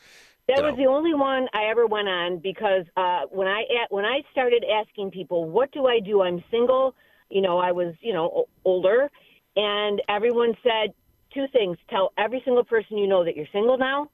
That 0.55 0.63
was 0.63 0.75
the 0.77 0.87
only 0.87 1.13
one 1.13 1.47
I 1.53 1.65
ever 1.69 1.85
went 1.85 2.07
on 2.07 2.39
because 2.39 2.85
uh, 2.97 3.21
when 3.29 3.47
I 3.47 3.63
when 3.89 4.05
I 4.05 4.21
started 4.31 4.63
asking 4.65 5.11
people, 5.11 5.49
"What 5.49 5.71
do 5.71 5.85
I 5.85 5.99
do?" 5.99 6.21
I'm 6.21 6.43
single. 6.49 6.95
You 7.29 7.41
know, 7.41 7.59
I 7.59 7.71
was 7.71 7.93
you 8.01 8.13
know 8.13 8.45
older, 8.65 9.09
and 9.55 10.01
everyone 10.09 10.55
said 10.63 10.93
two 11.33 11.45
things: 11.53 11.77
tell 11.89 12.13
every 12.17 12.41
single 12.45 12.63
person 12.63 12.97
you 12.97 13.07
know 13.07 13.23
that 13.23 13.35
you're 13.35 13.47
single 13.53 13.77
now, 13.77 14.09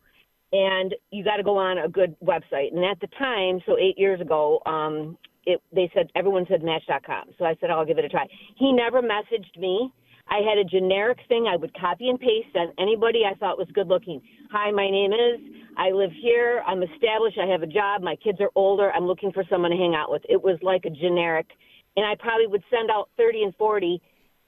and 0.52 0.94
you 1.12 1.24
got 1.24 1.38
to 1.38 1.44
go 1.44 1.58
on 1.58 1.78
a 1.78 1.88
good 1.88 2.16
website. 2.24 2.74
And 2.74 2.84
at 2.84 3.00
the 3.00 3.08
time, 3.18 3.62
so 3.66 3.78
eight 3.78 3.98
years 3.98 4.20
ago, 4.20 4.62
um, 4.66 5.18
it 5.46 5.62
they 5.74 5.90
said 5.94 6.12
everyone 6.16 6.46
said 6.50 6.64
Match.com. 6.64 7.30
So 7.38 7.46
I 7.46 7.56
said 7.62 7.70
I'll 7.70 7.86
give 7.86 7.98
it 7.98 8.06
a 8.06 8.10
try. 8.10 8.28
He 8.58 8.74
never 8.74 9.02
messaged 9.02 9.58
me. 9.58 9.92
I 10.28 10.38
had 10.38 10.58
a 10.58 10.64
generic 10.64 11.20
thing 11.28 11.48
I 11.48 11.56
would 11.56 11.74
copy 11.80 12.10
and 12.10 12.20
paste 12.20 12.56
on 12.56 12.74
anybody 12.80 13.22
I 13.26 13.36
thought 13.36 13.58
was 13.58 13.68
good 13.74 13.88
looking. 13.88 14.22
Hi, 14.52 14.72
my 14.72 14.90
name 14.90 15.14
is. 15.14 15.40
I 15.78 15.92
live 15.92 16.12
here. 16.22 16.64
I'm 16.66 16.82
established. 16.84 17.38
I 17.38 17.48
have 17.48 17.62
a 17.62 17.68
job. 17.68 18.02
My 18.02 18.16
kids 18.16 18.40
are 18.42 18.50
older. 18.56 18.92
I'm 18.92 19.06
looking 19.06 19.32
for 19.32 19.44
someone 19.50 19.72
to 19.72 19.78
hang 19.78 19.94
out 19.94 20.10
with. 20.10 20.24
It 20.28 20.42
was 20.42 20.58
like 20.62 20.86
a 20.86 20.90
generic, 20.90 21.48
and 21.96 22.06
I 22.06 22.16
probably 22.18 22.48
would 22.48 22.64
send 22.72 22.90
out 22.90 23.10
30 23.18 23.44
and 23.44 23.56
40. 23.56 24.02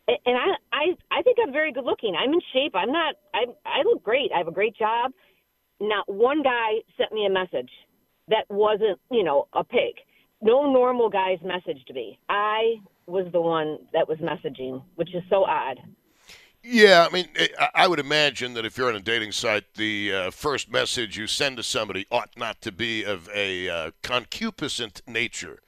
And 0.07 0.38
I, 0.38 0.55
I, 0.71 1.19
I 1.19 1.21
think 1.21 1.38
I'm 1.43 1.51
very 1.51 1.73
good 1.73 1.84
looking. 1.84 2.15
I'm 2.15 2.34
in 2.34 2.39
shape. 2.53 2.73
I'm 2.75 2.91
not. 2.91 3.15
I, 3.34 3.45
I 3.65 3.84
look 3.84 4.03
great. 4.03 4.32
I 4.34 4.38
have 4.39 4.47
a 4.47 4.53
great 4.53 4.75
job. 4.75 5.11
Not 5.80 6.07
one 6.07 6.41
guy 6.43 6.80
sent 6.97 7.11
me 7.11 7.25
a 7.25 7.30
message 7.30 7.69
that 8.30 8.45
wasn't, 8.49 8.99
you 9.11 9.23
know, 9.23 9.47
a 9.53 9.63
pig. 9.63 9.95
No 10.41 10.71
normal 10.71 11.09
guys 11.09 11.39
messaged 11.43 11.93
me. 11.93 12.19
I 12.30 12.78
was 13.08 13.28
the 13.32 13.41
one 13.41 13.80
that 13.93 14.08
was 14.08 14.18
messaging, 14.20 14.84
which 14.95 15.16
is 15.16 15.24
so 15.30 15.45
odd. 15.45 15.80
Yeah, 16.64 17.08
I 17.10 17.14
mean, 17.14 17.28
I- 17.58 17.70
I 17.74 17.88
would 17.88 17.99
imagine 17.99 18.53
that 18.55 18.66
if 18.66 18.78
you're 18.78 18.89
on 18.89 18.95
a 18.95 18.99
dating 18.99 19.32
site, 19.32 19.74
the 19.76 20.14
uh, 20.14 20.32
first 20.32 20.70
message 20.70 21.18
you 21.18 21.26
send 21.26 21.55
to 21.58 21.64
somebody 21.64 22.05
ought 22.12 22.38
not 22.38 22.62
to 22.62 22.72
be 22.72 23.03
of 23.03 23.30
a 23.34 23.70
uh, 23.70 23.91
concupiscent 24.03 25.01
nature. 25.08 25.62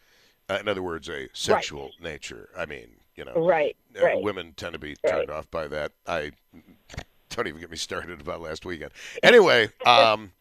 Uh, 0.50 0.58
in 0.60 0.68
other 0.68 0.84
words, 0.84 1.08
a 1.08 1.30
sexual 1.32 1.92
nature. 2.02 2.50
I 2.58 2.66
mean, 2.66 2.88
you 3.16 3.24
know, 3.24 3.34
Right, 3.48 3.78
uh, 3.98 4.04
right. 4.04 4.22
women 4.22 4.54
tend 4.58 4.74
to 4.74 4.80
be 4.80 4.96
Right. 5.04 5.12
turned 5.14 5.30
off 5.30 5.50
by 5.50 5.68
that. 5.68 5.94
I 6.06 6.32
don't 7.30 7.48
even 7.48 7.62
get 7.62 7.72
me 7.72 7.78
started 7.78 8.20
about 8.20 8.42
last 8.42 8.66
weekend. 8.66 8.92
Anyway, 9.24 9.70
um, 9.86 10.34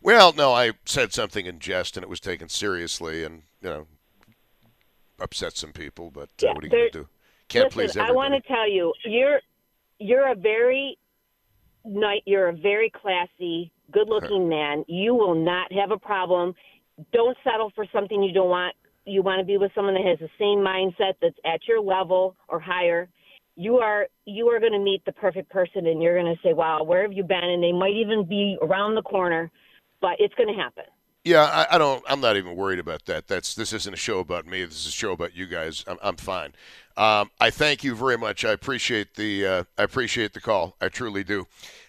well, 0.00 0.32
no, 0.32 0.52
I 0.54 0.72
said 0.86 1.12
something 1.12 1.44
in 1.44 1.58
jest 1.58 1.96
and 1.98 2.04
it 2.04 2.08
was 2.08 2.20
taken 2.20 2.48
seriously, 2.48 3.24
and 3.24 3.42
you 3.60 3.68
know, 3.68 3.86
upset 5.20 5.56
some 5.56 5.72
people. 5.72 6.10
But 6.10 6.30
uh, 6.42 6.46
Yeah, 6.46 6.52
what 6.52 6.64
are 6.64 6.66
you 6.66 6.70
going 6.70 6.92
to 6.92 6.98
do? 7.00 7.08
Can't 7.48 7.76
Listen, 7.76 8.00
please 8.02 8.08
I 8.08 8.12
want 8.12 8.34
to 8.34 8.40
tell 8.48 8.70
you, 8.70 8.92
you're 9.04 9.40
you're 9.98 10.30
a 10.30 10.34
very 10.34 10.96
night. 11.84 12.22
You're 12.24 12.48
a 12.48 12.56
very 12.56 12.90
classy, 12.90 13.72
good-looking 13.90 14.48
man. 14.48 14.84
You 14.88 15.14
will 15.14 15.34
not 15.34 15.72
have 15.72 15.90
a 15.90 15.98
problem. 15.98 16.54
Don't 17.12 17.36
settle 17.44 17.72
for 17.74 17.86
something 17.92 18.22
you 18.22 18.32
don't 18.32 18.50
want. 18.50 18.74
You 19.04 19.22
want 19.22 19.40
to 19.40 19.44
be 19.44 19.56
with 19.56 19.72
someone 19.74 19.94
that 19.94 20.04
has 20.04 20.18
the 20.18 20.28
same 20.38 20.58
mindset 20.58 21.14
that's 21.20 21.36
at 21.44 21.66
your 21.66 21.80
level 21.80 22.36
or 22.48 22.60
higher. 22.60 23.08
You 23.56 23.78
are 23.78 24.06
you 24.26 24.46
are 24.48 24.60
going 24.60 24.72
to 24.72 24.78
meet 24.78 25.04
the 25.04 25.12
perfect 25.12 25.50
person, 25.50 25.86
and 25.86 26.02
you're 26.02 26.20
going 26.20 26.32
to 26.32 26.40
say, 26.42 26.52
"Wow, 26.52 26.84
where 26.84 27.02
have 27.02 27.12
you 27.12 27.24
been?" 27.24 27.42
And 27.42 27.62
they 27.62 27.72
might 27.72 27.94
even 27.94 28.24
be 28.24 28.56
around 28.62 28.94
the 28.94 29.02
corner, 29.02 29.50
but 30.00 30.12
it's 30.18 30.34
going 30.34 30.54
to 30.54 30.60
happen. 30.60 30.84
Yeah, 31.24 31.42
I, 31.42 31.74
I 31.74 31.78
don't. 31.78 32.02
I'm 32.08 32.20
not 32.20 32.36
even 32.36 32.56
worried 32.56 32.78
about 32.78 33.04
that. 33.04 33.28
That's 33.28 33.54
this 33.54 33.72
isn't 33.74 33.92
a 33.92 33.96
show 33.96 34.20
about 34.20 34.46
me. 34.46 34.64
This 34.64 34.80
is 34.80 34.86
a 34.86 34.90
show 34.90 35.12
about 35.12 35.36
you 35.36 35.46
guys. 35.46 35.84
I'm, 35.86 35.98
I'm 36.02 36.16
fine. 36.16 36.54
Um, 36.96 37.30
I 37.38 37.50
thank 37.50 37.84
you 37.84 37.94
very 37.94 38.16
much. 38.16 38.44
I 38.44 38.52
appreciate 38.52 39.14
the 39.16 39.46
uh, 39.46 39.64
I 39.76 39.82
appreciate 39.82 40.32
the 40.32 40.40
call. 40.40 40.76
I 40.80 40.88
truly 40.88 41.22
do. 41.22 41.46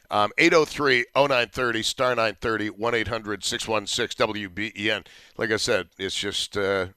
Um, 0.09 0.34
803-0930 0.38 1.86
star 1.86 2.09
930 2.09 2.71
1 2.71 2.95
800 2.95 3.43
616 3.45 4.27
WBEN. 4.27 5.05
Like 5.38 5.51
I 5.51 5.55
said, 5.55 5.88
it's 5.97 6.15
just 6.15 6.57
uh, 6.57 6.88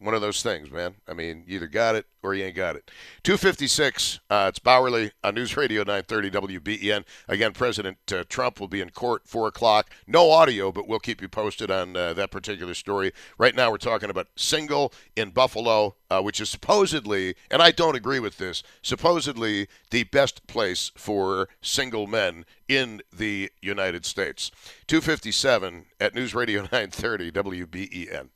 one 0.00 0.14
of 0.14 0.22
those 0.22 0.42
things, 0.42 0.70
man. 0.70 0.94
I 1.06 1.12
mean, 1.12 1.44
you 1.46 1.56
either 1.56 1.66
got 1.66 1.94
it 1.94 2.06
or 2.22 2.34
you 2.34 2.44
ain't 2.44 2.56
got 2.56 2.74
it. 2.74 2.90
256, 3.22 4.20
uh, 4.30 4.46
it's 4.48 4.58
Bauerle 4.58 5.10
on 5.22 5.34
News 5.34 5.56
Radio 5.56 5.82
930 5.82 6.30
WBEN. 6.58 7.04
Again, 7.28 7.52
President 7.52 7.98
uh, 8.12 8.24
Trump 8.28 8.60
will 8.60 8.68
be 8.68 8.80
in 8.80 8.90
court 8.90 9.22
4 9.26 9.48
o'clock. 9.48 9.90
No 10.06 10.30
audio, 10.30 10.72
but 10.72 10.88
we'll 10.88 10.98
keep 11.00 11.20
you 11.20 11.28
posted 11.28 11.70
on 11.70 11.96
uh, 11.96 12.14
that 12.14 12.30
particular 12.30 12.72
story. 12.74 13.12
Right 13.36 13.54
now, 13.54 13.70
we're 13.70 13.76
talking 13.76 14.10
about 14.10 14.28
single 14.36 14.92
in 15.16 15.30
Buffalo, 15.30 15.96
uh, 16.10 16.22
which 16.22 16.40
is 16.40 16.48
supposedly, 16.48 17.34
and 17.50 17.62
I 17.62 17.70
don't 17.70 17.96
agree 17.96 18.20
with 18.20 18.38
this, 18.38 18.62
supposedly 18.82 19.68
the 19.90 20.04
best 20.04 20.46
place 20.46 20.92
for 20.96 21.48
single 21.60 22.06
men 22.06 22.46
in 22.68 23.02
the 23.14 23.50
United 23.60 24.06
States. 24.06 24.50
257 24.86 25.86
at 26.00 26.14
News 26.14 26.34
Radio 26.34 26.62
930 26.72 27.32
WBEN. 27.32 28.28